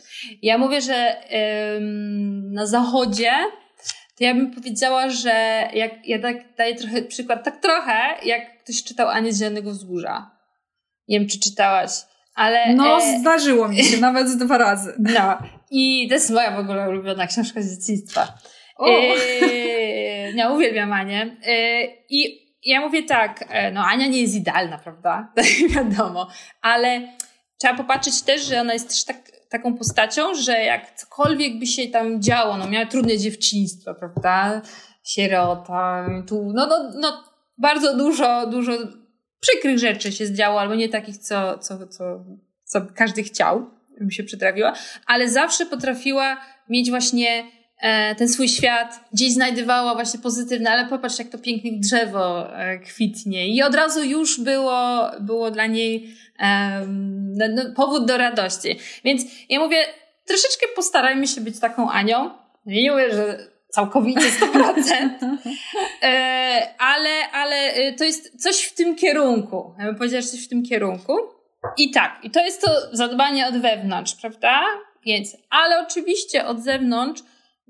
Ja 0.43 0.59
mówię, 0.59 0.81
że 0.81 1.17
ym, 1.77 2.53
na 2.53 2.67
zachodzie 2.67 3.33
to 4.19 4.25
ja 4.25 4.35
bym 4.35 4.51
powiedziała, 4.55 5.11
że 5.11 5.69
jak 5.75 6.07
ja 6.07 6.19
tak 6.23 6.37
daję 6.57 6.75
trochę 6.75 7.03
przykład, 7.03 7.45
tak 7.45 7.63
trochę, 7.63 8.15
jak 8.25 8.63
ktoś 8.63 8.85
czytał 8.85 9.09
Anię 9.09 9.33
z 9.33 9.39
Zielonego 9.39 9.71
Wzgórza. 9.71 10.31
Nie 11.09 11.19
wiem, 11.19 11.29
czy 11.29 11.41
czytałaś, 11.41 11.91
ale... 12.39 12.75
No, 12.75 12.99
e... 12.99 13.21
zdarzyło 13.21 13.69
mi 13.69 13.85
się, 13.85 14.01
nawet 14.09 14.37
dwa 14.37 14.59
razy. 14.59 14.95
No. 14.99 15.39
I 15.71 16.09
to 16.09 16.15
jest 16.15 16.31
moja 16.31 16.57
w 16.57 16.59
ogóle 16.59 16.89
ulubiona 16.89 17.27
książka 17.27 17.63
z 17.63 17.79
dzieciństwa. 17.79 18.39
E, 18.87 20.33
ja 20.33 20.51
uwielbiam 20.51 20.93
Anię. 20.93 21.37
E, 21.47 21.85
I 22.11 22.49
ja 22.65 22.81
mówię 22.81 23.03
tak, 23.03 23.45
e, 23.49 23.73
no 23.73 23.85
Ania 23.85 24.07
nie 24.07 24.21
jest 24.21 24.35
idealna, 24.35 24.79
prawda? 24.79 25.33
Wiadomo. 25.75 26.29
Ale 26.63 27.01
trzeba 27.59 27.75
popatrzeć 27.75 28.23
też, 28.23 28.43
że 28.43 28.61
ona 28.61 28.73
jest 28.73 28.89
też 28.89 29.05
tak, 29.05 29.17
taką 29.51 29.75
postacią, 29.75 30.35
że 30.35 30.53
jak 30.53 30.95
cokolwiek 30.95 31.59
by 31.59 31.67
się 31.67 31.89
tam 31.89 32.23
działo, 32.23 32.57
no 32.57 32.69
miała 32.69 32.87
trudne 32.87 33.19
dziewczyństwo, 33.19 33.95
prawda? 33.95 34.63
Sierota, 35.05 36.07
tu, 36.29 36.53
no, 36.55 36.67
no, 36.67 36.91
no 37.01 37.25
bardzo 37.59 37.97
dużo, 37.97 38.47
dużo 38.47 38.73
przykrych 39.41 39.79
rzeczy 39.79 40.13
się 40.13 40.27
zdziało, 40.27 40.61
albo 40.61 40.75
nie 40.75 40.89
takich, 40.89 41.19
co, 41.19 41.59
co, 41.59 41.87
co, 41.87 42.25
co 42.65 42.87
każdy 42.95 43.23
chciał, 43.23 43.71
bym 43.99 44.11
się 44.11 44.25
przytrafiła, 44.25 44.73
ale 45.07 45.29
zawsze 45.29 45.67
potrafiła 45.67 46.41
mieć 46.69 46.91
właśnie 46.91 47.45
E, 47.81 48.15
ten 48.15 48.29
swój 48.29 48.49
świat, 48.49 49.01
gdzieś 49.13 49.33
znajdowała 49.33 49.95
właśnie 49.95 50.21
pozytywne, 50.21 50.71
ale 50.71 50.87
popatrz, 50.87 51.19
jak 51.19 51.29
to 51.29 51.39
pięknie 51.39 51.73
drzewo 51.81 52.57
e, 52.57 52.79
kwitnie. 52.79 53.49
I 53.49 53.63
od 53.63 53.75
razu 53.75 54.05
już 54.05 54.41
było, 54.41 55.11
było 55.21 55.51
dla 55.51 55.67
niej 55.67 56.15
um, 56.41 57.33
no, 57.35 57.65
powód 57.77 58.07
do 58.07 58.17
radości. 58.17 58.79
Więc 59.05 59.23
ja 59.49 59.59
mówię, 59.61 59.85
troszeczkę 60.27 60.67
postarajmy 60.77 61.27
się 61.27 61.41
być 61.41 61.61
taką 61.61 61.91
Anią. 61.91 62.31
Nie 62.67 62.91
mówię, 62.91 63.11
że 63.11 63.39
całkowicie 63.69 64.31
100%, 64.31 65.09
e, 66.03 66.75
ale, 66.79 67.31
ale 67.33 67.73
to 67.93 68.05
jest 68.05 68.43
coś 68.43 68.63
w 68.63 68.75
tym 68.75 68.97
kierunku. 68.97 69.75
Ja 69.79 69.85
bym 69.85 69.97
powiedziała, 69.97 70.23
że 70.23 70.29
coś 70.29 70.45
w 70.45 70.49
tym 70.49 70.63
kierunku. 70.63 71.17
I 71.77 71.91
tak, 71.91 72.21
i 72.23 72.31
to 72.31 72.45
jest 72.45 72.63
to 72.63 72.71
zadbanie 72.93 73.47
od 73.47 73.59
wewnątrz, 73.59 74.15
prawda? 74.15 74.61
Więc, 75.07 75.37
ale 75.51 75.81
oczywiście 75.81 76.47
od 76.47 76.61
zewnątrz 76.61 77.23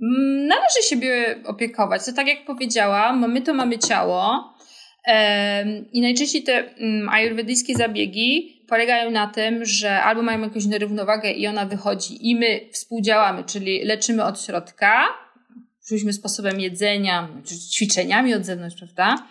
Mm, 0.03 0.47
należy 0.47 0.83
siebie 0.89 1.37
opiekować. 1.45 2.05
To 2.05 2.13
tak 2.13 2.27
jak 2.27 2.45
powiedziałam, 2.45 3.33
my 3.33 3.43
to 3.43 3.55
mamy 3.55 3.79
ciało 3.79 4.55
i 5.93 6.01
najczęściej 6.01 6.43
te 6.43 6.75
mm, 6.77 7.09
ajurwedyjskie 7.09 7.75
zabiegi 7.75 8.63
polegają 8.69 9.11
na 9.11 9.27
tym, 9.27 9.65
że 9.65 10.03
albo 10.03 10.23
mają 10.23 10.41
jakąś 10.41 10.67
nierównowagę 10.67 11.31
i 11.31 11.47
ona 11.47 11.67
wychodzi 11.67 12.31
i 12.31 12.37
my 12.37 12.61
współdziałamy, 12.73 13.45
czyli 13.45 13.85
leczymy 13.85 14.25
od 14.25 14.43
środka, 14.43 15.05
różnym 15.91 16.13
sposobem 16.13 16.61
jedzenia, 16.61 17.29
ćwiczeniami 17.73 18.35
od 18.35 18.45
zewnątrz, 18.45 18.77
prawda? 18.77 19.29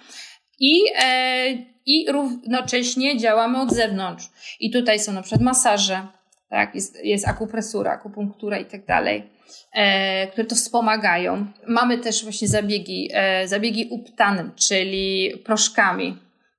I, 0.60 0.82
e, 1.04 1.50
I 1.86 2.12
równocześnie 2.12 3.18
działamy 3.18 3.62
od 3.62 3.72
zewnątrz. 3.72 4.30
I 4.60 4.72
tutaj 4.72 5.00
są 5.00 5.14
na 5.14 5.22
przykład 5.22 5.42
masaże, 5.42 6.08
tak? 6.50 6.76
jest, 6.76 7.04
jest 7.04 7.28
akupresura, 7.28 7.92
akupunktura 7.92 8.58
i 8.58 8.66
tak 8.66 8.86
dalej 8.86 9.38
e, 9.74 10.28
które 10.28 10.48
to 10.48 10.56
wspomagają. 10.56 11.46
Mamy 11.68 11.98
też 11.98 12.24
właśnie 12.24 12.48
zabiegi, 12.48 13.10
e, 13.14 13.48
zabiegi 13.48 13.88
uptanem, 13.90 14.52
czyli 14.56 15.34
proszkami, 15.46 16.18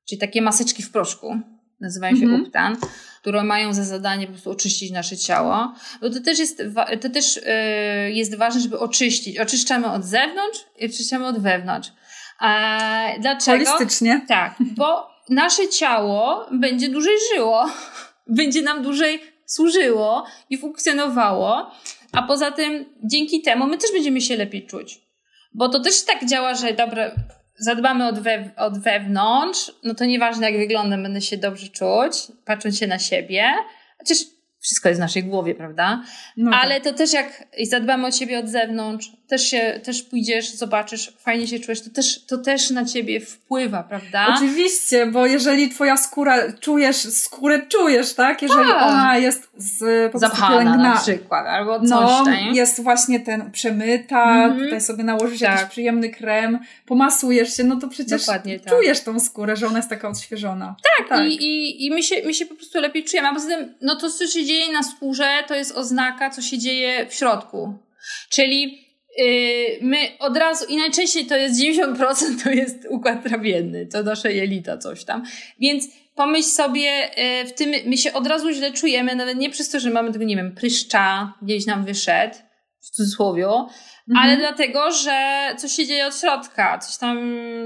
czyli 0.08 0.18
takie 0.18 0.42
maseczki 0.42 0.82
w 0.82 0.90
proszku, 0.90 1.36
nazywają 1.80 2.16
się 2.16 2.22
mhm. 2.22 2.42
uptan, 2.42 2.76
które 3.20 3.44
mają 3.44 3.74
za 3.74 3.84
zadanie 3.84 4.26
po 4.26 4.32
prostu 4.32 4.50
oczyścić 4.50 4.90
nasze 4.90 5.16
ciało. 5.16 5.74
Bo 6.00 6.10
to 6.10 6.20
też 6.20 6.38
jest, 6.38 6.62
to 7.00 7.10
też 7.10 7.40
e, 7.46 8.10
jest 8.10 8.36
ważne, 8.36 8.60
żeby 8.60 8.78
oczyścić. 8.78 9.38
Oczyszczamy 9.38 9.86
od 9.92 10.04
zewnątrz 10.04 10.58
i 10.78 10.86
oczyszczamy 10.86 11.26
od 11.26 11.38
wewnątrz. 11.38 11.92
A 12.38 12.68
dlaczego? 13.20 13.64
Holistycznie. 13.64 14.20
Tak, 14.28 14.54
bo 14.60 15.10
nasze 15.28 15.68
ciało 15.68 16.46
będzie 16.52 16.88
dłużej 16.88 17.14
żyło, 17.34 17.70
będzie 18.38 18.62
nam 18.62 18.82
dłużej 18.82 19.20
służyło 19.46 20.26
i 20.50 20.58
funkcjonowało. 20.58 21.70
A 22.12 22.22
poza 22.22 22.50
tym, 22.50 22.84
dzięki 23.04 23.42
temu 23.42 23.66
my 23.66 23.78
też 23.78 23.92
będziemy 23.92 24.20
się 24.20 24.36
lepiej 24.36 24.66
czuć. 24.66 25.00
Bo 25.54 25.68
to 25.68 25.80
też 25.80 26.04
tak 26.04 26.26
działa, 26.26 26.54
że 26.54 26.72
dobra, 26.72 27.10
zadbamy 27.58 28.08
od, 28.08 28.18
we, 28.18 28.50
od 28.56 28.78
wewnątrz, 28.78 29.72
no 29.84 29.94
to 29.94 30.04
nieważne 30.04 30.50
jak 30.50 30.60
wyglądam, 30.60 31.02
będę 31.02 31.20
się 31.20 31.36
dobrze 31.36 31.68
czuć, 31.68 32.12
patrząc 32.44 32.78
się 32.78 32.86
na 32.86 32.98
siebie. 32.98 33.44
Chociaż 33.98 34.18
wszystko 34.60 34.88
jest 34.88 35.00
w 35.00 35.02
naszej 35.02 35.24
głowie, 35.24 35.54
prawda? 35.54 36.02
No 36.36 36.50
tak. 36.50 36.64
Ale 36.64 36.80
to 36.80 36.92
też 36.92 37.12
jak 37.12 37.44
zadbamy 37.62 38.06
o 38.06 38.12
ciebie 38.12 38.38
od 38.38 38.48
zewnątrz, 38.48 39.10
też 39.28 39.50
się, 39.50 39.80
też 39.84 40.02
pójdziesz, 40.02 40.50
zobaczysz, 40.50 41.12
fajnie 41.18 41.46
się 41.46 41.60
czujesz, 41.60 41.80
to 41.80 41.90
też, 41.90 42.24
to 42.26 42.38
też 42.38 42.70
na 42.70 42.84
ciebie 42.84 43.20
wpływa, 43.20 43.82
prawda? 43.82 44.26
Oczywiście, 44.36 45.06
bo 45.06 45.26
jeżeli 45.26 45.70
twoja 45.70 45.96
skóra, 45.96 46.52
czujesz, 46.52 46.96
skórę 46.96 47.62
czujesz, 47.68 48.14
tak? 48.14 48.42
Jeżeli 48.42 48.68
tak. 48.68 48.82
ona 48.82 49.16
jest 49.16 49.50
z, 49.56 50.12
po 50.12 50.18
Zapchana 50.18 50.76
na 50.76 51.00
przykład, 51.00 51.46
albo 51.46 51.80
coś, 51.80 51.88
no, 51.90 52.24
jest 52.52 52.82
właśnie 52.82 53.20
ten 53.20 53.50
przemyta, 53.50 54.34
mm 54.34 54.56
-hmm. 54.56 54.64
tutaj 54.64 54.80
sobie 54.80 55.04
nałożysz 55.04 55.40
tak. 55.40 55.50
jakiś 55.50 55.70
przyjemny 55.70 56.10
krem, 56.10 56.58
pomasujesz 56.86 57.56
się, 57.56 57.64
no 57.64 57.76
to 57.76 57.88
przecież 57.88 58.20
Dokładnie, 58.20 58.60
tak. 58.60 58.74
czujesz 58.74 59.00
tą 59.00 59.20
skórę, 59.20 59.56
że 59.56 59.66
ona 59.66 59.78
jest 59.78 59.90
taka 59.90 60.08
odświeżona. 60.08 60.76
Tak, 60.98 61.08
tak. 61.08 61.28
I, 61.28 61.34
i, 61.34 61.86
i 61.86 61.90
my, 61.90 62.02
się, 62.02 62.16
my 62.24 62.34
się 62.34 62.46
po 62.46 62.54
prostu 62.54 62.80
lepiej 62.80 63.04
czujemy, 63.04 63.28
a 63.28 63.34
poza 63.34 63.48
tym, 63.48 63.74
no 63.80 63.96
to 63.96 64.10
co 64.10 64.26
się 64.26 64.44
dzieje 64.44 64.72
na 64.72 64.82
skórze, 64.82 65.28
to 65.48 65.54
jest 65.54 65.76
oznaka, 65.76 66.30
co 66.30 66.42
się 66.42 66.58
dzieje 66.58 67.06
w 67.06 67.14
środku. 67.14 67.78
Czyli 68.28 68.87
my 69.80 69.98
od 70.18 70.36
razu, 70.36 70.64
i 70.68 70.76
najczęściej 70.76 71.26
to 71.26 71.36
jest 71.36 71.60
90% 71.60 72.42
to 72.44 72.50
jest 72.50 72.86
układ 72.90 73.24
trawienny, 73.24 73.86
to 73.86 74.02
nasze 74.02 74.32
jelita, 74.32 74.78
coś 74.78 75.04
tam. 75.04 75.22
Więc 75.60 75.84
pomyśl 76.14 76.48
sobie, 76.48 77.10
yy, 77.16 77.48
w 77.48 77.52
tym 77.52 77.70
my 77.86 77.96
się 77.96 78.12
od 78.12 78.26
razu 78.26 78.52
źle 78.52 78.72
czujemy, 78.72 79.16
nawet 79.16 79.38
nie 79.38 79.50
przez 79.50 79.70
to, 79.70 79.80
że 79.80 79.90
mamy 79.90 80.12
tego, 80.12 80.24
nie 80.24 80.36
wiem, 80.36 80.54
pryszcza, 80.54 81.34
gdzieś 81.42 81.66
nam 81.66 81.84
wyszedł, 81.84 82.34
w 82.80 82.90
cudzysłowie, 82.90 83.44
mhm. 83.44 83.68
ale 84.16 84.36
dlatego, 84.36 84.90
że 84.90 85.48
coś 85.56 85.72
się 85.72 85.86
dzieje 85.86 86.06
od 86.06 86.18
środka, 86.20 86.78
coś 86.78 86.96
tam 86.96 87.18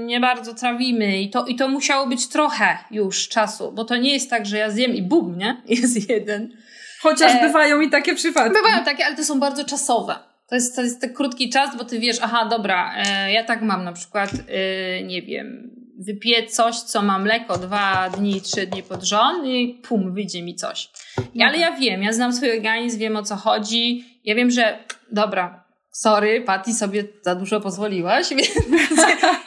nie 0.05 0.19
bardzo 0.19 0.53
trawimy 0.53 1.21
i 1.21 1.29
to, 1.29 1.45
i 1.45 1.55
to 1.55 1.67
musiało 1.67 2.07
być 2.07 2.27
trochę 2.27 2.77
już 2.91 3.27
czasu, 3.27 3.71
bo 3.71 3.85
to 3.85 3.97
nie 3.97 4.13
jest 4.13 4.29
tak, 4.29 4.45
że 4.45 4.57
ja 4.57 4.69
zjem 4.69 4.95
i 4.95 5.01
bum, 5.01 5.37
nie? 5.37 5.61
Jest 5.81 6.09
jeden. 6.09 6.57
Chociaż 7.01 7.31
e, 7.31 7.41
bywają 7.47 7.81
i 7.81 7.89
takie 7.89 8.15
przypadki. 8.15 8.53
Bywają 8.53 8.83
takie, 8.83 9.05
ale 9.05 9.15
to 9.15 9.23
są 9.23 9.39
bardzo 9.39 9.63
czasowe. 9.63 10.32
To 10.53 10.57
jest, 10.57 10.75
to 10.75 10.81
jest 10.81 11.01
ten 11.01 11.13
krótki 11.13 11.49
czas, 11.49 11.77
bo 11.77 11.83
ty 11.83 11.99
wiesz, 11.99 12.17
aha, 12.21 12.47
dobra, 12.49 12.93
e, 12.95 13.31
ja 13.31 13.43
tak 13.43 13.61
mam 13.61 13.83
na 13.83 13.93
przykład, 13.93 14.29
e, 14.33 15.03
nie 15.03 15.21
wiem, 15.21 15.71
wypiję 15.99 16.47
coś, 16.47 16.75
co 16.75 17.01
ma 17.01 17.19
mleko 17.19 17.57
dwa 17.57 18.09
dni, 18.09 18.41
trzy 18.41 18.67
dni 18.67 18.83
pod 18.83 19.03
rząd 19.03 19.45
i 19.45 19.81
pum, 19.83 20.13
wyjdzie 20.13 20.43
mi 20.43 20.55
coś. 20.55 20.89
No. 21.35 21.45
Ale 21.45 21.57
ja 21.57 21.71
wiem, 21.71 22.03
ja 22.03 22.13
znam 22.13 22.33
swój 22.33 22.51
organizm, 22.51 22.99
wiem 22.99 23.15
o 23.15 23.23
co 23.23 23.35
chodzi, 23.35 24.05
ja 24.23 24.35
wiem, 24.35 24.51
że 24.51 24.79
dobra, 25.11 25.63
sorry, 25.91 26.41
Patty 26.41 26.73
sobie 26.73 27.03
za 27.21 27.35
dużo 27.35 27.61
pozwoliłaś, 27.61 28.29
więc 28.37 28.55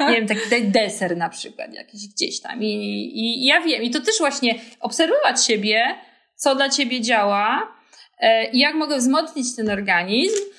nie 0.00 0.16
wiem, 0.16 0.26
taki 0.26 0.70
deser 0.70 1.16
na 1.16 1.28
przykład 1.28 1.74
jakiś 1.74 2.08
gdzieś 2.08 2.40
tam 2.40 2.62
I, 2.62 2.66
i, 2.66 3.42
i 3.42 3.44
ja 3.44 3.60
wiem, 3.60 3.82
i 3.82 3.90
to 3.90 4.00
też 4.00 4.18
właśnie 4.18 4.54
obserwować 4.80 5.44
siebie, 5.44 5.94
co 6.36 6.54
dla 6.54 6.68
ciebie 6.68 7.00
działa 7.00 7.72
e, 8.20 8.50
i 8.50 8.58
jak 8.58 8.74
mogę 8.74 8.96
wzmocnić 8.96 9.56
ten 9.56 9.70
organizm, 9.70 10.56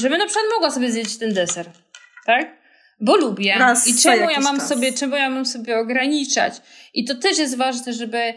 żebym 0.00 0.18
na 0.18 0.26
przykład 0.26 0.46
mogła 0.54 0.70
sobie 0.70 0.92
zjeść 0.92 1.16
ten 1.16 1.34
deser. 1.34 1.66
Tak? 2.26 2.56
Bo 3.00 3.16
lubię. 3.16 3.54
Raz 3.58 3.88
I 3.88 3.94
czemu 4.02 4.30
ja 4.30 4.40
mam 4.40 4.56
czas. 4.56 4.68
sobie, 4.68 4.92
czemu 4.92 5.16
ja 5.16 5.30
mam 5.30 5.46
sobie 5.46 5.78
ograniczać? 5.78 6.54
I 6.94 7.04
to 7.04 7.14
też 7.14 7.38
jest 7.38 7.56
ważne, 7.56 7.92
żeby 7.92 8.34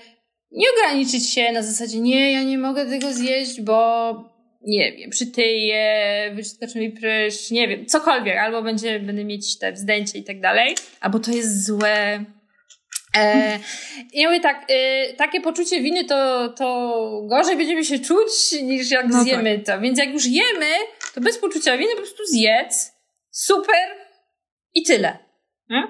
nie 0.51 0.67
ograniczyć 0.77 1.29
się 1.29 1.51
na 1.51 1.61
zasadzie, 1.61 1.99
nie, 1.99 2.31
ja 2.31 2.43
nie 2.43 2.57
mogę 2.57 2.85
tego 2.85 3.13
zjeść, 3.13 3.61
bo 3.61 4.13
nie 4.61 4.91
wiem, 4.91 5.09
przytyję, 5.09 6.31
wyskoczy 6.35 6.79
mi 6.79 6.91
prysz, 6.91 7.51
nie 7.51 7.67
wiem, 7.67 7.85
cokolwiek, 7.85 8.37
albo 8.37 8.61
będzie, 8.61 8.99
będę 8.99 9.23
mieć 9.25 9.59
te 9.59 9.71
wzdęcie 9.71 10.17
i 10.19 10.23
tak 10.23 10.41
dalej, 10.41 10.75
albo 11.01 11.19
to 11.19 11.31
jest 11.31 11.65
złe. 11.65 12.23
E, 13.17 13.59
ja 14.13 14.29
mówię 14.29 14.41
tak, 14.41 14.65
e, 14.69 15.13
takie 15.13 15.41
poczucie 15.41 15.81
winy 15.81 16.05
to, 16.05 16.49
to 16.49 17.21
gorzej 17.29 17.57
będziemy 17.57 17.85
się 17.85 17.99
czuć 17.99 18.51
niż 18.63 18.91
jak 18.91 19.07
no 19.07 19.23
zjemy 19.23 19.59
tak. 19.59 19.75
to. 19.75 19.81
Więc 19.81 19.99
jak 19.99 20.09
już 20.09 20.25
jemy, 20.25 20.71
to 21.15 21.21
bez 21.21 21.37
poczucia 21.37 21.77
winy 21.77 21.91
po 21.91 22.01
prostu 22.01 22.25
zjedz, 22.25 22.93
super 23.31 23.75
i 24.73 24.83
tyle. 24.83 25.17
Nie? 25.69 25.83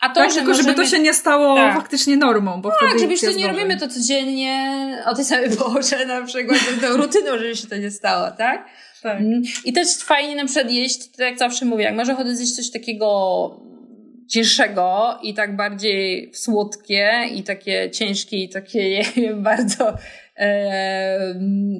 A 0.00 0.08
to, 0.08 0.14
tak, 0.14 0.30
że 0.30 0.34
tylko 0.34 0.50
możemy... 0.50 0.68
żeby 0.68 0.84
to 0.84 0.90
się 0.90 0.98
nie 0.98 1.14
stało 1.14 1.56
tak. 1.56 1.74
faktycznie 1.74 2.16
normą, 2.16 2.62
bo 2.62 2.70
tak, 2.70 2.78
wtedy 2.78 2.98
żebyśmy 2.98 3.34
nie 3.34 3.46
robimy 3.46 3.76
to 3.76 3.88
codziennie 3.88 5.02
o 5.06 5.14
tej 5.14 5.24
samej 5.24 5.50
porze 5.56 6.06
na 6.06 6.22
przykład, 6.22 6.58
to 6.80 6.96
rutyną, 6.96 7.38
żeby 7.38 7.56
się 7.56 7.66
to 7.66 7.76
nie 7.76 7.90
stało, 7.90 8.30
tak? 8.30 8.68
Tak. 9.02 9.20
Mm. 9.20 9.42
I 9.64 9.72
też 9.72 9.96
fajnie 9.96 10.36
na 10.36 10.44
przykład 10.44 10.70
jeść, 10.70 10.98
tak 11.10 11.20
jak 11.20 11.38
zawsze 11.38 11.64
mówię, 11.64 11.84
jak 11.84 11.94
masz 11.94 12.08
ochotę 12.08 12.36
zjeść 12.36 12.56
coś 12.56 12.70
takiego 12.70 13.06
cięższego 14.28 15.18
i 15.22 15.34
tak 15.34 15.56
bardziej 15.56 16.30
słodkie 16.34 17.10
i 17.34 17.42
takie 17.42 17.90
ciężkie 17.90 18.36
i 18.36 18.48
takie, 18.48 19.02
bardzo 19.36 19.96
e, 20.36 21.34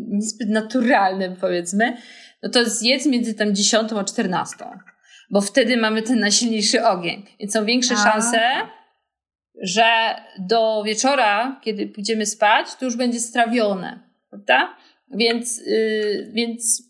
niezbyt 0.09 0.49
naturalne 0.49 1.37
powiedzmy, 1.41 1.97
no 2.43 2.49
to 2.49 2.65
zjedz 2.65 3.07
między 3.07 3.35
tam 3.35 3.55
10 3.55 3.93
a 3.93 4.05
14 4.05 4.57
bo 5.31 5.41
wtedy 5.41 5.77
mamy 5.77 6.03
ten 6.03 6.21
najsilniejszy 6.21 6.85
ogień. 6.85 7.27
Więc 7.41 7.53
są 7.53 7.65
większe 7.65 7.95
a. 7.95 7.97
szanse, 7.97 8.41
że 9.63 10.15
do 10.39 10.83
wieczora, 10.87 11.61
kiedy 11.63 11.87
pójdziemy 11.87 12.27
spać, 12.27 12.75
to 12.75 12.85
już 12.85 12.97
będzie 12.97 13.21
strawione, 13.21 14.01
prawda? 14.31 14.77
Więc, 15.11 15.59
yy, 15.67 16.31
więc 16.33 16.83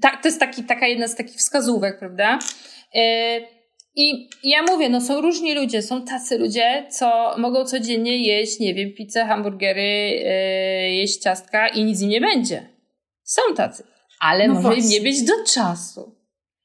to 0.00 0.28
jest 0.28 0.40
taki, 0.40 0.64
taka 0.64 0.86
jedna 0.86 1.08
z 1.08 1.16
takich 1.16 1.36
wskazówek, 1.36 1.98
prawda? 1.98 2.38
Yy, 2.94 3.02
i 3.96 4.28
ja 4.44 4.62
mówię, 4.62 4.88
no 4.88 5.00
są 5.00 5.20
różni 5.20 5.54
ludzie, 5.54 5.82
są 5.82 6.04
tacy 6.04 6.38
ludzie, 6.38 6.86
co 6.90 7.34
mogą 7.38 7.64
codziennie 7.64 8.26
jeść, 8.26 8.60
nie 8.60 8.74
wiem, 8.74 8.92
pizzę, 8.92 9.24
hamburgery, 9.24 9.82
yy, 9.82 10.90
jeść 10.90 11.22
ciastka 11.22 11.68
i 11.68 11.84
nic 11.84 12.02
im 12.02 12.08
nie 12.08 12.20
będzie. 12.20 12.68
Są 13.22 13.42
tacy. 13.56 13.84
Ale 14.20 14.48
no 14.48 14.54
może 14.54 14.68
właśnie. 14.68 14.84
im 14.84 14.90
nie 14.90 15.00
być 15.00 15.22
do 15.22 15.34
czasu 15.46 16.14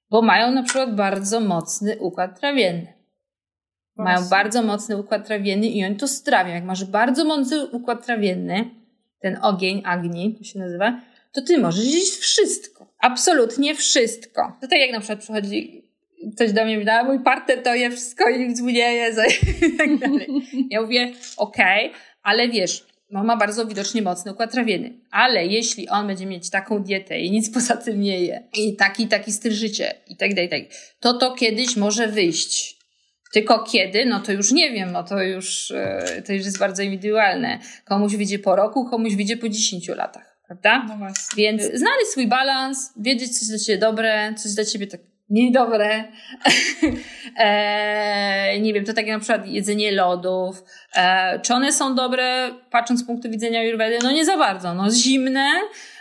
bo 0.09 0.21
mają 0.21 0.51
na 0.51 0.63
przykład 0.63 0.95
bardzo 0.95 1.39
mocny 1.39 1.97
układ 1.99 2.39
trawienny. 2.39 2.93
Mają 3.95 4.30
bardzo 4.30 4.63
mocny 4.63 4.97
układ 4.97 5.27
trawienny 5.27 5.67
i 5.67 5.86
oni 5.86 5.95
to 5.95 6.07
strawią. 6.07 6.53
Jak 6.53 6.63
masz 6.63 6.86
bardzo 6.86 7.25
mocny 7.25 7.67
układ 7.67 8.05
trawienny, 8.05 8.69
ten 9.21 9.39
ogień, 9.41 9.82
agni, 9.86 10.36
to 10.38 10.43
się 10.43 10.59
nazywa, 10.59 11.01
to 11.32 11.41
ty 11.41 11.57
możesz 11.57 11.86
jeść 11.86 12.17
wszystko. 12.17 12.93
Absolutnie 12.99 13.75
wszystko. 13.75 14.57
To 14.61 14.67
tak 14.67 14.80
jak 14.80 14.91
na 14.91 14.99
przykład 14.99 15.19
przychodzi 15.19 15.88
ktoś 16.36 16.53
do 16.53 16.65
mnie 16.65 16.77
mówi, 16.77 16.89
a 16.89 17.03
mój 17.03 17.19
partner 17.19 17.63
to 17.63 17.75
je 17.75 17.91
wszystko 17.91 18.30
i 18.30 18.47
nic 18.47 18.61
mu 18.61 18.69
nie 18.69 18.93
je, 18.93 19.13
i 19.67 19.77
tak 19.77 19.97
dalej. 19.97 20.27
Ja 20.69 20.82
mówię, 20.82 21.13
okej, 21.38 21.89
okay, 21.89 21.99
ale 22.23 22.49
wiesz, 22.49 22.86
no 23.11 23.23
ma 23.23 23.38
bardzo 23.38 23.65
widocznie 23.65 24.01
mocny 24.01 24.32
układ 24.32 24.51
trawienny. 24.51 24.93
Ale 25.11 25.45
jeśli 25.45 25.89
on 25.89 26.07
będzie 26.07 26.25
mieć 26.25 26.49
taką 26.49 26.84
dietę 26.84 27.19
i 27.19 27.32
nic 27.32 27.49
poza 27.49 27.77
tym 27.77 28.01
nie 28.01 28.19
je, 28.19 28.43
i 28.53 28.75
taki, 28.75 29.07
taki 29.07 29.32
styl 29.32 29.51
życia, 29.51 29.86
i 30.07 30.17
tak 30.17 30.34
dalej, 30.34 30.49
tak, 30.49 30.61
to 30.99 31.13
to 31.13 31.36
kiedyś 31.36 31.75
może 31.75 32.07
wyjść. 32.07 32.80
Tylko 33.34 33.63
kiedy, 33.63 34.05
no 34.05 34.19
to 34.19 34.32
już 34.32 34.51
nie 34.51 34.71
wiem, 34.71 34.91
no 34.91 35.03
to 35.03 35.23
już, 35.23 35.71
e, 35.71 36.21
to 36.25 36.34
już 36.34 36.45
jest 36.45 36.59
bardzo 36.59 36.84
indywidualne. 36.84 37.59
Komuś 37.86 38.15
wyjdzie 38.15 38.39
po 38.39 38.55
roku, 38.55 38.86
komuś 38.86 39.15
wyjdzie 39.15 39.38
po 39.38 39.49
10 39.49 39.88
latach, 39.88 40.38
prawda? 40.47 40.86
No 40.88 40.97
właśnie. 40.97 41.43
Więc 41.43 41.61
znaleźć 41.61 42.07
swój 42.11 42.27
balans, 42.27 42.93
wiedzieć, 42.97 43.39
coś 43.39 43.47
dla 43.47 43.57
ciebie 43.57 43.77
dobre, 43.77 44.34
coś 44.38 44.51
dla 44.51 44.65
ciebie 44.65 44.88
tak 44.88 45.01
niedobre. 45.30 46.03
e, 47.38 48.59
nie 48.59 48.73
wiem, 48.73 48.86
to 48.86 48.93
takie 48.93 49.11
na 49.11 49.19
przykład 49.19 49.47
jedzenie 49.47 49.91
lodów. 49.91 50.63
E, 50.95 51.39
czy 51.39 51.53
one 51.53 51.73
są 51.73 51.95
dobre, 51.95 52.51
patrząc 52.71 52.99
z 52.99 53.05
punktu 53.05 53.30
widzenia 53.30 53.59
Ayurvedy? 53.59 53.99
No 54.03 54.11
nie 54.11 54.25
za 54.25 54.38
bardzo. 54.38 54.73
No 54.73 54.91
zimne, 54.91 55.49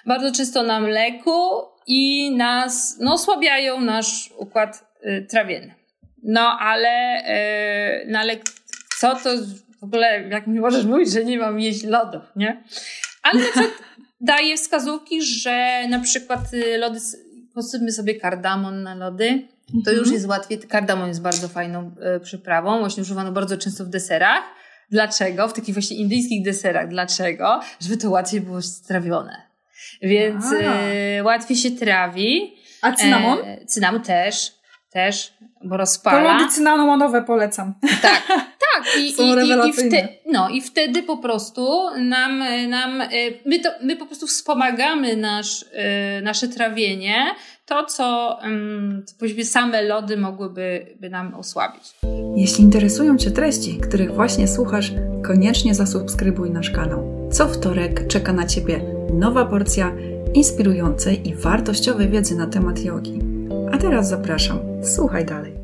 bardzo 0.06 0.32
często 0.32 0.62
na 0.62 0.80
mleku 0.80 1.62
i 1.86 2.30
nas, 2.36 2.96
no 3.00 3.12
osłabiają 3.12 3.80
nasz 3.80 4.30
układ 4.36 4.84
y, 5.06 5.26
trawienny. 5.30 5.74
No 6.22 6.58
ale, 6.60 7.22
y, 8.02 8.06
no 8.08 8.20
co 8.98 9.14
to 9.14 9.30
w 9.80 9.84
ogóle, 9.84 10.28
jak 10.28 10.46
mi 10.46 10.60
możesz 10.60 10.84
mówić, 10.84 11.12
że 11.12 11.24
nie 11.24 11.38
mam 11.38 11.60
jeść 11.60 11.84
lodów, 11.84 12.22
nie? 12.36 12.62
Ale 13.22 13.40
na 13.40 13.46
przykład 13.46 13.72
daje 14.20 14.56
wskazówki, 14.56 15.22
że 15.22 15.84
na 15.88 16.00
przykład 16.00 16.54
y, 16.54 16.78
lody 16.78 17.00
posypmy 17.62 17.92
sobie 17.92 18.14
kardamon 18.14 18.82
na 18.82 18.94
lody. 18.94 19.48
To 19.84 19.90
już 19.90 19.98
mhm. 19.98 20.14
jest 20.14 20.26
łatwiej. 20.26 20.58
Kardamon 20.58 21.08
jest 21.08 21.22
bardzo 21.22 21.48
fajną 21.48 21.90
y, 22.16 22.20
przyprawą. 22.20 22.78
Właśnie 22.78 23.02
używano 23.02 23.32
bardzo 23.32 23.58
często 23.58 23.84
w 23.84 23.88
deserach. 23.88 24.42
Dlaczego? 24.90 25.48
W 25.48 25.52
takich 25.52 25.74
właśnie 25.74 25.96
indyjskich 25.96 26.44
deserach. 26.44 26.88
Dlaczego? 26.88 27.60
Żeby 27.80 27.96
to 27.96 28.10
łatwiej 28.10 28.40
było 28.40 28.62
strawione. 28.62 29.42
Więc 30.02 30.44
y, 30.52 31.22
łatwiej 31.22 31.56
się 31.56 31.70
trawi. 31.70 32.56
A 32.82 32.92
cynamon? 32.92 33.38
E, 33.44 33.66
cynamon 33.66 34.02
też. 34.02 34.52
Też, 34.90 35.34
bo 35.64 35.76
rozpala. 35.76 36.18
To 36.18 36.38
lody 36.38 36.52
cynamonowe 36.52 37.22
polecam. 37.22 37.74
Tak, 38.02 38.22
tak. 38.84 39.00
I, 39.00 39.12
Są 39.12 39.22
i, 39.22 39.68
i, 39.68 39.72
wte, 39.72 40.08
no, 40.26 40.48
I 40.48 40.60
wtedy 40.60 41.02
po 41.02 41.16
prostu 41.16 41.90
nam, 41.98 42.44
nam 42.68 43.00
y, 43.00 43.06
my, 43.46 43.58
to, 43.58 43.70
my 43.82 43.96
po 43.96 44.06
prostu 44.06 44.26
wspomagamy 44.26 45.16
nasz, 45.16 45.62
y, 45.62 45.66
nasze 46.22 46.48
trawienie, 46.48 47.26
to 47.66 47.84
co 47.84 48.38
powiedzmy 49.18 49.44
same 49.44 49.82
lody 49.82 50.16
mogłyby 50.16 50.96
by 51.00 51.10
nam 51.10 51.34
osłabić. 51.34 51.82
Jeśli 52.36 52.64
interesują 52.64 53.16
Cię 53.16 53.30
treści, 53.30 53.78
których 53.80 54.14
właśnie 54.14 54.48
słuchasz, 54.48 54.92
koniecznie 55.24 55.74
zasubskrybuj 55.74 56.50
nasz 56.50 56.70
kanał. 56.70 57.28
Co 57.32 57.48
wtorek 57.48 58.06
czeka 58.06 58.32
na 58.32 58.46
Ciebie 58.46 58.80
nowa 59.14 59.44
porcja 59.44 59.92
inspirującej 60.34 61.28
i 61.28 61.34
wartościowej 61.34 62.08
wiedzy 62.08 62.36
na 62.36 62.46
temat 62.46 62.84
jogi. 62.84 63.18
A 63.72 63.78
teraz 63.78 64.08
zapraszam, 64.08 64.58
słuchaj 64.82 65.24
dalej. 65.24 65.54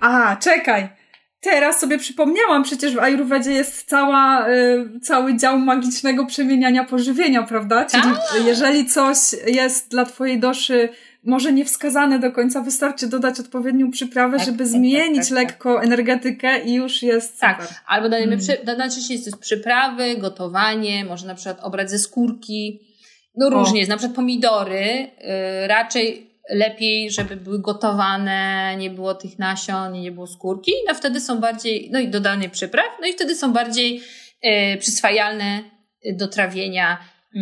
A, 0.00 0.36
czekaj! 0.36 0.99
Teraz 1.40 1.80
sobie 1.80 1.98
przypomniałam, 1.98 2.62
przecież 2.62 2.94
w 2.94 2.98
Ayurvedzie 2.98 3.52
jest 3.52 3.88
cała, 3.88 4.48
y, 4.48 5.00
cały 5.02 5.36
dział 5.36 5.58
magicznego 5.58 6.26
przemieniania 6.26 6.84
pożywienia, 6.84 7.42
prawda? 7.42 7.84
Czyli 7.84 8.02
tak. 8.02 8.46
jeżeli 8.46 8.86
coś 8.86 9.16
jest 9.46 9.90
dla 9.90 10.04
Twojej 10.04 10.40
doszy 10.40 10.88
może 11.24 11.52
nie 11.52 11.64
wskazane 11.64 12.18
do 12.18 12.32
końca, 12.32 12.62
wystarczy 12.62 13.06
dodać 13.06 13.40
odpowiednią 13.40 13.90
przyprawę, 13.90 14.36
tak, 14.36 14.46
żeby 14.46 14.58
tak, 14.58 14.66
tak 14.66 14.76
zmienić 14.76 15.28
tak, 15.28 15.28
tak, 15.28 15.36
lekko 15.36 15.82
energetykę 15.82 16.64
i 16.64 16.74
już 16.74 17.02
jest 17.02 17.40
Tak, 17.40 17.62
super. 17.62 17.76
albo 17.86 18.08
dajemy, 18.08 18.38
hmm. 18.38 18.58
przy, 18.64 18.76
najczęściej 18.76 19.16
jest 19.16 19.30
to 19.30 19.36
przyprawy, 19.36 20.16
gotowanie, 20.16 21.04
może 21.04 21.26
na 21.26 21.34
przykład 21.34 21.60
obrać 21.60 21.90
ze 21.90 21.98
skórki, 21.98 22.80
no 23.36 23.50
różnie 23.50 23.78
jest, 23.78 23.90
na 23.90 23.96
przykład 23.96 24.16
pomidory, 24.16 24.82
y, 24.84 25.68
raczej 25.68 26.29
lepiej, 26.48 27.10
żeby 27.10 27.36
były 27.36 27.60
gotowane, 27.60 28.74
nie 28.76 28.90
było 28.90 29.14
tych 29.14 29.38
nasion, 29.38 29.92
nie 29.92 30.12
było 30.12 30.26
skórki, 30.26 30.72
no 30.88 30.94
wtedy 30.94 31.20
są 31.20 31.40
bardziej, 31.40 31.88
no 31.92 32.00
i 32.00 32.08
dodanie 32.08 32.48
przypraw, 32.48 32.86
no 33.00 33.06
i 33.06 33.12
wtedy 33.12 33.34
są 33.34 33.52
bardziej 33.52 34.02
y, 34.74 34.76
przyswajalne 34.78 35.62
do 36.12 36.28
trawienia 36.28 36.98
y, 37.34 37.38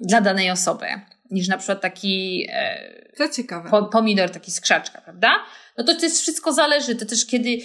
dla 0.00 0.20
danej 0.20 0.50
osoby, 0.50 0.86
niż 1.30 1.48
na 1.48 1.56
przykład 1.58 1.80
taki 1.80 2.46
y, 3.10 3.16
to 3.16 3.28
ciekawe. 3.28 3.70
Po, 3.70 3.82
pomidor, 3.82 4.30
taki 4.30 4.50
skrzaczka, 4.50 5.00
prawda? 5.00 5.32
No 5.78 5.84
to 5.84 5.94
to 5.94 6.02
jest 6.02 6.20
wszystko 6.20 6.52
zależy, 6.52 6.94
to 6.94 7.06
też 7.06 7.26
kiedy 7.26 7.58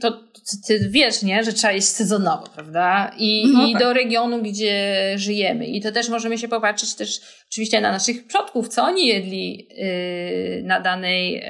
to, 0.00 0.10
to 0.10 0.56
ty 0.66 0.88
wiesz, 0.90 1.22
nie, 1.22 1.44
że 1.44 1.52
trzeba 1.52 1.72
jeść 1.72 1.88
sezonowo, 1.88 2.46
prawda? 2.54 3.12
I, 3.18 3.52
no 3.52 3.66
i 3.66 3.72
tak. 3.72 3.82
do 3.82 3.92
regionu, 3.92 4.42
gdzie 4.42 5.12
żyjemy. 5.16 5.66
I 5.66 5.80
to 5.80 5.92
też 5.92 6.08
możemy 6.08 6.38
się 6.38 6.48
popatrzeć 6.48 6.94
też 6.94 7.20
oczywiście 7.50 7.80
na 7.80 7.92
naszych 7.92 8.26
przodków, 8.26 8.68
co 8.68 8.82
oni 8.82 9.06
jedli 9.06 9.68
yy, 9.70 10.62
na 10.62 10.80
danej, 10.80 11.44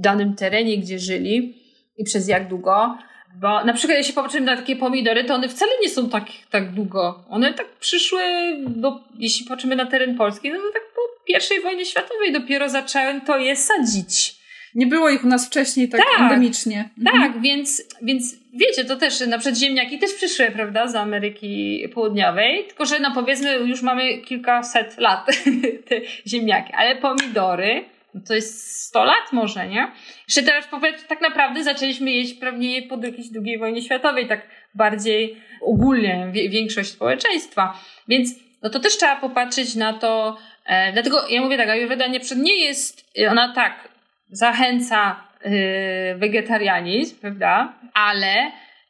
danym 0.00 0.34
terenie, 0.34 0.78
gdzie 0.78 0.98
żyli 0.98 1.54
i 1.98 2.04
przez 2.04 2.28
jak 2.28 2.48
długo. 2.48 2.98
Bo 3.40 3.64
na 3.64 3.72
przykład 3.72 3.98
jeśli 3.98 4.14
popatrzymy 4.14 4.46
na 4.46 4.56
takie 4.56 4.76
pomidory, 4.76 5.24
to 5.24 5.34
one 5.34 5.48
wcale 5.48 5.72
nie 5.82 5.88
są 5.88 6.08
tak, 6.08 6.24
tak 6.50 6.74
długo. 6.74 7.24
One 7.28 7.54
tak 7.54 7.66
przyszły, 7.78 8.22
bo 8.66 9.00
jeśli 9.18 9.46
patrzymy 9.46 9.76
na 9.76 9.86
teren 9.86 10.16
Polski, 10.16 10.50
no 10.50 10.56
to 10.56 10.72
tak 10.72 10.82
po 10.94 11.24
pierwszej 11.26 11.60
wojnie 11.60 11.86
światowej 11.86 12.32
dopiero 12.32 12.68
zacząłem 12.68 13.20
to 13.20 13.38
je 13.38 13.56
sadzić. 13.56 14.39
Nie 14.74 14.86
było 14.86 15.10
ich 15.10 15.24
u 15.24 15.28
nas 15.28 15.46
wcześniej 15.46 15.88
tak, 15.88 16.00
tak 16.00 16.20
endemicznie. 16.20 16.88
Tak, 17.04 17.14
mhm. 17.14 17.42
więc, 17.42 17.82
więc 18.02 18.36
wiecie, 18.54 18.84
to 18.84 18.96
też 18.96 19.20
na 19.20 19.38
przykład 19.38 19.60
ziemniaki 19.60 19.98
też 19.98 20.12
przyszły, 20.12 20.50
prawda, 20.50 20.88
z 20.88 20.94
Ameryki 20.94 21.84
Południowej, 21.94 22.64
tylko 22.64 22.84
że 22.84 23.00
no 23.00 23.10
powiedzmy 23.14 23.54
już 23.54 23.82
mamy 23.82 24.18
kilkaset 24.18 24.98
lat 24.98 25.26
te 25.88 25.96
ziemniaki, 26.26 26.72
ale 26.72 26.96
pomidory 26.96 27.84
no 28.14 28.20
to 28.28 28.34
jest 28.34 28.80
100 28.86 29.04
lat 29.04 29.32
może, 29.32 29.68
nie? 29.68 29.92
Jeszcze 30.28 30.42
teraz 30.42 30.68
tak 31.08 31.20
naprawdę 31.20 31.64
zaczęliśmy 31.64 32.10
jeść 32.10 32.34
pewnie 32.34 32.82
po 32.82 32.96
jakiejś 32.96 33.26
II 33.44 33.58
wojnie 33.58 33.82
światowej, 33.82 34.28
tak 34.28 34.48
bardziej 34.74 35.36
ogólnie 35.60 36.28
większość 36.32 36.90
społeczeństwa. 36.90 37.80
Więc 38.08 38.30
no 38.62 38.70
to 38.70 38.80
też 38.80 38.96
trzeba 38.96 39.16
popatrzeć 39.16 39.74
na 39.74 39.92
to, 39.92 40.38
e, 40.66 40.92
dlatego 40.92 41.28
ja 41.28 41.40
mówię 41.40 41.56
tak, 41.56 41.68
Ayurveda 41.68 42.06
nie, 42.06 42.20
nie 42.36 42.64
jest, 42.64 43.04
ona 43.30 43.54
tak 43.54 43.88
zachęca 44.32 45.16
y, 45.46 46.18
wegetarianizm, 46.18 47.20
prawda, 47.20 47.72
ale 47.94 48.34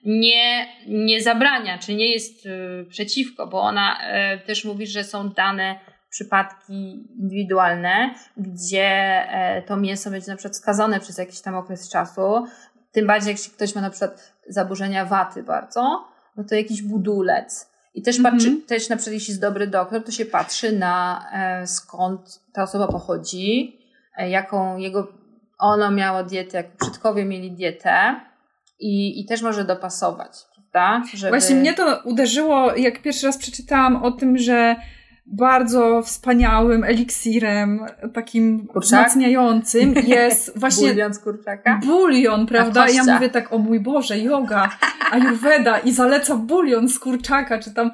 nie, 0.05 0.67
nie 0.87 1.23
zabrania, 1.23 1.79
czy 1.79 1.95
nie 1.95 2.13
jest 2.13 2.47
y, 2.47 2.87
przeciwko, 2.89 3.47
bo 3.47 3.61
ona 3.61 3.99
y, 4.35 4.39
też 4.39 4.65
mówi, 4.65 4.87
że 4.87 5.05
są 5.05 5.29
dane 5.29 5.79
przypadki 6.11 7.07
indywidualne, 7.19 8.15
gdzie 8.37 8.89
e, 9.31 9.63
to 9.63 9.77
mięso 9.77 10.11
będzie 10.11 10.31
na 10.31 10.37
przykład 10.37 10.57
skazane 10.57 11.01
przez 11.01 11.19
jakiś 11.19 11.41
tam 11.41 11.55
okres 11.55 11.91
czasu. 11.91 12.47
Tym 12.93 13.07
bardziej, 13.07 13.35
jak 13.35 13.55
ktoś 13.55 13.75
ma 13.75 13.81
na 13.81 13.91
przykład 13.91 14.33
zaburzenia 14.49 15.05
waty 15.05 15.43
bardzo, 15.43 16.05
no 16.37 16.45
to 16.45 16.55
jakiś 16.55 16.83
budulec. 16.83 17.71
I 17.95 18.03
też, 18.03 18.21
patrzy, 18.23 18.49
mm 18.49 18.61
-hmm. 18.61 18.69
też 18.69 18.89
na 18.89 18.97
przykład 18.97 19.15
jeśli 19.15 19.31
jest 19.31 19.41
dobry 19.41 19.67
doktor, 19.67 20.05
to 20.05 20.13
się 20.13 20.25
patrzy 20.25 20.73
na 20.73 21.25
e, 21.33 21.67
skąd 21.67 22.41
ta 22.53 22.63
osoba 22.63 22.89
pochodzi, 22.89 23.79
e, 24.17 24.31
jaką 24.31 24.77
jego 24.77 25.20
ona 25.61 25.91
miała 25.91 26.23
dietę, 26.23 26.57
jak 26.57 26.77
przodkowie 26.77 27.25
mieli 27.25 27.53
dietę 27.53 28.21
i, 28.81 29.21
i 29.21 29.27
też 29.27 29.43
może 29.43 29.65
dopasować, 29.65 30.33
prawda? 30.55 31.07
Żeby... 31.15 31.31
Właśnie 31.31 31.57
mnie 31.57 31.75
to 31.75 32.01
uderzyło, 32.05 32.77
jak 32.77 33.03
pierwszy 33.03 33.27
raz 33.27 33.39
przeczytałam 33.39 34.03
o 34.03 34.11
tym, 34.11 34.39
że 34.39 34.77
bardzo 35.27 36.03
wspaniałym 36.03 36.85
eliksirem, 36.85 37.87
takim 38.15 38.67
Kurczak? 38.67 38.83
wzmacniającym 38.83 39.95
jest 40.07 40.59
właśnie... 40.59 40.89
Bulion 40.89 41.15
z 41.15 41.19
kurczaka? 41.19 41.81
Bulion, 41.87 42.47
prawda? 42.47 42.89
Ja 42.89 43.05
mówię 43.05 43.29
tak, 43.29 43.53
o 43.53 43.59
mój 43.59 43.81
Boże, 43.81 44.19
yoga, 44.19 44.71
ayurveda 45.11 45.79
i 45.79 45.93
zaleca 45.93 46.37
bulion 46.37 46.89
z 46.89 46.99
kurczaka, 46.99 47.59
czy 47.59 47.75
tam 47.75 47.91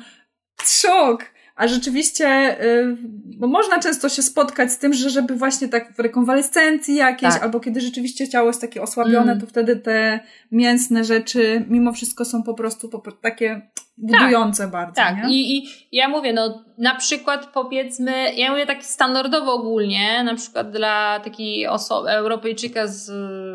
szok. 0.62 1.35
A 1.56 1.68
rzeczywiście, 1.68 2.56
y, 2.64 2.96
bo 3.38 3.46
można 3.46 3.78
często 3.78 4.08
się 4.08 4.22
spotkać 4.22 4.72
z 4.72 4.78
tym, 4.78 4.94
że 4.94 5.10
żeby 5.10 5.34
właśnie 5.34 5.68
tak 5.68 5.92
w 5.92 5.98
rekonwalescencji 5.98 6.94
jakieś, 6.94 7.32
tak. 7.32 7.42
albo 7.42 7.60
kiedy 7.60 7.80
rzeczywiście 7.80 8.28
ciało 8.28 8.46
jest 8.46 8.60
takie 8.60 8.82
osłabione, 8.82 9.32
mm. 9.32 9.40
to 9.40 9.46
wtedy 9.46 9.76
te 9.76 10.20
mięsne 10.52 11.04
rzeczy 11.04 11.64
mimo 11.68 11.92
wszystko 11.92 12.24
są 12.24 12.42
po 12.42 12.54
prostu 12.54 13.02
takie 13.22 13.70
budujące 13.96 14.62
tak. 14.62 14.72
bardzo. 14.72 14.94
Tak, 14.94 15.16
nie? 15.16 15.34
I, 15.34 15.58
I 15.58 15.68
ja 15.92 16.08
mówię, 16.08 16.32
no 16.32 16.64
na 16.78 16.94
przykład 16.94 17.46
powiedzmy, 17.54 18.34
ja 18.34 18.50
mówię 18.50 18.66
tak 18.66 18.84
standardowo 18.84 19.54
ogólnie, 19.54 20.24
na 20.24 20.34
przykład 20.34 20.70
dla 20.70 21.20
takiej 21.20 21.66
osoby, 21.66 22.10
Europejczyka 22.10 22.86
z 22.86 23.10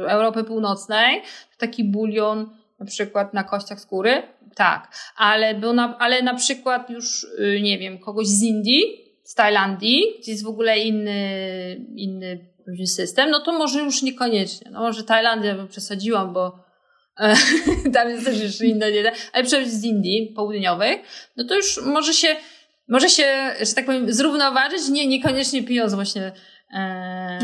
Europy 0.10 0.44
Północnej, 0.44 1.22
taki 1.58 1.84
bulion 1.84 2.61
na 2.82 2.88
przykład 2.88 3.34
na 3.34 3.44
kościach 3.44 3.80
skóry, 3.80 4.24
tak, 4.56 4.96
ale, 5.16 5.56
był 5.56 5.74
na, 5.74 5.98
ale 5.98 6.22
na 6.22 6.36
przykład 6.36 6.90
już, 6.90 7.24
y, 7.24 7.62
nie 7.62 7.80
wiem, 7.80 8.00
kogoś 8.00 8.28
z 8.28 8.44
Indii, 8.44 8.84
z 9.24 9.36
Tajlandii, 9.36 10.04
gdzie 10.22 10.32
jest 10.32 10.44
w 10.44 10.48
ogóle 10.48 10.80
inny, 10.80 11.86
inny 11.96 12.52
system, 12.86 13.30
no 13.30 13.40
to 13.40 13.52
może 13.52 13.80
już 13.80 14.02
niekoniecznie. 14.02 14.72
No 14.72 14.80
może 14.80 15.04
Tajlandia 15.04 15.56
bym 15.56 15.68
przesadziłam, 15.68 16.34
bo 16.34 16.60
e, 17.20 17.36
tam 17.94 18.10
jest 18.10 18.26
też 18.26 18.42
jeszcze 18.42 18.66
inna 18.66 18.86
dieta, 18.86 19.12
ale 19.34 19.44
przynajmniej 19.44 19.76
z 19.76 19.84
Indii 19.84 20.34
południowych, 20.36 21.00
no 21.38 21.44
to 21.44 21.56
już 21.56 21.82
może 21.86 22.14
się, 22.14 22.36
może 22.88 23.10
się, 23.10 23.56
że 23.62 23.74
tak 23.74 23.86
powiem, 23.86 24.14
zrównoważyć, 24.14 24.90
nie, 24.90 25.08
niekoniecznie 25.08 25.64
pijąc 25.64 25.94
właśnie 25.94 26.32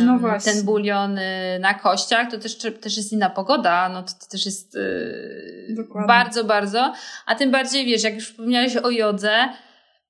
no 0.05 0.19
ten 0.45 0.63
bulion 0.63 1.17
y, 1.17 1.59
na 1.59 1.73
kościach, 1.73 2.31
to 2.31 2.37
też, 2.37 2.57
też 2.81 2.97
jest 2.97 3.13
inna 3.13 3.29
pogoda, 3.29 3.89
no 3.89 4.03
to, 4.03 4.13
to 4.13 4.25
też 4.31 4.45
jest 4.45 4.75
y, 4.75 5.67
Dokładnie. 5.69 6.07
bardzo, 6.07 6.43
bardzo. 6.43 6.93
A 7.25 7.35
tym 7.35 7.51
bardziej, 7.51 7.85
wiesz, 7.85 8.03
jak 8.03 8.15
już 8.15 8.29
wspomniałeś 8.29 8.77
o 8.77 8.89
jodze, 8.89 9.49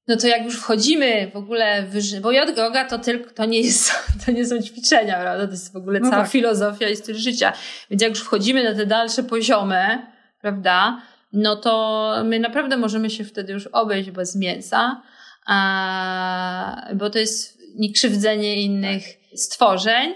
no 0.08 0.18
to 0.18 0.28
jak 0.28 0.44
już 0.46 0.60
wchodzimy 0.60 1.32
w 1.34 1.36
ogóle 1.36 1.84
w 1.84 2.20
bo 2.22 2.32
yoga 2.32 2.86
to 2.86 3.00
tylko, 3.00 3.32
to 3.34 3.46
nie 3.46 3.62
jest, 3.62 3.92
to 4.26 4.32
nie 4.32 4.46
są 4.46 4.62
ćwiczenia, 4.62 5.20
prawda? 5.20 5.46
To 5.46 5.52
jest 5.52 5.74
w 5.74 5.76
ogóle 5.76 6.00
no 6.00 6.10
cała 6.10 6.24
tak. 6.24 6.32
filozofia 6.32 6.90
i 6.90 6.96
styl 6.96 7.16
życia. 7.16 7.54
Więc 7.90 8.02
jak 8.02 8.10
już 8.10 8.22
wchodzimy 8.22 8.64
na 8.64 8.76
te 8.76 8.86
dalsze 8.86 9.24
poziomy, 9.24 10.08
prawda? 10.42 11.02
No 11.34 11.56
to 11.56 12.14
my 12.26 12.40
naprawdę 12.40 12.78
możemy 12.78 13.10
się 13.10 13.24
wtedy 13.24 13.54
już 13.54 13.68
obejść 13.68 14.12
bez 14.12 14.36
mięsa, 14.36 15.02
a, 15.46 16.88
bo 16.96 17.10
to 17.10 17.20
jest 17.20 17.57
niekrzywdzenie 17.78 18.62
innych 18.62 19.04
tak. 19.04 19.40
stworzeń, 19.40 20.14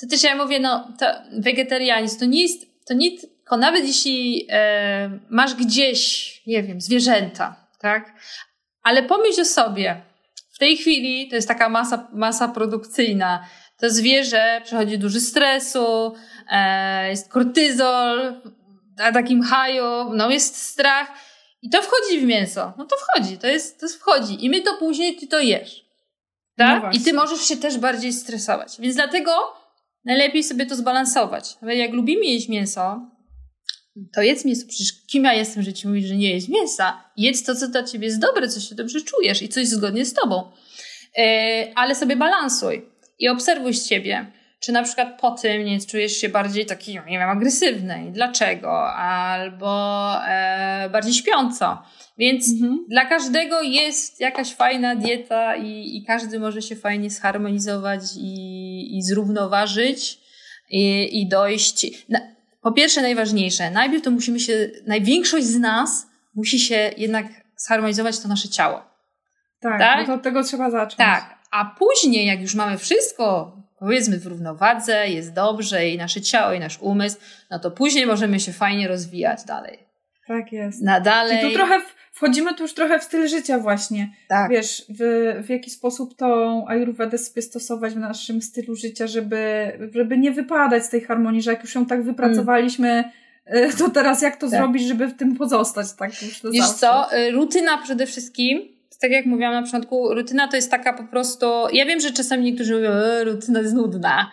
to 0.00 0.06
też 0.06 0.22
ja 0.22 0.36
mówię, 0.36 0.60
no, 0.60 0.92
to 0.98 1.06
wegetarianizm 1.38 2.18
to 2.18 2.24
nie 2.24 2.42
jest, 2.42 2.86
to 2.86 2.94
nie 2.94 3.10
tylko 3.18 3.56
nawet 3.56 3.86
jeśli 3.86 4.46
e, 4.50 5.18
masz 5.30 5.54
gdzieś, 5.54 6.42
nie 6.46 6.62
wiem, 6.62 6.80
zwierzęta, 6.80 7.68
tak? 7.80 8.14
Ale 8.82 9.02
pomyśl 9.02 9.40
o 9.40 9.44
sobie. 9.44 10.02
W 10.54 10.58
tej 10.58 10.76
chwili 10.76 11.28
to 11.28 11.36
jest 11.36 11.48
taka 11.48 11.68
masa, 11.68 12.08
masa 12.12 12.48
produkcyjna. 12.48 13.48
To 13.80 13.90
zwierzę 13.90 14.60
przechodzi 14.64 14.98
duży 14.98 15.20
stresu, 15.20 16.14
e, 16.50 17.08
jest 17.10 17.32
kortyzol, 17.32 18.40
na 18.96 19.12
takim 19.12 19.42
haju, 19.42 20.14
no 20.14 20.30
jest 20.30 20.56
strach. 20.56 21.08
I 21.62 21.70
to 21.70 21.82
wchodzi 21.82 22.20
w 22.20 22.24
mięso. 22.24 22.72
No 22.78 22.84
to 22.84 22.96
wchodzi, 22.96 23.38
to 23.38 23.46
jest, 23.46 23.80
to 23.80 23.88
wchodzi. 23.88 24.44
I 24.44 24.50
my 24.50 24.60
to 24.60 24.76
później, 24.78 25.16
ty 25.16 25.26
to 25.26 25.40
jesz. 25.40 25.87
Tak? 26.58 26.82
No 26.82 26.90
I 26.92 27.00
ty 27.00 27.12
możesz 27.12 27.40
się 27.40 27.56
też 27.56 27.78
bardziej 27.78 28.12
stresować. 28.12 28.76
Więc 28.78 28.94
dlatego 28.94 29.32
najlepiej 30.04 30.44
sobie 30.44 30.66
to 30.66 30.76
zbalansować. 30.76 31.56
Nawet 31.62 31.78
jak 31.78 31.92
lubimy 31.92 32.24
jeść 32.24 32.48
mięso, 32.48 33.10
to 34.14 34.22
jedz 34.22 34.44
mięso. 34.44 34.66
Przecież 34.68 34.92
kim 35.06 35.24
ja 35.24 35.34
jestem, 35.34 35.62
że 35.62 35.72
ci 35.72 35.88
mówisz, 35.88 36.06
że 36.06 36.16
nie 36.16 36.30
jeść 36.30 36.48
mięsa? 36.48 37.04
Jedz 37.16 37.42
to, 37.42 37.54
co 37.54 37.68
dla 37.68 37.82
ciebie 37.82 38.06
jest 38.06 38.20
dobre, 38.20 38.48
co 38.48 38.60
się 38.60 38.74
dobrze 38.74 39.00
czujesz 39.00 39.42
i 39.42 39.48
coś 39.48 39.68
zgodnie 39.68 40.04
z 40.04 40.14
tobą. 40.14 40.50
Yy, 41.16 41.24
ale 41.74 41.94
sobie 41.94 42.16
balansuj 42.16 42.86
i 43.18 43.28
obserwuj 43.28 43.74
z 43.74 43.86
siebie. 43.86 44.32
Czy 44.60 44.72
na 44.72 44.82
przykład 44.82 45.20
po 45.20 45.30
tym 45.30 45.64
nie 45.64 45.80
czujesz 45.80 46.12
się 46.12 46.28
bardziej 46.28 46.66
taki, 46.66 46.94
nie 46.94 47.18
wiem, 47.18 47.28
agresywny 47.28 48.06
i 48.08 48.12
dlaczego? 48.12 48.92
Albo 48.94 50.12
e, 50.28 50.90
bardziej 50.92 51.14
śpiąco. 51.14 51.82
Więc 52.18 52.52
mhm. 52.52 52.84
dla 52.88 53.04
każdego 53.04 53.62
jest 53.62 54.20
jakaś 54.20 54.54
fajna 54.54 54.96
dieta 54.96 55.56
i, 55.56 55.96
i 55.96 56.04
każdy 56.06 56.40
może 56.40 56.62
się 56.62 56.76
fajnie 56.76 57.10
zharmonizować 57.10 58.00
i, 58.16 58.98
i 58.98 59.02
zrównoważyć 59.02 60.18
i, 60.70 61.08
i 61.22 61.28
dojść. 61.28 61.86
Na, 62.08 62.20
po 62.62 62.72
pierwsze, 62.72 63.02
najważniejsze, 63.02 63.70
najpierw 63.70 64.02
to 64.02 64.10
musimy 64.10 64.40
się, 64.40 64.70
największość 64.86 65.46
z 65.46 65.58
nas 65.58 66.06
musi 66.34 66.58
się 66.58 66.90
jednak 66.96 67.26
zharmonizować 67.56 68.20
to 68.20 68.28
nasze 68.28 68.48
ciało. 68.48 68.82
Tak, 69.60 69.78
tak? 69.78 70.06
to 70.06 70.14
od 70.14 70.22
tego 70.22 70.44
trzeba 70.44 70.70
zacząć. 70.70 70.96
Tak, 70.96 71.38
a 71.50 71.64
później, 71.64 72.26
jak 72.26 72.40
już 72.40 72.54
mamy 72.54 72.78
wszystko, 72.78 73.56
powiedzmy, 73.78 74.18
w 74.18 74.26
równowadze, 74.26 75.08
jest 75.08 75.32
dobrze 75.32 75.88
i 75.88 75.98
nasze 75.98 76.20
ciało, 76.20 76.52
i 76.52 76.60
nasz 76.60 76.78
umysł, 76.80 77.16
no 77.50 77.58
to 77.58 77.70
później 77.70 78.06
możemy 78.06 78.40
się 78.40 78.52
fajnie 78.52 78.88
rozwijać 78.88 79.44
dalej. 79.44 79.78
Tak 80.28 80.52
jest. 80.52 80.82
Na 80.82 81.00
dalej. 81.00 81.38
I 81.38 81.48
tu 81.48 81.54
trochę 81.54 81.80
wchodzimy 82.12 82.54
tu 82.54 82.62
już 82.62 82.74
trochę 82.74 82.98
w 82.98 83.04
styl 83.04 83.28
życia 83.28 83.58
właśnie. 83.58 84.12
Tak. 84.28 84.50
Wiesz, 84.50 84.84
w, 84.88 85.34
w 85.46 85.48
jaki 85.48 85.70
sposób 85.70 86.16
tą 86.16 86.64
ayurvedę 86.68 87.18
sobie 87.18 87.42
stosować 87.42 87.94
w 87.94 87.98
naszym 87.98 88.42
stylu 88.42 88.74
życia, 88.74 89.06
żeby, 89.06 89.72
żeby 89.94 90.18
nie 90.18 90.32
wypadać 90.32 90.84
z 90.84 90.88
tej 90.88 91.00
harmonii, 91.00 91.42
że 91.42 91.50
jak 91.50 91.62
już 91.62 91.74
ją 91.74 91.86
tak 91.86 92.02
wypracowaliśmy, 92.02 93.04
mm. 93.46 93.72
to 93.72 93.90
teraz 93.90 94.22
jak 94.22 94.36
to 94.36 94.50
tak. 94.50 94.60
zrobić, 94.60 94.82
żeby 94.82 95.08
w 95.08 95.16
tym 95.16 95.36
pozostać, 95.36 95.86
tak 95.92 96.22
już 96.22 96.40
to 96.40 96.50
Wiesz 96.50 96.66
zawsze. 96.66 96.78
co, 96.78 97.16
y, 97.16 97.30
rutyna 97.30 97.78
przede 97.78 98.06
wszystkim, 98.06 98.77
tak 99.00 99.10
jak 99.10 99.26
mówiłam 99.26 99.52
na 99.52 99.62
początku, 99.62 100.14
rutyna 100.14 100.48
to 100.48 100.56
jest 100.56 100.70
taka 100.70 100.92
po 100.92 101.04
prostu, 101.04 101.46
ja 101.72 101.86
wiem, 101.86 102.00
że 102.00 102.12
czasami 102.12 102.44
niektórzy 102.44 102.74
mówią, 102.74 102.90
e, 102.90 103.24
rutyna 103.24 103.60
jest 103.60 103.74
nudna, 103.74 104.30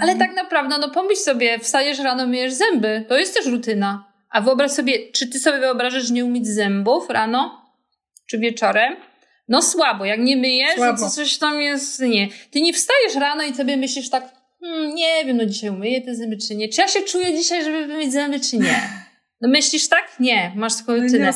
ale 0.00 0.12
mm. 0.12 0.26
tak 0.26 0.36
naprawdę, 0.36 0.78
no 0.78 0.90
pomyśl 0.90 1.20
sobie, 1.20 1.58
wstajesz 1.58 1.98
rano, 1.98 2.26
myjesz 2.26 2.52
zęby, 2.52 3.04
to 3.08 3.18
jest 3.18 3.34
też 3.34 3.46
rutyna. 3.46 4.14
A 4.30 4.40
wyobraź 4.40 4.70
sobie, 4.70 5.12
czy 5.12 5.28
ty 5.28 5.38
sobie 5.38 5.58
wyobrażasz 5.58 6.10
nie 6.10 6.24
umyć 6.24 6.46
zębów 6.46 7.10
rano 7.10 7.72
czy 8.26 8.38
wieczorem? 8.38 8.96
No 9.48 9.62
słabo, 9.62 10.04
jak 10.04 10.20
nie 10.20 10.36
myjesz, 10.36 10.74
słabo. 10.74 10.98
to 10.98 11.10
coś 11.10 11.38
tam 11.38 11.60
jest, 11.60 12.00
nie. 12.00 12.28
Ty 12.50 12.60
nie 12.60 12.72
wstajesz 12.72 13.14
rano 13.14 13.42
i 13.42 13.54
sobie 13.54 13.76
myślisz 13.76 14.10
tak, 14.10 14.34
hmm, 14.60 14.94
nie 14.94 15.24
wiem, 15.24 15.36
no 15.36 15.46
dzisiaj 15.46 15.70
umyję 15.70 16.02
te 16.02 16.14
zęby 16.14 16.36
czy 16.36 16.56
nie. 16.56 16.68
Czy 16.68 16.80
ja 16.80 16.88
się 16.88 17.02
czuję 17.02 17.36
dzisiaj, 17.36 17.64
żeby 17.64 17.86
wymyć 17.86 18.12
zęby 18.12 18.40
czy 18.40 18.58
nie? 18.58 18.80
No 19.40 19.50
myślisz 19.50 19.88
tak? 19.88 20.20
Nie, 20.20 20.52
masz 20.56 20.76
taką 20.76 20.92
rutynę. 20.92 21.26
No 21.26 21.32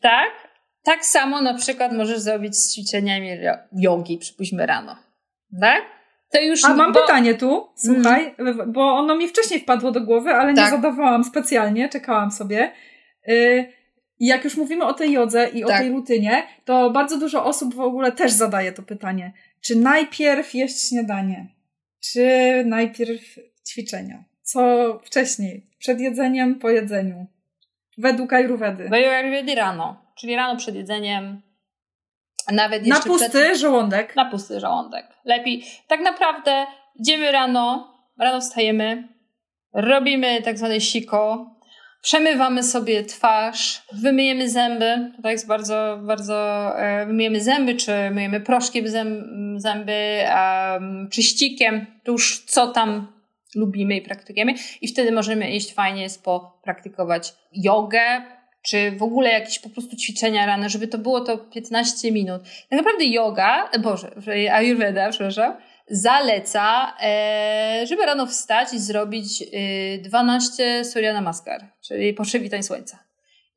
tak? 0.00 0.41
Tak 0.84 1.04
samo 1.04 1.40
na 1.40 1.54
przykład 1.54 1.92
możesz 1.92 2.18
zrobić 2.18 2.56
z 2.56 2.74
ćwiczeniami 2.74 3.28
jogi, 3.72 4.18
przypuśćmy 4.18 4.66
rano. 4.66 4.96
Tak? 5.60 5.82
To 6.30 6.40
już, 6.40 6.64
A 6.64 6.74
mam 6.74 6.92
bo... 6.92 7.00
pytanie 7.00 7.34
tu, 7.34 7.68
słuchaj, 7.76 8.34
mm. 8.38 8.72
bo 8.72 8.80
ono 8.80 9.16
mi 9.16 9.28
wcześniej 9.28 9.60
wpadło 9.60 9.90
do 9.90 10.00
głowy, 10.00 10.30
ale 10.30 10.54
tak. 10.54 10.64
nie 10.64 10.70
zadawałam 10.70 11.24
specjalnie, 11.24 11.88
czekałam 11.88 12.30
sobie. 12.30 12.72
Y 13.28 13.72
jak 14.20 14.44
już 14.44 14.56
mówimy 14.56 14.84
o 14.84 14.94
tej 14.94 15.12
jodze 15.12 15.48
i 15.48 15.60
tak. 15.60 15.70
o 15.70 15.78
tej 15.78 15.90
rutynie, 15.90 16.42
to 16.64 16.90
bardzo 16.90 17.18
dużo 17.18 17.44
osób 17.44 17.74
w 17.74 17.80
ogóle 17.80 18.12
też 18.12 18.32
zadaje 18.32 18.72
to 18.72 18.82
pytanie. 18.82 19.32
Czy 19.60 19.76
najpierw 19.76 20.54
jeść 20.54 20.88
śniadanie? 20.88 21.46
Czy 22.00 22.26
najpierw 22.66 23.38
ćwiczenia? 23.68 24.24
Co 24.42 24.60
wcześniej? 25.04 25.66
Przed 25.78 26.00
jedzeniem, 26.00 26.54
po 26.54 26.70
jedzeniu? 26.70 27.26
Według 27.98 28.32
Ayurvedy. 28.32 28.88
Według 28.88 29.12
Ayurvedy 29.12 29.54
rano. 29.54 30.01
Czyli 30.18 30.36
rano 30.36 30.56
przed 30.56 30.74
jedzeniem 30.74 31.42
Nawet 32.52 32.86
na 32.86 33.00
pusty 33.00 33.28
przed... 33.28 33.58
żołądek. 33.58 34.16
Na 34.16 34.24
pusty 34.30 34.60
żołądek. 34.60 35.06
Lepiej. 35.24 35.64
Tak 35.88 36.00
naprawdę 36.00 36.66
idziemy 37.00 37.32
rano, 37.32 37.94
rano 38.18 38.40
wstajemy, 38.40 39.08
robimy 39.74 40.42
tak 40.42 40.58
zwane 40.58 40.80
siko, 40.80 41.50
przemywamy 42.02 42.62
sobie 42.62 43.04
twarz, 43.04 43.82
wymyjemy 43.92 44.50
zęby, 44.50 45.12
to 45.22 45.30
jest 45.30 45.46
bardzo, 45.46 45.98
bardzo, 46.02 46.36
e, 46.78 47.06
wymyjemy 47.06 47.40
zęby, 47.40 47.74
czy 47.74 47.92
myjemy 48.10 48.40
proszkiem 48.40 48.84
zęby, 49.56 50.24
czyścikiem, 51.10 51.86
to 52.04 52.12
już 52.12 52.44
co 52.44 52.66
tam 52.66 53.12
lubimy 53.54 53.96
i 53.96 54.02
praktykujemy 54.02 54.54
i 54.80 54.88
wtedy 54.88 55.12
możemy 55.12 55.50
iść, 55.50 55.74
fajnie 55.74 56.02
jest 56.02 56.24
popraktykować 56.24 57.34
jogę, 57.52 58.22
czy 58.62 58.90
w 58.90 59.02
ogóle 59.02 59.30
jakieś 59.30 59.58
po 59.58 59.68
prostu 59.68 59.96
ćwiczenia 59.96 60.46
rane, 60.46 60.68
żeby 60.68 60.88
to 60.88 60.98
było 60.98 61.20
to 61.20 61.38
15 61.38 62.12
minut. 62.12 62.42
Tak 62.42 62.78
naprawdę 62.78 63.04
yoga, 63.04 63.70
boże, 63.78 64.10
ayurveda, 64.52 65.10
przepraszam, 65.10 65.56
zaleca, 65.90 66.96
e, 67.02 67.84
żeby 67.86 68.06
rano 68.06 68.26
wstać 68.26 68.72
i 68.72 68.78
zrobić 68.78 69.44
12 69.98 70.80
y, 70.80 70.84
Surya 70.84 71.12
Namaskar, 71.12 71.72
czyli 71.80 72.14
przywitań 72.14 72.62
słońca. 72.62 72.98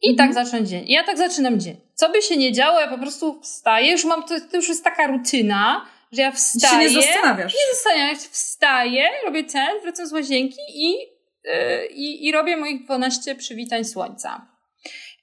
I 0.01 0.09
mhm. 0.09 0.29
tak 0.33 0.45
zacząć 0.45 0.69
dzień. 0.69 0.83
I 0.87 0.91
ja 0.91 1.03
tak 1.03 1.17
zaczynam 1.17 1.59
dzień. 1.59 1.77
Co 1.93 2.09
by 2.09 2.21
się 2.21 2.37
nie 2.37 2.51
działo, 2.51 2.79
ja 2.79 2.87
po 2.87 2.97
prostu 2.97 3.41
wstaję, 3.41 3.91
już 3.91 4.05
mam, 4.05 4.23
to, 4.23 4.39
to 4.51 4.57
już 4.57 4.69
jest 4.69 4.83
taka 4.83 5.07
rutyna, 5.07 5.85
że 6.11 6.21
ja 6.21 6.31
wstaję. 6.31 6.89
Się 6.89 6.95
nie 6.95 7.01
zastanawiasz. 7.01 7.53
Nie 7.53 7.73
zastanawiam 7.73 8.15
się, 8.15 8.29
wstaję, 8.31 9.09
robię 9.25 9.43
ten, 9.43 9.81
wracam 9.81 10.07
z 10.07 10.13
łazienki 10.13 10.59
i, 10.69 10.91
yy, 10.91 11.85
i, 11.85 12.27
i 12.27 12.31
robię 12.31 12.57
moich 12.57 12.83
12 12.83 13.35
przywitań 13.35 13.85
słońca. 13.85 14.54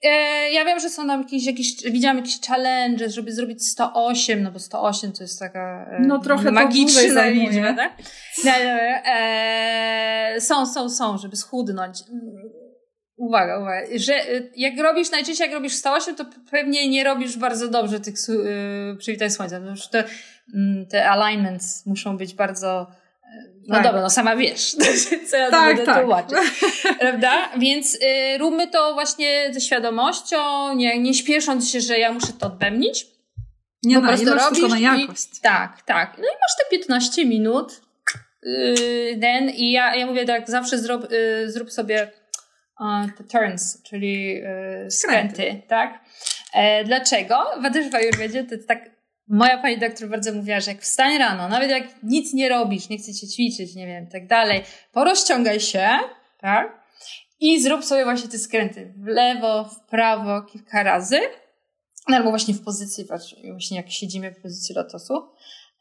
E, 0.02 0.50
ja 0.50 0.64
wiem, 0.64 0.80
że 0.80 0.90
są 0.90 1.06
tam 1.06 1.20
jakieś, 1.20 1.46
jakieś 1.46 1.82
widziałam 1.82 2.16
jakieś 2.16 2.40
challenge, 2.40 3.10
żeby 3.10 3.32
zrobić 3.32 3.66
108, 3.66 4.42
no 4.42 4.52
bo 4.52 4.58
108 4.58 5.12
to 5.12 5.22
jest 5.22 5.38
taka 5.38 5.86
e, 5.90 6.00
no, 6.06 6.18
trochę 6.18 6.50
magiczna 6.50 7.26
liczba, 7.26 7.74
tak? 7.74 7.92
No, 8.44 8.52
e, 8.52 10.36
są, 10.40 10.66
są, 10.66 10.90
są, 10.90 11.18
żeby 11.18 11.36
schudnąć. 11.36 11.98
Uwaga, 13.16 13.58
uwaga, 13.58 13.86
że 13.96 14.14
e, 14.14 14.42
jak 14.56 14.78
robisz, 14.78 15.10
najczęściej 15.10 15.46
jak 15.46 15.54
robisz 15.54 15.74
108, 15.74 16.14
to 16.14 16.24
pewnie 16.50 16.88
nie 16.88 17.04
robisz 17.04 17.36
bardzo 17.38 17.68
dobrze 17.68 18.00
tych 18.00 18.14
yy, 18.28 18.96
przywitań 18.98 19.30
słońca. 19.30 19.56
Mm, 19.56 20.86
te 20.86 21.10
alignments 21.10 21.86
muszą 21.86 22.16
być 22.16 22.34
bardzo 22.34 22.86
no 23.68 23.74
tak. 23.74 23.84
dobra, 23.84 24.02
no 24.02 24.10
sama 24.10 24.36
wiesz, 24.36 24.76
co 25.30 25.36
ja 25.36 25.50
tak, 25.50 25.76
będę 25.76 25.92
tak. 25.92 26.00
tłumaczyć. 26.00 26.38
Prawda? 27.00 27.50
Więc 27.58 27.94
y, 27.94 28.38
róbmy 28.38 28.68
to 28.68 28.94
właśnie 28.94 29.48
ze 29.52 29.60
świadomością, 29.60 30.74
nie, 30.74 30.98
nie 30.98 31.14
śpiesząc 31.14 31.70
się, 31.70 31.80
że 31.80 31.98
ja 31.98 32.12
muszę 32.12 32.32
to 32.38 32.46
odbębnić. 32.46 33.06
Nie 33.82 33.94
po 33.94 34.00
no, 34.00 34.08
prostu 34.08 34.34
robisz 34.34 34.70
na 34.70 34.78
jakość. 34.78 35.38
I, 35.38 35.40
tak, 35.40 35.82
tak. 35.86 36.18
No 36.18 36.24
i 36.24 36.36
masz 36.40 36.56
te 36.58 36.78
15 36.78 37.24
minut 37.24 37.80
ten 39.20 39.50
i 39.50 39.72
ja, 39.72 39.94
ja 39.94 40.06
mówię 40.06 40.24
tak, 40.24 40.50
zawsze 40.50 40.78
zrób, 40.78 41.10
yy, 41.10 41.50
zrób 41.50 41.72
sobie 41.72 42.10
te 43.18 43.24
turns, 43.24 43.82
czyli 43.82 44.34
yy, 44.34 44.90
skręty, 44.90 45.62
tak? 45.68 46.00
E, 46.54 46.84
dlaczego? 46.84 47.44
Bo 47.62 47.70
też 47.70 47.88
w 47.88 47.94
Ayurvedzie 47.94 48.44
to 48.44 48.54
jest 48.54 48.68
tak 48.68 48.90
moja 49.28 49.58
pani 49.58 49.78
doktor 49.78 50.08
bardzo 50.08 50.32
mówiła, 50.32 50.60
że 50.60 50.70
jak 50.70 50.82
wstań 50.82 51.18
rano, 51.18 51.48
nawet 51.48 51.70
jak 51.70 52.02
nic 52.02 52.34
nie 52.34 52.48
robisz, 52.48 52.88
nie 52.88 52.98
chcecie 52.98 53.28
ćwiczyć, 53.28 53.74
nie 53.74 53.86
wiem, 53.86 54.06
tak 54.06 54.26
dalej, 54.26 54.62
porozciągaj 54.92 55.60
się, 55.60 55.88
tak? 56.40 56.82
I 57.40 57.60
zrób 57.60 57.84
sobie 57.84 58.04
właśnie 58.04 58.28
te 58.28 58.38
skręty 58.38 58.94
w 58.96 59.06
lewo, 59.06 59.64
w 59.64 59.90
prawo 59.90 60.42
kilka 60.42 60.82
razy. 60.82 61.20
No, 62.08 62.16
albo 62.16 62.30
właśnie 62.30 62.54
w 62.54 62.64
pozycji, 62.64 63.04
właśnie 63.50 63.76
jak 63.76 63.90
siedzimy 63.90 64.32
w 64.32 64.42
pozycji 64.42 64.74
lotosu. 64.74 65.14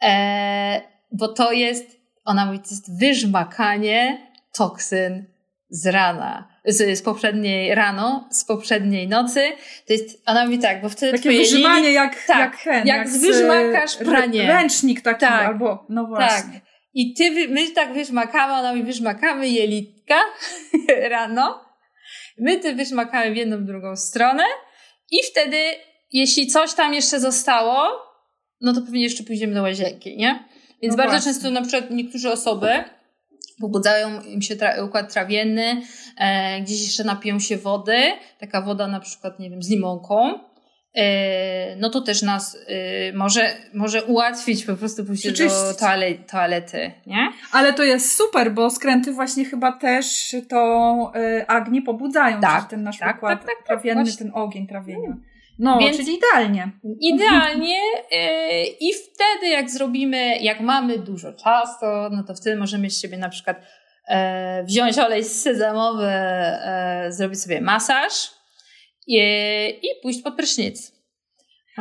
E, 0.03 0.81
bo 1.11 1.27
to 1.27 1.51
jest, 1.51 1.85
ona 2.25 2.45
mówi, 2.45 2.59
to 2.59 2.69
jest 2.71 2.99
wyżmakanie 2.99 4.27
toksyn 4.53 5.25
z 5.69 5.87
rana 5.87 6.50
z, 6.65 6.99
z 6.99 7.01
poprzedniej 7.01 7.75
rano, 7.75 8.27
z 8.31 8.45
poprzedniej 8.45 9.07
nocy. 9.07 9.51
To 9.87 9.93
jest, 9.93 10.21
ona 10.25 10.45
mówi 10.45 10.59
tak, 10.59 10.81
bo 10.81 10.89
wtedy 10.89 11.17
Takie 11.17 11.31
wyżymanie 11.31 11.91
jak, 11.91 12.25
tak, 12.25 12.39
jak 12.39 12.57
hen, 12.57 12.87
jak, 12.87 12.97
jak 12.97 13.09
wyżmakasz 13.09 13.97
pranie. 13.97 14.47
Ręcznik 14.47 15.01
taki 15.01 15.19
tak, 15.19 15.45
albo, 15.45 15.85
no 15.89 16.05
właśnie. 16.05 16.53
Tak. 16.53 16.71
I 16.93 17.13
ty, 17.13 17.47
my 17.47 17.69
tak 17.71 17.93
wyżmakamy, 17.93 18.53
ona 18.53 18.73
mi 18.73 18.83
wyżmakamy 18.83 19.49
jelitka 19.49 20.15
rano. 21.09 21.65
My 22.37 22.57
ty 22.57 22.75
wyżmakamy 22.75 23.33
w 23.33 23.37
jedną, 23.37 23.57
w 23.57 23.63
drugą 23.63 23.95
stronę 23.95 24.43
i 25.11 25.17
wtedy, 25.31 25.57
jeśli 26.11 26.47
coś 26.47 26.73
tam 26.73 26.93
jeszcze 26.93 27.19
zostało, 27.19 27.87
no 28.61 28.73
to 28.73 28.81
pewnie 28.81 29.03
jeszcze 29.03 29.23
pójdziemy 29.23 29.53
do 29.53 29.61
łazienki, 29.61 30.17
nie? 30.17 30.49
Więc 30.81 30.93
no 30.93 30.97
bardzo 30.97 31.11
właśnie. 31.11 31.33
często 31.33 31.51
na 31.51 31.61
przykład 31.61 31.91
niektóre 31.91 32.31
osoby 32.31 32.83
pobudzają 33.61 34.21
im 34.21 34.41
się 34.41 34.55
tra 34.55 34.83
układ 34.83 35.13
trawienny, 35.13 35.81
e, 36.17 36.61
gdzieś 36.61 36.81
jeszcze 36.81 37.03
napiją 37.03 37.39
się 37.39 37.57
wody, 37.57 37.97
taka 38.39 38.61
woda 38.61 38.87
na 38.87 38.99
przykład, 38.99 39.39
nie 39.39 39.49
wiem, 39.49 39.63
z 39.63 39.69
limonką, 39.69 40.39
e, 40.95 41.75
no 41.75 41.89
to 41.89 42.01
też 42.01 42.21
nas 42.21 42.57
e, 42.67 43.13
może, 43.13 43.51
może 43.73 44.03
ułatwić 44.03 44.65
po 44.65 44.75
prostu 44.75 45.05
pójście 45.05 45.31
do 45.31 45.73
toale 45.79 46.13
toalety, 46.13 46.91
nie? 47.07 47.29
Ale 47.51 47.73
to 47.73 47.83
jest 47.83 48.15
super, 48.15 48.53
bo 48.53 48.69
skręty 48.69 49.13
właśnie 49.13 49.45
chyba 49.45 49.71
też 49.71 50.35
tą 50.49 51.13
e, 51.13 51.45
Agnię 51.49 51.81
pobudzają, 51.81 52.41
tak, 52.41 52.69
ten 52.69 52.83
nasz 52.83 52.99
tak, 52.99 53.17
układ 53.17 53.39
tak, 53.39 53.47
tak, 53.47 53.57
tak 53.57 53.67
trawienny, 53.67 54.17
ten 54.17 54.31
ogień 54.33 54.67
trawienia. 54.67 55.17
No, 55.61 55.79
Więc 55.79 55.97
czyli 55.97 56.17
idealnie. 56.17 56.71
Idealnie 57.01 57.79
yy, 58.11 58.65
i 58.79 58.93
wtedy 58.93 59.47
jak 59.47 59.69
zrobimy, 59.69 60.37
jak 60.37 60.59
mamy 60.59 60.99
dużo 60.99 61.33
czasu, 61.33 61.85
no 62.11 62.23
to 62.27 62.35
wtedy 62.35 62.55
możemy 62.55 62.89
sobie 62.89 63.17
na 63.17 63.29
przykład 63.29 63.57
e, 64.07 64.63
wziąć 64.63 64.97
olej 64.97 65.23
sezamowy, 65.23 66.05
e, 66.05 67.05
zrobić 67.09 67.41
sobie 67.41 67.61
masaż 67.61 68.31
i, 69.07 69.17
i 69.83 70.01
pójść 70.01 70.21
pod 70.21 70.35
prysznic. 70.35 71.00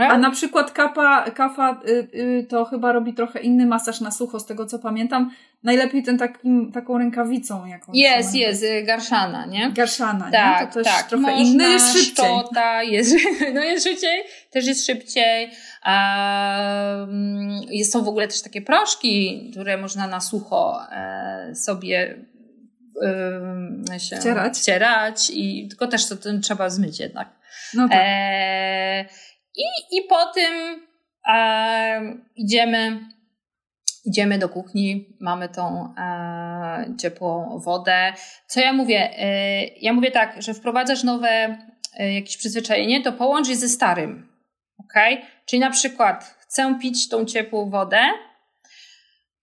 A 0.09 0.19
na 0.19 0.31
przykład 0.31 0.71
kapa, 0.71 1.31
kafa 1.31 1.81
y, 1.89 2.09
y, 2.15 2.47
to 2.49 2.65
chyba 2.65 2.93
robi 2.93 3.15
trochę 3.15 3.41
inny 3.41 3.67
masaż 3.67 4.01
na 4.01 4.11
sucho, 4.11 4.41
z 4.41 4.47
tego 4.47 4.67
co 4.67 4.79
pamiętam. 4.79 5.31
Najlepiej 5.63 6.03
ten 6.03 6.19
takim, 6.19 6.73
taką 6.73 6.99
rękawicą 6.99 7.67
jakąś. 7.67 7.97
Jest, 7.97 8.35
jest, 8.35 8.63
y, 8.63 8.83
garszana, 8.83 9.47
nie? 9.47 9.71
Garszana, 9.73 10.31
tak, 10.31 10.61
nie? 10.61 10.67
To 10.67 10.75
też 10.75 10.85
tak. 10.85 11.09
trochę 11.09 11.23
Można, 11.23 11.45
inny, 11.45 11.65
jest 11.71 11.93
szybciej. 11.93 12.13
Szczota, 12.13 12.83
jest, 12.83 13.17
no 13.55 13.61
jest 13.61 13.87
szybciej, 13.87 14.23
też 14.51 14.67
jest 14.67 14.87
szybciej. 14.87 15.51
Um, 15.87 17.85
są 17.85 18.05
w 18.05 18.09
ogóle 18.09 18.29
też 18.29 18.43
takie 18.43 18.63
proszki, 18.63 19.49
które 19.53 19.77
można 19.77 20.07
na 20.07 20.21
sucho 20.21 20.81
e, 20.93 21.55
sobie 21.55 22.25
się 23.99 24.17
wcierać. 24.17 24.59
wcierać 24.59 25.31
i 25.35 25.69
tylko 25.69 25.87
też 25.87 26.09
to, 26.09 26.17
to 26.17 26.39
trzeba 26.43 26.71
zmyć 26.71 27.01
jednak. 27.01 27.29
No 27.75 27.89
tak. 27.89 27.99
E, 28.01 29.05
i, 29.61 29.97
i 29.97 30.03
po 30.09 30.27
tym 30.27 30.87
e, 31.29 32.17
idziemy, 32.37 33.01
idziemy 34.05 34.39
do 34.39 34.49
kuchni, 34.49 35.17
mamy 35.21 35.49
tą 35.49 35.95
e, 35.99 36.95
ciepłą 36.99 37.59
wodę. 37.65 38.13
Co 38.47 38.61
ja 38.61 38.73
mówię? 38.73 39.11
E, 39.19 39.65
ja 39.67 39.93
mówię 39.93 40.11
tak, 40.11 40.43
że 40.43 40.55
wprowadzasz 40.55 41.05
nowe 41.05 41.59
e, 41.99 42.15
jakieś 42.15 42.37
przyzwyczajenie, 42.37 43.03
to 43.03 43.13
połącz 43.13 43.49
je 43.49 43.57
ze 43.57 43.69
starym. 43.69 44.29
ok? 44.79 44.95
Czyli 45.47 45.61
na 45.61 45.71
przykład 45.71 46.25
chcę 46.41 46.79
pić 46.83 47.09
tą 47.09 47.25
ciepłą 47.25 47.71
wodę, 47.71 47.99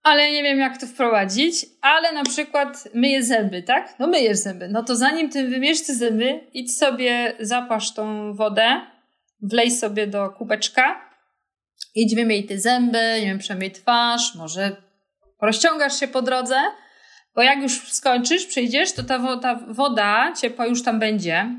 ale 0.04 0.32
nie 0.32 0.44
wiem 0.44 0.60
jak 0.60 0.78
to 0.78 0.88
wprowadzić, 0.88 1.66
ale 1.82 2.12
na 2.12 2.24
przykład 2.24 2.90
myję 2.94 3.24
zęby, 3.24 3.64
tak? 3.64 3.96
No 4.00 4.08
myjesz 4.08 4.38
zęby. 4.38 4.68
No 4.68 4.84
to 4.84 4.96
zanim 4.96 5.30
ty 5.30 5.48
wymierz 5.48 5.82
te 5.86 5.94
zęby, 5.94 6.40
idź 6.54 6.78
sobie, 6.78 7.34
zapasz 7.40 7.94
tą 7.94 8.34
wodę, 8.34 8.82
wlej 9.42 9.72
sobie 9.72 10.08
do 10.08 10.30
kubeczka, 10.30 11.10
idź 11.96 12.16
wymiej 12.16 12.46
te 12.46 12.60
zęby, 12.60 12.98
nie 13.20 13.26
wiem, 13.26 13.40
przemyj 13.40 13.72
twarz, 13.72 14.36
może 14.36 14.76
rozciągasz 15.42 16.00
się 16.00 16.08
po 16.08 16.22
drodze, 16.22 16.56
bo 17.36 17.42
jak 17.42 17.62
już 17.62 17.94
skończysz, 17.94 18.46
przyjdziesz, 18.46 18.94
to 18.94 19.04
ta, 19.04 19.20
woda, 19.20 19.56
ta 19.56 19.74
woda 19.74 20.34
ciepła 20.42 20.66
już 20.66 20.84
tam 20.84 21.00
będzie, 21.00 21.50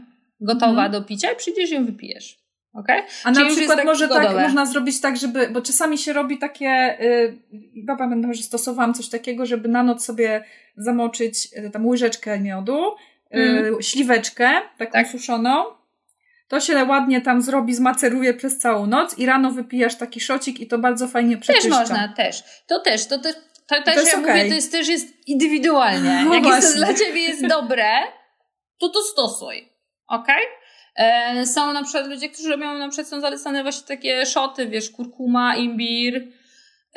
gotowa 0.41 0.81
mm. 0.81 0.93
do 0.93 1.03
picia 1.03 1.33
i 1.33 1.37
przyjdziesz 1.37 1.71
i 1.71 1.75
ją 1.75 1.85
wypijesz. 1.85 2.39
Okay? 2.73 3.03
A 3.25 3.33
Czyli 3.33 3.45
na 3.45 3.51
przykład 3.51 3.85
może 3.85 4.09
tak, 4.09 4.33
można 4.33 4.67
zrobić 4.67 5.01
tak, 5.01 5.17
żeby, 5.17 5.49
bo 5.49 5.63
czasami 5.63 5.99
się 5.99 6.13
robi 6.13 6.39
takie, 6.39 6.97
yy, 7.53 7.85
baba 7.85 8.09
będę, 8.09 8.35
że 8.35 8.43
stosowałam 8.43 8.95
coś 8.95 9.09
takiego, 9.09 9.47
żeby 9.47 9.69
na 9.69 9.83
noc 9.83 10.05
sobie 10.05 10.45
zamoczyć 10.77 11.49
y, 11.67 11.71
tam 11.71 11.87
łyżeczkę 11.87 12.41
miodu, 12.41 12.79
y, 12.89 13.39
mm. 13.39 13.83
śliweczkę 13.83 14.51
taką 14.79 14.93
tak. 14.93 15.09
suszoną, 15.09 15.65
to 16.49 16.61
się 16.61 16.85
ładnie 16.85 17.21
tam 17.21 17.43
zrobi, 17.43 17.75
zmaceruje 17.75 18.35
przez 18.35 18.59
całą 18.59 18.87
noc 18.87 19.19
i 19.19 19.27
rano 19.27 19.51
wypijasz 19.51 19.97
taki 19.97 20.21
szocik 20.21 20.61
i 20.61 20.67
to 20.67 20.79
bardzo 20.79 21.09
fajnie 21.09 21.37
przeczyszcza. 21.37 21.69
Też 21.69 21.79
można, 21.79 22.09
też. 22.09 22.43
To 22.67 22.81
też, 22.81 23.07
to, 23.07 23.19
to, 23.19 23.33
to, 23.67 23.77
to 23.77 23.83
też 23.83 24.07
ja 24.07 24.19
okay. 24.19 24.37
mówię, 24.37 24.49
to 24.49 24.55
jest, 24.55 24.73
też 24.73 24.89
jest 24.89 25.29
indywidualnie. 25.29 26.25
No 26.25 26.35
Jak 26.35 26.45
jest 26.45 26.73
to 26.73 26.79
dla 26.79 26.95
ciebie 26.95 27.21
jest 27.21 27.47
dobre, 27.47 27.89
to 28.79 28.89
to 28.89 29.03
stosuj. 29.03 29.73
ok? 30.09 30.29
E, 30.97 31.47
są 31.47 31.73
na 31.73 31.83
przykład 31.83 32.07
ludzie, 32.07 32.29
którzy 32.29 32.49
robią 32.49 32.75
na 32.75 32.89
przykład 32.89 33.09
są 33.09 33.21
zalecane 33.21 33.63
właśnie 33.63 33.87
takie 33.89 34.27
szoty, 34.27 34.67
wiesz, 34.67 34.91
kurkuma, 34.91 35.57
imbir, 35.57 36.33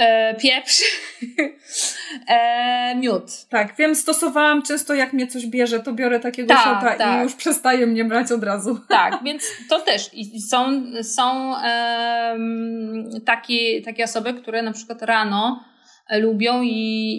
e, 0.02 0.36
pieprz, 0.36 0.82
e, 2.28 2.96
miód. 2.96 3.24
Tak, 3.50 3.76
wiem, 3.78 3.96
stosowałam 3.96 4.62
często 4.62 4.94
jak 4.94 5.14
mnie 5.14 5.28
coś 5.28 5.46
bierze, 5.46 5.80
to 5.80 5.94
biorę 5.94 6.20
takiego 6.20 6.48
Tak, 6.54 6.64
szota 6.64 6.96
tak. 6.96 7.20
i 7.20 7.24
już 7.24 7.36
przestaje 7.36 7.88
mnie 7.88 8.06
brać 8.06 8.32
od 8.32 8.44
razu. 8.44 8.80
Tak, 8.90 9.24
więc 9.24 9.44
to 9.70 9.80
też. 9.80 10.10
I 10.14 10.42
są, 10.42 10.84
są 11.04 11.56
em, 11.58 13.10
takie, 13.26 13.82
takie 13.82 14.04
osoby, 14.04 14.34
które 14.34 14.62
na 14.62 14.72
przykład 14.72 15.02
rano 15.02 15.64
e, 16.10 16.20
lubią 16.20 16.62
i, 16.62 16.70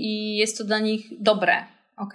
i 0.04 0.36
jest 0.36 0.58
to 0.58 0.64
dla 0.64 0.78
nich 0.78 1.06
dobre. 1.20 1.64
ok? 1.96 2.14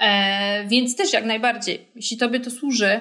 E, 0.00 0.64
więc 0.66 0.96
też 0.96 1.12
jak 1.12 1.24
najbardziej, 1.24 1.88
jeśli 1.94 2.16
tobie 2.16 2.40
to 2.40 2.50
służy, 2.50 3.00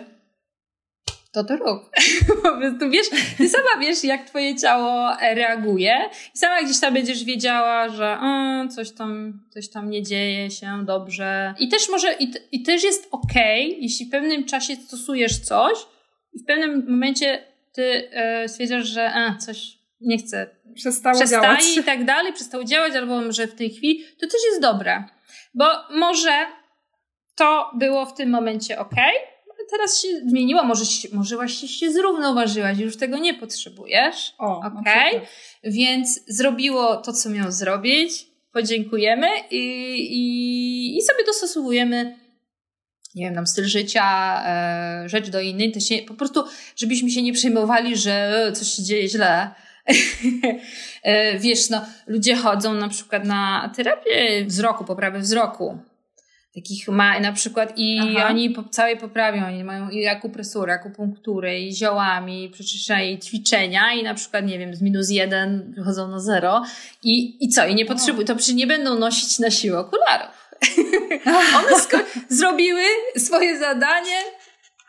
to 1.44 1.44
to 1.44 1.58
rób. 1.58 1.90
Po 2.44 2.58
prostu 2.58 2.90
wiesz, 2.90 3.08
ty 3.38 3.50
sama 3.50 3.82
wiesz, 3.82 4.04
jak 4.04 4.30
twoje 4.30 4.56
ciało 4.56 5.10
reaguje 5.36 6.10
i 6.36 6.38
sama 6.38 6.64
gdzieś 6.64 6.80
tam 6.80 6.94
będziesz 6.94 7.24
wiedziała, 7.24 7.90
że 7.90 8.18
o, 8.22 8.68
coś, 8.68 8.92
tam, 8.92 9.40
coś 9.54 9.70
tam 9.70 9.90
nie 9.90 10.04
dzieje 10.04 10.52
się 10.52 10.86
dobrze. 10.86 11.54
I 11.60 11.70
też 11.70 11.90
może, 11.90 12.14
i, 12.14 12.32
i 12.52 12.64
też 12.64 12.84
jest 12.84 13.08
okej, 13.12 13.78
jeśli 13.82 14.06
w 14.06 14.10
pewnym 14.12 14.46
czasie 14.46 14.76
stosujesz 14.76 15.40
coś 15.40 15.78
i 16.34 16.40
w 16.40 16.46
pewnym 16.46 16.86
momencie 16.90 17.44
ty 17.74 18.10
e, 18.12 18.50
stwierdzasz, 18.50 18.88
że 18.88 19.12
coś 19.40 19.78
nie 20.02 20.18
chce, 20.18 20.48
Przestało 20.76 21.16
przestaje 21.16 21.44
działać. 21.44 21.78
i 21.78 21.84
tak 21.84 22.06
dalej, 22.06 22.34
przestało 22.34 22.64
działać, 22.64 22.96
albo 22.96 23.32
że 23.32 23.48
w 23.48 23.56
tej 23.56 23.70
chwili, 23.70 24.04
to 24.20 24.28
też 24.28 24.42
jest 24.50 24.62
dobre. 24.62 25.04
Bo 25.54 25.66
może 25.92 26.46
to 27.36 27.72
było 27.76 28.06
w 28.06 28.14
tym 28.14 28.30
momencie 28.30 28.80
ok, 28.80 28.96
ale 28.96 29.14
teraz 29.72 30.01
się 30.01 30.07
zmieniło, 30.28 30.63
może, 30.63 30.84
może 31.13 31.36
właśnie 31.36 31.68
się 31.68 31.91
zrównoważyłaś, 31.91 32.78
już 32.78 32.97
tego 32.97 33.18
nie 33.18 33.34
potrzebujesz. 33.34 34.34
O, 34.38 34.59
Okej. 34.59 35.09
przykład. 35.09 35.30
Więc 35.63 36.20
zrobiło 36.28 36.97
to, 36.97 37.13
co 37.13 37.30
miało 37.30 37.51
zrobić. 37.51 38.28
Podziękujemy 38.51 39.28
i, 39.51 39.57
i, 40.11 40.97
i 40.97 41.01
sobie 41.01 41.26
dostosowujemy, 41.26 42.18
nie 43.15 43.26
wiem, 43.26 43.34
nam 43.34 43.47
styl 43.47 43.65
życia, 43.65 44.03
e, 44.45 45.09
rzecz 45.09 45.30
do 45.30 45.41
innej. 45.41 45.72
To 45.72 45.80
się, 45.80 45.97
po 45.97 46.13
prostu, 46.13 46.43
żebyśmy 46.76 47.09
się 47.09 47.22
nie 47.22 47.34
przejmowali, 47.34 47.95
że 47.95 48.51
coś 48.55 48.68
się 48.68 48.84
dzieje 48.84 49.09
źle. 49.09 49.51
e, 51.03 51.39
wiesz, 51.39 51.70
no, 51.70 51.86
ludzie 52.07 52.36
chodzą 52.36 52.74
na 52.74 52.89
przykład 52.89 53.26
na 53.26 53.72
terapię 53.76 54.45
wzroku, 54.45 54.86
poprawę 54.86 55.20
wzroku. 55.20 55.80
Takich 56.58 56.88
ma 56.88 57.20
na 57.20 57.34
przykład 57.34 57.74
i 57.76 57.99
Aha. 58.18 58.28
oni 58.30 58.49
po 58.49 58.64
całej 58.64 58.97
poprawią, 58.97 59.45
oni 59.47 59.64
mają 59.64 59.89
i 59.89 60.08
akupresurę, 60.08 60.74
akupunkturę, 60.74 61.60
i 61.60 61.76
ziołami, 61.76 62.43
i 62.43 63.14
i 63.14 63.20
ćwiczenia 63.20 63.93
i 63.93 64.03
na 64.03 64.14
przykład, 64.14 64.45
nie 64.45 64.60
wiem, 64.60 64.76
z 64.76 64.82
minus 64.82 65.10
jeden 65.10 65.74
wychodzą 65.78 66.08
na 66.08 66.20
zero 66.20 66.64
i, 67.03 67.45
i 67.45 67.49
co? 67.49 67.68
I 67.68 67.76
nie 67.76 67.86
potrzebują, 67.86 68.28
to 68.28 68.36
przecież 68.36 68.55
nie 68.55 68.68
będą 68.68 68.99
nosić 68.99 69.39
na 69.39 69.51
siłę 69.51 69.80
okularów. 69.80 70.51
One 71.58 71.82
sko- 71.82 72.05
zrobiły 72.30 72.84
swoje 73.18 73.60
zadanie, 73.60 74.18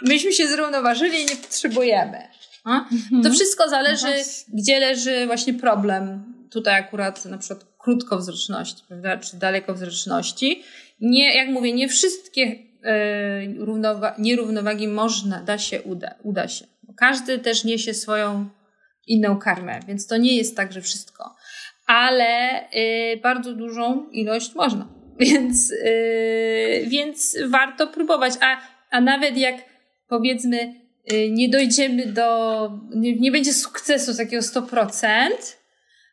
myśmy 0.03 0.33
się 0.33 0.49
zrównoważyli 0.49 1.23
i 1.23 1.27
nie 1.27 1.37
potrzebujemy. 1.37 2.29
A? 2.65 2.85
To 3.23 3.31
wszystko 3.31 3.69
zależy, 3.69 4.07
No 4.07 4.55
gdzie 4.55 4.81
leży 4.81 5.27
właśnie 5.27 5.55
problem. 5.55 6.35
Tutaj 6.51 6.81
akurat 6.81 7.25
na 7.25 7.39
przykład 7.39 7.65
krótkowzroczności, 7.79 8.83
prawda, 8.89 9.17
czy 9.17 9.37
dalekowzroczności. 9.37 10.63
Nie, 11.01 11.35
jak 11.37 11.49
mówię, 11.49 11.73
nie 11.73 11.89
wszystkie 11.89 12.43
e, 12.85 13.41
równowa- 13.47 14.15
nierównowagi 14.19 14.89
można, 14.89 15.43
da 15.43 15.59
się, 15.59 15.83
uda, 15.83 16.15
uda 16.23 16.49
się. 16.49 16.67
Każdy 16.97 17.39
też 17.39 17.65
niesie 17.65 17.95
swoją 17.95 18.49
inną 19.07 19.39
karmę, 19.39 19.81
więc 19.89 20.07
to 20.07 20.17
nie 20.17 20.37
jest 20.37 20.57
tak, 20.57 20.73
że 20.73 20.81
wszystko. 20.81 21.35
Ale 21.87 22.61
e, 22.71 23.17
bardzo 23.17 23.53
dużą 23.53 24.11
ilość 24.11 24.55
można. 24.55 24.89
Więc, 25.21 25.73
e, 25.73 26.87
więc 26.87 27.39
warto 27.49 27.87
próbować. 27.87 28.33
A, 28.41 28.61
a 28.91 29.01
nawet 29.01 29.37
jak 29.37 29.55
powiedzmy 30.09 30.75
nie 31.31 31.49
dojdziemy 31.49 32.07
do, 32.07 32.71
nie, 32.95 33.17
nie 33.17 33.33
będzie 33.33 33.53
sukcesu 33.53 34.17
takiego 34.17 34.43
100%, 34.43 35.09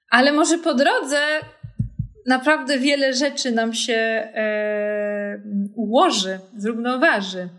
ale 0.09 0.31
może 0.31 0.57
po 0.57 0.73
drodze 0.73 1.19
naprawdę 2.25 2.79
wiele 2.79 3.13
rzeczy 3.13 3.51
nam 3.51 3.73
się 3.73 3.93
e, 3.93 5.41
ułoży, 5.75 6.39
zrównoważy, 6.57 7.49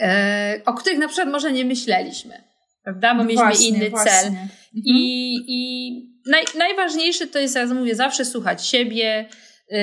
e, 0.00 0.60
o 0.66 0.74
których 0.74 0.98
na 0.98 1.08
przykład 1.08 1.28
może 1.28 1.52
nie 1.52 1.64
myśleliśmy, 1.64 2.42
prawda? 2.82 3.14
Bo 3.14 3.18
No 3.18 3.24
mieliśmy 3.24 3.44
właśnie, 3.46 3.68
inny 3.68 3.90
właśnie. 3.90 4.10
cel. 4.12 4.26
Mhm. 4.28 4.48
I, 4.74 5.34
i 5.48 5.92
naj, 6.26 6.44
najważniejsze 6.58 7.26
to 7.26 7.38
jest, 7.38 7.56
jak 7.56 7.70
mówię, 7.70 7.94
zawsze 7.94 8.24
słuchać 8.24 8.66
siebie, 8.66 9.28
yy, 9.70 9.78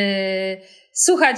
słuchać, 0.94 1.38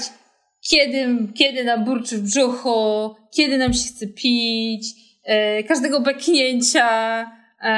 kiedy, 0.70 1.08
kiedy 1.38 1.64
nam 1.64 1.86
burczy 1.86 2.18
w 2.18 2.22
brzuchu, 2.22 3.16
kiedy 3.36 3.58
nam 3.58 3.74
się 3.74 3.90
chce 3.90 4.08
pić, 4.08 4.88
yy, 5.28 5.64
każdego 5.64 6.00
beknięcia 6.00 6.88
yy, 7.64 7.70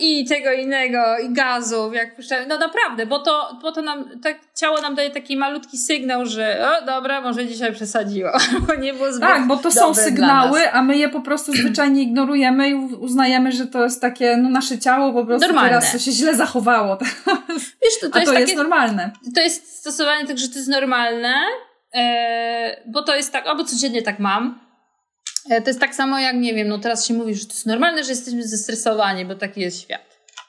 i 0.00 0.24
tego 0.24 0.52
innego, 0.52 1.18
i 1.18 1.32
gazów, 1.32 1.94
jak 1.94 2.16
puszczamy. 2.16 2.46
No 2.46 2.58
naprawdę, 2.58 3.06
bo 3.06 3.18
to, 3.18 3.58
bo 3.62 3.72
to 3.72 3.82
nam, 3.82 4.20
tak, 4.22 4.38
ciało 4.54 4.80
nam 4.80 4.94
daje 4.94 5.10
taki 5.10 5.36
malutki 5.36 5.78
sygnał, 5.78 6.26
że 6.26 6.68
o 6.68 6.86
dobra, 6.86 7.20
może 7.20 7.46
dzisiaj 7.46 7.72
przesadziło, 7.72 8.30
bo 8.66 8.74
nie 8.74 8.92
było 8.94 9.12
zbyt 9.12 9.28
Tak, 9.28 9.46
bo 9.46 9.56
to 9.56 9.70
są 9.70 9.94
sygnały, 9.94 10.72
a 10.72 10.82
my 10.82 10.96
je 10.96 11.08
po 11.08 11.20
prostu 11.20 11.52
zwyczajnie 11.52 12.02
ignorujemy 12.02 12.68
i 12.68 12.74
uznajemy, 12.74 13.52
że 13.52 13.66
to 13.66 13.84
jest 13.84 14.00
takie, 14.00 14.36
no 14.36 14.48
nasze 14.50 14.78
ciało 14.78 15.12
po 15.12 15.24
prostu 15.26 15.46
Normalne. 15.46 15.68
teraz 15.70 15.92
to 15.92 15.98
się 15.98 16.12
źle 16.12 16.34
zachowało. 16.34 16.98
Wiesz, 17.82 18.00
to, 18.00 18.08
to 18.08 18.16
A 18.16 18.18
jest 18.18 18.32
to 18.32 18.32
takie 18.32 18.40
jest 18.40 18.56
normalne. 18.56 19.10
to 19.34 19.40
jest 19.40 19.78
stosowanie 19.78 20.26
tak, 20.26 20.38
że 20.38 20.48
to 20.48 20.54
jest 20.54 20.68
normalne, 20.68 21.34
e, 21.94 22.82
bo 22.86 23.02
to 23.02 23.16
jest 23.16 23.32
tak, 23.32 23.46
albo 23.46 23.64
codziennie 23.64 24.02
tak 24.02 24.18
mam. 24.18 24.69
E, 25.50 25.60
to 25.62 25.70
jest 25.70 25.80
tak 25.80 25.94
samo 25.94 26.18
jak, 26.18 26.36
nie 26.36 26.54
wiem, 26.54 26.68
no 26.68 26.78
teraz 26.78 27.06
się 27.06 27.14
mówi, 27.14 27.34
że 27.34 27.46
to 27.46 27.52
jest 27.52 27.66
normalne, 27.66 28.04
że 28.04 28.10
jesteśmy 28.10 28.48
zestresowani, 28.48 29.24
bo 29.24 29.34
taki 29.34 29.60
jest 29.60 29.82
świat. 29.82 30.02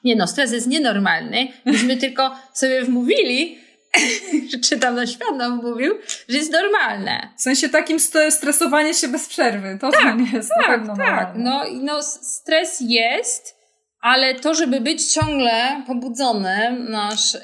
Nie 0.04 0.16
no, 0.16 0.28
stres 0.28 0.52
jest 0.52 0.68
nienormalny. 0.68 1.48
Myśmy 1.66 1.98
tylko 2.04 2.36
sobie 2.54 2.84
wmówili, 2.84 3.60
że 4.52 4.60
czytam 4.60 4.96
na 4.96 5.08
świat 5.08 5.36
nam 5.38 5.56
mówił, 5.64 5.94
że 6.30 6.38
jest 6.38 6.52
normalne. 6.52 7.30
W 7.38 7.42
sensie 7.42 7.70
takim 7.70 8.00
st- 8.00 8.32
stresowanie 8.34 8.94
się 8.94 9.08
bez 9.08 9.28
przerwy. 9.28 9.78
To, 9.82 9.92
to 9.92 10.14
nie 10.14 10.32
jest 10.38 10.50
Tak, 10.68 10.86
normalne. 10.86 11.34
no, 11.36 11.64
no 11.84 12.04
stres 12.04 12.78
jest, 12.80 13.56
ale 14.02 14.36
to, 14.36 14.56
żeby 14.56 14.82
być 14.82 15.14
ciągle 15.14 15.84
pobudzonym, 15.88 16.92
nasz, 16.92 17.34
yy, 17.34 17.42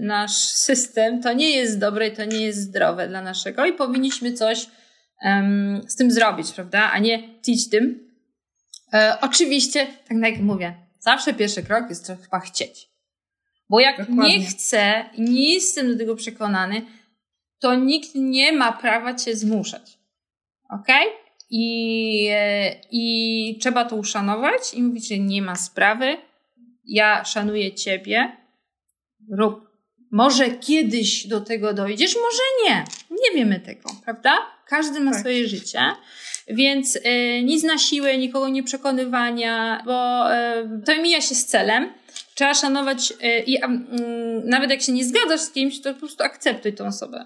nasz 0.00 0.32
system, 0.38 1.22
to 1.22 1.32
nie 1.32 1.50
jest 1.50 1.78
dobre 1.78 2.08
i 2.08 2.12
to 2.16 2.24
nie 2.24 2.46
jest 2.46 2.58
zdrowe 2.58 3.08
dla 3.08 3.22
naszego 3.22 3.64
i 3.66 3.72
powinniśmy 3.72 4.32
coś 4.32 4.66
em, 5.22 5.82
z 5.88 5.96
tym 5.96 6.10
zrobić, 6.10 6.52
prawda? 6.52 6.90
A 6.92 6.98
nie 6.98 7.40
tić 7.40 7.70
tym. 7.70 8.10
E, 8.92 9.18
oczywiście, 9.20 9.86
tak 10.08 10.18
jak 10.22 10.40
mówię, 10.40 10.74
zawsze 10.98 11.34
pierwszy 11.34 11.62
krok 11.62 11.88
jest 11.88 12.06
to 12.06 12.16
chyba 12.16 12.40
chcieć. 12.40 12.88
Bo 13.70 13.80
jak 13.80 13.98
Dokładnie. 13.98 14.38
nie 14.38 14.46
chcę 14.46 15.04
i 15.14 15.22
nie 15.22 15.54
jestem 15.54 15.92
do 15.92 15.98
tego 15.98 16.16
przekonany, 16.16 16.82
to 17.58 17.74
nikt 17.74 18.14
nie 18.14 18.52
ma 18.52 18.72
prawa 18.72 19.14
cię 19.14 19.36
zmuszać. 19.36 19.98
Ok? 20.70 20.86
I, 21.50 22.28
e, 22.30 22.74
I 22.90 23.58
trzeba 23.60 23.84
to 23.84 23.96
uszanować 23.96 24.74
i 24.74 24.82
mówić, 24.82 25.08
że 25.08 25.18
nie 25.18 25.42
ma 25.42 25.56
sprawy. 25.56 26.16
Ja 26.84 27.24
szanuję 27.24 27.74
ciebie. 27.74 28.36
Rób. 29.30 29.68
Może 30.10 30.50
kiedyś 30.50 31.26
do 31.26 31.40
tego 31.40 31.74
dojdziesz, 31.74 32.16
może 32.16 32.42
nie. 32.64 32.84
Nie 33.10 33.38
wiemy 33.38 33.60
tego, 33.60 33.90
prawda? 34.04 34.57
Każdy 34.68 35.00
ma 35.00 35.10
Tak. 35.10 35.20
swoje 35.20 35.48
życie. 35.48 35.80
Więc 36.48 36.98
e, 37.04 37.42
nic 37.42 37.62
na 37.64 37.78
siłę, 37.78 38.18
nikogo 38.18 38.48
nie 38.48 38.62
przekonywania, 38.62 39.82
bo 39.86 40.32
e, 40.34 40.68
to 40.86 41.02
mija 41.02 41.20
się 41.20 41.34
z 41.34 41.46
celem. 41.46 41.92
Trzeba 42.34 42.54
szanować 42.54 43.12
e, 43.22 43.40
i 43.40 43.62
mm, 43.62 44.48
nawet 44.48 44.70
jak 44.70 44.82
się 44.82 44.92
nie 44.92 45.04
zgadzasz 45.04 45.40
z 45.40 45.50
kimś, 45.50 45.80
to 45.80 45.94
po 45.94 45.98
prostu 46.00 46.22
akceptuj 46.24 46.72
tą 46.72 46.86
osobę. 46.86 47.24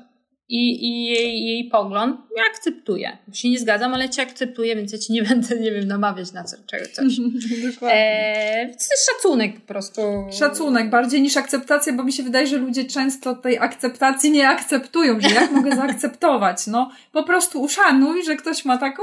I, 0.55 0.87
i 0.87 1.05
jej, 1.05 1.45
jej 1.45 1.65
pogląd 1.65 2.21
ja 2.37 2.43
akceptuję. 2.51 3.19
Się 3.33 3.51
nie 3.51 3.59
zgadzam, 3.59 3.95
ale 3.95 4.11
cię 4.11 4.23
akceptuję, 4.23 4.77
więc 4.77 4.93
ja 4.93 4.99
ci 4.99 5.13
nie 5.13 5.23
będę, 5.29 5.61
nie 5.61 5.73
wiem, 5.73 5.89
namawiać 5.89 6.33
na 6.33 6.45
co, 6.45 6.57
czego, 6.67 6.87
coś. 6.93 7.17
Dokładnie. 7.73 7.99
E, 7.99 8.67
to 8.67 8.73
jest 8.73 9.11
szacunek 9.11 9.61
po 9.61 9.67
prostu. 9.67 10.03
Szacunek 10.39 10.91
bardziej 10.91 11.23
niż 11.23 11.37
akceptacja, 11.37 11.93
bo 11.93 12.05
mi 12.05 12.13
się 12.13 12.23
wydaje, 12.23 12.47
że 12.47 12.57
ludzie 12.57 12.85
często 12.85 13.35
tej 13.35 13.59
akceptacji 13.59 14.31
nie 14.31 14.49
akceptują, 14.49 15.21
że 15.21 15.29
jak 15.29 15.51
mogę 15.51 15.77
zaakceptować? 15.77 16.67
No, 16.67 16.91
po 17.13 17.23
prostu 17.23 17.63
uszanuj, 17.63 18.25
że 18.25 18.37
ktoś 18.37 18.65
ma 18.65 18.79
taką 18.79 19.03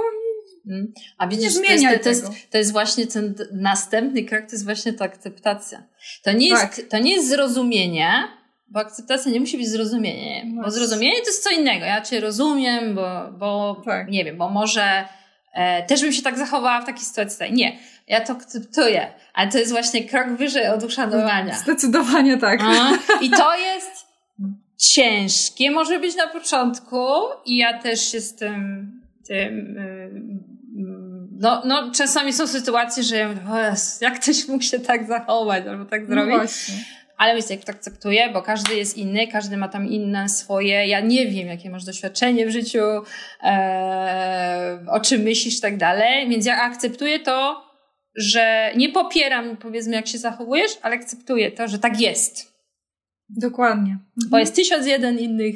Mm. 0.68 0.94
A 1.18 1.26
nie 1.26 1.38
widzisz, 1.38 1.54
to 1.54 1.62
jest, 1.62 2.04
to, 2.04 2.10
jest, 2.10 2.28
to 2.52 2.58
jest 2.58 2.72
właśnie 2.72 3.08
ten 3.08 3.36
następny 3.52 4.24
krok, 4.24 4.42
to 4.42 4.52
jest 4.52 4.66
właśnie 4.66 4.94
ta 4.94 5.06
akceptacja. 5.06 5.84
To 6.24 6.32
nie 6.32 6.48
jest, 6.48 6.62
Tak. 6.62 6.82
to 6.90 7.00
nie 7.00 7.12
jest 7.12 7.30
zrozumienie, 7.30 8.12
bo 8.72 8.80
akceptacja 8.80 9.32
nie 9.32 9.40
musi 9.40 9.58
być 9.58 9.68
zrozumienie, 9.68 10.46
bo 10.64 10.72
zrozumienie 10.72 11.22
to 11.22 11.28
jest 11.28 11.44
co 11.44 11.50
innego. 11.50 11.86
Ja 11.86 12.02
cię 12.02 12.20
rozumiem, 12.20 12.96
bo, 12.96 13.32
bo 13.32 13.82
Tak. 13.86 14.08
nie 14.08 14.26
wiem, 14.26 14.38
bo 14.38 14.50
może 14.50 15.06
E, 15.54 15.84
też 15.84 16.02
bym 16.02 16.12
się 16.12 16.22
tak 16.22 16.38
zachowała 16.38 16.82
w 16.82 16.86
takiej 16.86 17.06
sytuacji. 17.06 17.54
Nie, 17.54 17.78
ja 18.08 18.22
to 18.22 18.34
akceptuję, 18.34 19.14
ale 19.34 19.52
to 19.52 19.58
jest 19.58 19.72
właśnie 19.72 20.04
krok 20.04 20.30
wyżej 20.30 20.68
od 20.68 20.84
uszanowania. 20.84 21.56
Zdecydowanie 21.56 22.38
tak. 22.38 22.60
A, 22.64 22.92
I 23.26 23.30
to 23.30 23.56
jest 23.56 24.08
ciężkie, 24.78 25.72
może 25.72 26.00
być 26.00 26.16
na 26.16 26.28
początku 26.28 27.06
i 27.46 27.58
ja 27.58 27.80
też 27.80 28.14
jestem 28.14 28.92
tym... 29.28 29.78
Y, 29.78 30.12
no, 31.42 31.62
no, 31.66 31.92
czasami 31.92 32.34
są 32.34 32.48
sytuacje, 32.48 33.04
że 33.04 33.16
ja 33.16 33.30
mówię, 33.30 33.74
jak 34.02 34.20
ktoś 34.20 34.48
mógł 34.48 34.64
się 34.64 34.80
tak 34.80 35.08
zachować 35.08 35.68
albo 35.68 35.86
tak 35.86 36.02
no 36.02 36.08
zrobić. 36.08 36.52
No 36.70 36.76
ale 37.20 37.34
myślę, 37.36 37.56
jak 37.56 37.66
to 37.66 37.72
akceptuję, 37.72 38.30
bo 38.34 38.42
każdy 38.42 38.76
jest 38.76 38.98
inny, 38.98 39.28
każdy 39.28 39.58
ma 39.58 39.68
tam 39.68 39.88
inne 39.88 40.30
swoje. 40.30 40.88
Ja 40.88 41.00
nie 41.00 41.28
wiem, 41.28 41.48
jakie 41.48 41.70
masz 41.70 41.86
doświadczenie 41.86 42.46
w 42.46 42.50
życiu, 42.50 42.80
e, 43.44 44.86
o 44.90 45.00
czym 45.00 45.22
myślisz 45.22 45.58
i 45.58 45.62
tak 45.62 45.78
dalej, 45.78 46.30
więc 46.30 46.46
ja 46.46 46.62
akceptuję 46.62 47.20
to, 47.20 47.64
że 48.16 48.72
nie 48.76 48.90
popieram, 48.90 49.58
powiedzmy, 49.58 49.96
jak 49.96 50.08
się 50.08 50.18
zachowujesz, 50.18 50.72
ale 50.82 50.96
akceptuję 50.96 51.52
to, 51.52 51.68
że 51.68 51.80
tak 51.80 52.02
jest. 52.02 52.54
Dokładnie. 53.30 53.98
Bo 54.30 54.38
jest 54.38 54.56
tysiąc 54.56 54.88
jeden 54.88 55.20
innych 55.20 55.56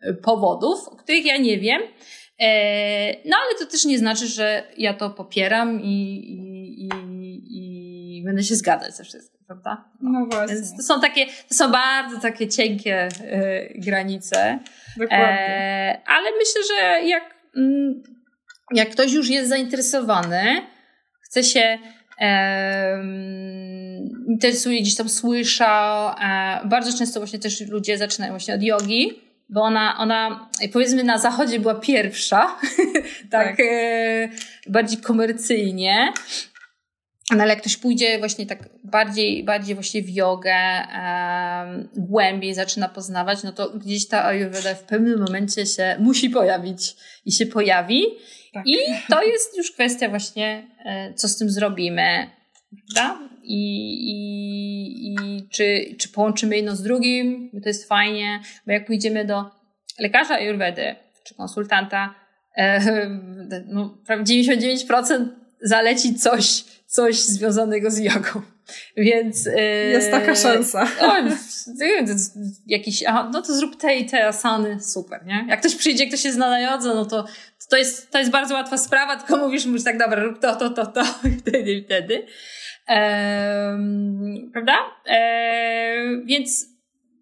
e, 0.00 0.14
powodów, 0.14 0.88
o 0.88 0.96
których 0.96 1.24
ja 1.24 1.36
nie 1.36 1.58
wiem. 1.58 1.82
E, 2.40 3.28
no 3.28 3.36
ale 3.36 3.58
to 3.58 3.66
też 3.66 3.84
nie 3.84 3.98
znaczy, 3.98 4.26
że 4.26 4.62
ja 4.78 4.94
to 4.94 5.10
popieram 5.10 5.80
i, 5.82 5.86
i, 5.86 6.88
i, 7.48 8.18
i 8.18 8.22
będę 8.24 8.42
się 8.42 8.54
zgadzać 8.54 8.96
ze 8.96 9.04
wszystkim 9.04 9.33
prawda? 9.46 9.84
No, 10.00 10.10
no 10.10 10.26
właśnie. 10.26 10.56
Więc 10.56 10.76
to 10.76 10.82
są 10.82 11.00
takie, 11.00 11.26
to 11.26 11.54
są 11.54 11.72
bardzo 11.72 12.20
takie 12.20 12.48
cienkie 12.48 13.08
y, 13.08 13.80
granice. 13.80 14.58
Dokładnie. 14.96 15.18
E, 15.18 16.00
ale 16.06 16.30
myślę, 16.38 16.60
że 16.68 17.08
jak, 17.08 17.34
mm, 17.56 18.02
jak 18.74 18.90
ktoś 18.90 19.12
już 19.12 19.28
jest 19.28 19.48
zainteresowany, 19.48 20.62
chce 21.20 21.44
się 21.44 21.78
e, 22.20 23.02
interesuje, 24.28 24.80
gdzieś 24.80 24.96
tam 24.96 25.08
słyszał, 25.08 26.08
e, 26.08 26.60
bardzo 26.64 26.98
często 26.98 27.20
właśnie 27.20 27.38
też 27.38 27.60
ludzie 27.60 27.98
zaczynają 27.98 28.32
właśnie 28.32 28.54
od 28.54 28.62
jogi, 28.62 29.20
bo 29.48 29.62
ona, 29.62 29.98
ona 29.98 30.50
powiedzmy 30.72 31.04
na 31.04 31.18
zachodzie 31.18 31.60
była 31.60 31.74
pierwsza, 31.74 32.40
tak, 33.30 33.56
tak. 33.56 33.60
E, 33.60 34.28
bardziej 34.66 34.98
komercyjnie. 34.98 36.12
No 37.30 37.42
ale 37.42 37.50
jak 37.50 37.60
ktoś 37.60 37.76
pójdzie 37.76 38.18
właśnie 38.18 38.46
tak 38.46 38.68
bardziej, 38.84 39.44
bardziej 39.44 39.74
właśnie 39.74 40.02
w 40.02 40.10
jogę, 40.10 40.54
um, 40.54 41.88
głębiej 41.96 42.54
zaczyna 42.54 42.88
poznawać, 42.88 43.42
no 43.42 43.52
to 43.52 43.70
gdzieś 43.70 44.08
ta 44.08 44.24
Ayurveda 44.24 44.74
w 44.74 44.84
pewnym 44.84 45.20
momencie 45.20 45.66
się 45.66 45.96
musi 45.98 46.30
pojawić 46.30 46.96
i 47.26 47.32
się 47.32 47.46
pojawi. 47.46 48.04
Tak. 48.54 48.66
I 48.66 48.76
to 49.10 49.22
jest 49.22 49.56
już 49.56 49.72
kwestia 49.72 50.08
właśnie, 50.08 50.68
e, 50.84 51.14
co 51.14 51.28
z 51.28 51.36
tym 51.36 51.50
zrobimy. 51.50 52.30
Prawda? 52.94 53.18
I, 53.42 53.60
i, 54.10 55.14
i 55.14 55.48
czy, 55.48 55.94
czy 55.98 56.08
połączymy 56.08 56.56
jedno 56.56 56.76
z 56.76 56.82
drugim, 56.82 57.50
to 57.62 57.68
jest 57.68 57.88
fajnie, 57.88 58.40
bo 58.66 58.72
jak 58.72 58.86
pójdziemy 58.86 59.24
do 59.24 59.44
lekarza 59.98 60.34
Ayurvedy 60.34 60.96
czy 61.24 61.34
konsultanta, 61.34 62.14
e, 62.56 62.80
no, 63.74 63.98
99% 64.08 65.28
zaleci 65.62 66.14
coś, 66.14 66.64
coś 66.94 67.16
związanego 67.16 67.90
z 67.90 67.98
jogą. 67.98 68.42
Więc. 68.96 69.46
Yy, 69.46 69.52
jest 69.90 70.10
taka 70.10 70.34
szansa. 70.34 70.88
O, 71.00 71.12
jakiś, 72.66 73.04
aha, 73.06 73.30
no 73.32 73.42
to 73.42 73.54
zrób 73.54 73.76
te 73.76 73.96
i 73.96 74.06
te 74.06 74.26
asany, 74.26 74.80
super, 74.80 75.26
nie? 75.26 75.46
Jak 75.48 75.60
ktoś 75.60 75.74
przyjdzie, 75.74 76.06
ktoś 76.06 76.20
się 76.20 76.32
zna 76.32 76.50
na 76.50 76.60
jodze, 76.60 76.94
no 76.94 77.04
to, 77.04 77.24
to, 77.70 77.76
jest, 77.76 78.10
to 78.10 78.18
jest 78.18 78.30
bardzo 78.30 78.54
łatwa 78.54 78.78
sprawa, 78.78 79.16
tylko 79.16 79.36
mówisz, 79.36 79.66
mówisz 79.66 79.84
tak, 79.84 79.98
dobra, 79.98 80.22
rób 80.22 80.38
to, 80.38 80.56
to, 80.56 80.70
to, 80.70 80.86
to, 80.86 81.02
i 81.28 81.36
wtedy, 81.38 81.72
i 81.72 81.84
wtedy. 81.84 82.26
Ehm, 82.86 84.50
prawda? 84.52 84.74
Ehm, 85.06 86.26
więc 86.26 86.66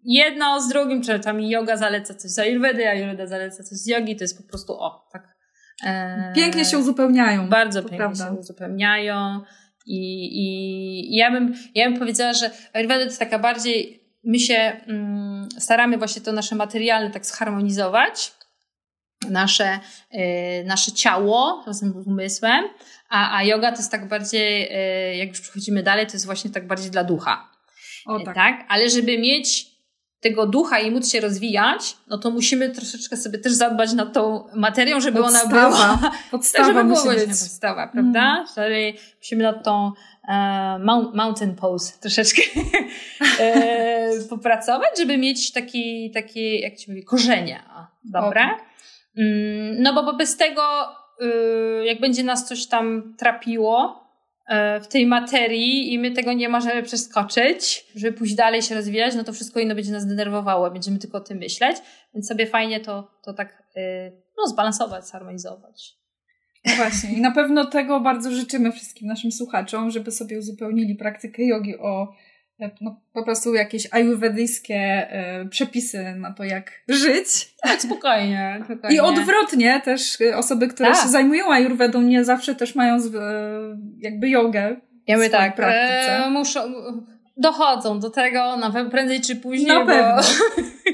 jedno 0.03 0.61
z 0.61 0.69
drugim, 0.69 1.01
czy 1.01 1.19
tam 1.19 1.41
yoga 1.41 1.77
zaleca 1.77 2.13
coś 2.13 2.31
z 2.31 2.39
ayurvedy, 2.39 2.89
ayurveda 2.89 3.27
zaleca 3.27 3.63
coś 3.63 3.77
z 3.77 3.87
jogi, 3.87 4.15
to 4.15 4.23
jest 4.23 4.37
po 4.37 4.43
prostu 4.49 4.73
o, 4.73 5.09
tak 5.13 5.33
Eee, 5.83 6.33
pięknie 6.35 6.65
się 6.65 6.77
uzupełniają. 6.77 7.49
Bardzo 7.49 7.79
pięknie 7.79 7.97
prawda. 7.97 8.27
się 8.27 8.33
uzupełniają. 8.33 9.41
I, 9.85 9.99
i 10.33 11.15
ja, 11.15 11.31
bym, 11.31 11.53
ja 11.75 11.89
bym 11.89 11.99
powiedziała, 11.99 12.33
że 12.33 12.51
Ayurveda 12.73 12.99
to 12.99 13.05
jest 13.05 13.19
taka 13.19 13.39
bardziej, 13.39 14.03
my 14.23 14.39
się 14.39 14.81
mm, 14.87 15.49
staramy 15.59 15.97
właśnie 15.97 16.21
to 16.21 16.31
nasze 16.31 16.55
materialne 16.55 17.11
tak 17.11 17.25
zharmonizować, 17.25 18.31
nasze, 19.29 19.79
y, 20.13 20.63
nasze 20.65 20.91
ciało 20.91 21.63
razem 21.67 22.03
z 22.03 22.07
umysłem, 22.07 22.65
a, 23.09 23.37
a 23.37 23.43
yoga 23.43 23.71
to 23.71 23.77
jest 23.77 23.91
tak 23.91 24.07
bardziej, 24.07 24.63
y, 25.13 25.15
jak 25.15 25.29
już 25.29 25.41
przechodzimy 25.41 25.83
dalej, 25.83 26.07
to 26.07 26.13
jest 26.13 26.25
właśnie 26.25 26.51
tak 26.51 26.67
bardziej 26.67 26.91
dla 26.91 27.03
ducha. 27.03 27.49
O, 28.05 28.19
tak. 28.19 28.35
tak. 28.35 28.65
Ale 28.69 28.89
żeby 28.89 29.17
mieć 29.17 29.72
tego 30.23 30.45
ducha 30.45 30.79
i 30.79 30.91
móc 30.91 31.11
się 31.11 31.19
rozwijać, 31.19 31.97
no 32.07 32.17
to 32.17 32.31
musimy 32.31 32.69
troszeczkę 32.69 33.17
sobie 33.17 33.39
też 33.39 33.53
zadbać 33.53 33.93
nad 33.93 34.13
tą 34.13 34.43
materią, 34.53 34.99
żeby 34.99 35.19
podstawa, 35.19 35.67
ona 35.67 35.69
była. 35.69 36.11
Podstawa 36.31 36.65
żeby 36.65 36.83
musi 36.83 37.07
być. 37.07 37.25
podstawa, 37.25 37.87
prawda? 37.87 38.45
Mm. 38.57 38.93
Musimy 39.17 39.43
nad 39.43 39.63
tą 39.63 39.91
e, 40.27 40.79
mountain 41.13 41.55
pose 41.55 41.93
troszeczkę 41.99 42.41
e, 43.39 44.09
popracować, 44.29 44.97
żeby 44.97 45.17
mieć 45.17 45.51
taki, 45.51 46.11
taki 46.11 46.61
jak 46.61 46.75
ci 46.75 46.91
mówię, 46.91 47.03
korzenie. 47.03 47.63
Dobre? 48.03 48.41
Okay. 48.45 48.73
Mm, 49.17 49.81
no 49.81 49.93
bo, 49.93 50.03
bo 50.03 50.13
bez 50.13 50.37
tego, 50.37 50.61
y, 51.21 51.85
jak 51.85 51.99
będzie 51.99 52.23
nas 52.23 52.47
coś 52.47 52.67
tam 52.67 53.13
trapiło, 53.17 54.02
w 54.81 54.87
tej 54.87 55.05
materii 55.05 55.93
i 55.93 55.99
my 55.99 56.11
tego 56.11 56.33
nie 56.33 56.49
możemy 56.49 56.83
przeskoczyć, 56.83 57.85
żeby 57.95 58.17
pójść 58.17 58.35
dalej 58.35 58.61
się 58.61 58.75
rozwijać, 58.75 59.15
no 59.15 59.23
to 59.23 59.33
wszystko 59.33 59.59
inno 59.59 59.75
będzie 59.75 59.91
nas 59.91 60.07
denerwowało, 60.07 60.71
będziemy 60.71 60.99
tylko 60.99 61.17
o 61.17 61.21
tym 61.21 61.37
myśleć, 61.37 61.77
więc 62.13 62.27
sobie 62.27 62.47
fajnie 62.47 62.79
to, 62.79 63.11
to 63.23 63.33
tak 63.33 63.63
e, 63.75 64.11
no, 64.37 64.47
zbalansować, 64.47 65.07
zharmonizować. 65.07 66.03
No 66.65 66.75
właśnie. 66.75 67.13
I 67.13 67.21
na 67.21 67.31
pewno 67.31 67.65
tego 67.65 67.99
bardzo 67.99 68.31
życzymy 68.31 68.71
wszystkim 68.71 69.07
naszym 69.07 69.31
słuchaczom, 69.31 69.91
żeby 69.91 70.11
sobie 70.11 70.39
uzupełnili 70.39 70.95
praktykę 70.95 71.45
jogi 71.45 71.77
o 71.77 72.13
no, 72.81 73.01
po 73.13 73.23
prostu 73.23 73.53
jakieś 73.53 73.87
ajurwedyjskie 73.91 74.75
e, 74.75 75.45
przepisy 75.45 76.15
na 76.15 76.33
to, 76.33 76.43
jak 76.43 76.71
żyć. 76.89 77.55
Tak, 77.63 77.81
spokojnie, 77.81 78.59
spokojnie. 78.65 78.95
I 78.95 78.99
odwrotnie 78.99 79.81
też 79.85 80.21
e, 80.21 80.37
osoby, 80.37 80.67
które 80.67 80.91
tak. 80.91 81.03
się 81.03 81.09
zajmują 81.09 81.51
ajurwedą, 81.51 82.01
nie 82.01 82.23
zawsze 82.23 82.55
też 82.55 82.75
mają 82.75 82.99
z, 82.99 83.15
e, 83.15 83.19
jakby 83.99 84.29
jogę 84.29 84.75
ja 85.07 85.15
mówię 85.15 85.29
tak, 85.29 85.55
praktyce. 85.55 86.25
E, 86.25 86.29
muszą, 86.29 86.73
dochodzą 87.37 87.99
do 87.99 88.09
tego, 88.09 88.57
na 88.57 88.71
pewno 88.71 88.91
prędzej 88.91 89.21
czy 89.21 89.35
później. 89.35 89.67
Na 89.67 89.85
pewno. 89.85 90.21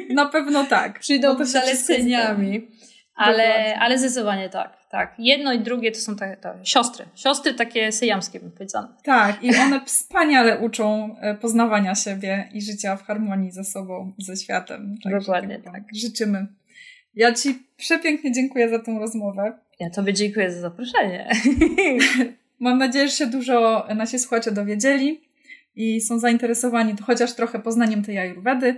Na 0.10 0.26
pewno 0.26 0.64
tak. 0.64 1.00
Przyjdą 1.00 1.46
z 1.46 1.50
zaleceniami. 1.50 2.68
Ale, 3.16 3.76
ale 3.80 3.98
zdecydowanie 3.98 4.50
tak 4.50 4.79
tak. 4.90 5.14
Jedno 5.20 5.54
i 5.54 5.60
drugie 5.60 5.92
to 5.92 6.00
są 6.00 6.16
te, 6.16 6.38
te 6.38 6.60
siostry. 6.64 7.06
Siostry 7.16 7.54
takie 7.54 7.92
syjamskie, 7.92 8.40
bym 8.40 8.52
powiedziała. 8.52 8.98
Tak, 9.04 9.44
i 9.44 9.56
one 9.56 9.86
wspaniale 9.86 10.60
uczą 10.60 11.16
e, 11.22 11.36
poznawania 11.36 11.96
siebie 11.96 12.50
i 12.54 12.62
życia 12.62 12.96
w 12.96 13.04
harmonii 13.04 13.52
ze 13.52 13.64
sobą 13.64 14.14
i 14.18 14.24
ze 14.24 14.36
światem. 14.36 14.96
Tak, 15.04 15.20
Dokładnie 15.20 15.60
tak. 15.60 15.84
Życzymy. 15.94 16.48
Ja 17.16 17.34
Ci 17.34 17.68
przepięknie 17.78 18.32
dziękuję 18.32 18.70
za 18.70 18.80
tą 18.80 19.00
rozmowę. 19.00 19.54
Ja 19.80 19.90
Tobie 19.90 20.14
dziękuję 20.14 20.52
za 20.52 20.62
zaproszenie. 20.62 21.30
Mam 22.60 22.78
nadzieję, 22.78 23.08
że 23.08 23.14
się 23.14 23.28
dużo 23.28 23.88
nasi 23.96 24.20
słuchacze 24.20 24.52
dowiedzieli 24.52 25.22
i 25.76 26.02
są 26.02 26.20
zainteresowani 26.20 26.96
chociaż 27.06 27.34
trochę 27.34 27.60
poznaniem 27.60 28.04
tej 28.04 28.18
ajurwedy. 28.18 28.76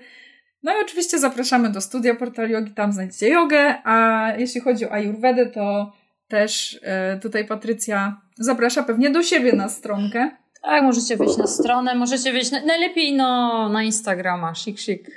No 0.64 0.72
i 0.72 0.82
oczywiście 0.82 1.20
zapraszamy 1.20 1.70
do 1.70 1.82
studia 1.82 2.16
Portal 2.16 2.50
Yogi, 2.50 2.72
tam 2.72 2.94
znajdziecie 2.94 3.30
jogę, 3.30 3.76
a 3.84 4.28
jeśli 4.38 4.62
chodzi 4.62 4.86
o 4.86 4.92
ajurwedę, 4.92 5.46
to 5.46 5.94
też 6.32 6.80
e, 6.84 7.20
tutaj 7.20 7.48
Patrycja 7.48 8.22
zaprasza 8.38 8.84
pewnie 8.84 9.10
do 9.10 9.24
siebie 9.24 9.54
na 9.54 9.70
stronkę. 9.70 10.32
Tak, 10.62 10.84
możecie 10.84 11.18
wejść 11.18 11.38
na 11.38 11.48
stronę, 11.48 11.96
możecie 11.96 12.34
wejść 12.34 12.52
na, 12.52 12.66
najlepiej 12.66 13.14
no, 13.14 13.70
na 13.70 13.84
Instagrama, 13.84 14.56
sik 14.56 15.08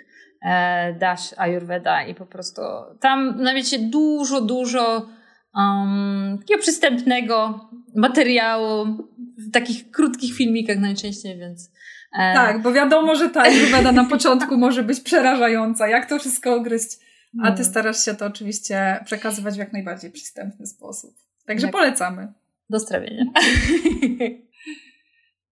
e, 0.43 0.93
dash 0.93 1.35
Ayurveda 1.37 2.07
i 2.07 2.15
po 2.15 2.27
prostu 2.27 2.61
tam 3.01 3.35
znajdziecie 3.39 3.79
dużo, 3.79 4.41
dużo 4.41 5.07
um, 5.55 6.39
takiego 6.41 6.61
przystępnego 6.61 7.61
materiału 7.97 8.87
w 9.39 9.51
takich 9.53 9.91
krótkich 9.91 10.35
filmikach 10.37 10.79
najczęściej, 10.79 11.39
więc 11.39 11.71
e, 12.19 12.35
tak, 12.35 12.62
bo 12.62 12.73
wiadomo, 12.73 13.15
że 13.15 13.31
ta 13.31 13.43
Ayurveda 13.43 13.93
na 13.93 14.05
początku 14.05 14.57
może 14.57 14.83
być 14.83 15.01
przerażająca. 15.01 15.89
Jak 15.89 16.09
to 16.09 16.19
wszystko 16.19 16.55
ogryźć 16.55 17.04
a 17.43 17.47
ty 17.47 17.62
mm. 17.62 17.64
starasz 17.64 18.05
się 18.05 18.14
to 18.14 18.26
oczywiście 18.26 19.01
przekazywać 19.05 19.55
w 19.55 19.59
jak 19.59 19.72
najbardziej 19.72 20.11
przystępny 20.11 20.66
sposób. 20.66 21.14
Także 21.47 21.68
polecamy. 21.68 22.32
Do 22.70 22.80
strawienia. 22.80 23.24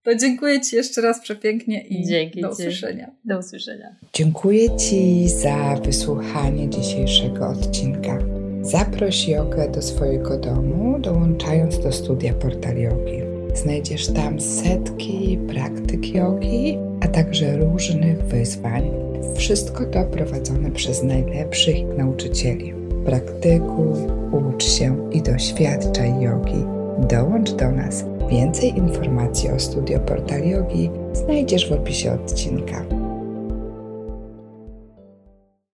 To 0.02 0.14
dziękuję 0.14 0.60
Ci 0.60 0.76
jeszcze 0.76 1.00
raz 1.00 1.20
przepięknie 1.20 1.86
i 1.86 2.06
Dzięki 2.06 2.40
do 2.40 2.50
usłyszenia. 2.50 3.10
Do 3.24 3.38
usłyszenia. 3.38 3.96
Dziękuję 4.12 4.76
Ci 4.76 5.28
za 5.28 5.76
wysłuchanie 5.84 6.70
dzisiejszego 6.70 7.48
odcinka. 7.48 8.18
Zaproś 8.62 9.28
jogę 9.28 9.68
do 9.68 9.82
swojego 9.82 10.38
domu, 10.38 10.98
dołączając 10.98 11.78
do 11.78 11.92
studia 11.92 12.34
Portal 12.34 12.76
Yogi. 12.76 13.31
Znajdziesz 13.54 14.06
tam 14.06 14.40
setki 14.40 15.38
praktyk 15.48 16.14
jogi, 16.14 16.78
a 17.00 17.08
także 17.08 17.56
różnych 17.56 18.22
wyzwań. 18.24 18.90
Wszystko 19.36 19.84
to 19.84 20.04
prowadzone 20.04 20.70
przez 20.70 21.02
najlepszych 21.02 21.76
nauczycieli. 21.98 22.74
Praktykuj, 23.04 23.98
ucz 24.32 24.64
się 24.64 25.10
i 25.12 25.22
doświadczaj 25.22 26.20
jogi. 26.20 26.64
Dołącz 27.10 27.52
do 27.52 27.70
nas. 27.70 28.04
Więcej 28.30 28.78
informacji 28.78 29.50
o 29.50 29.58
studio 29.58 30.00
Portal 30.00 30.48
Yogi 30.48 30.90
znajdziesz 31.12 31.68
w 31.68 31.72
opisie 31.72 32.12
odcinka. 32.12 33.01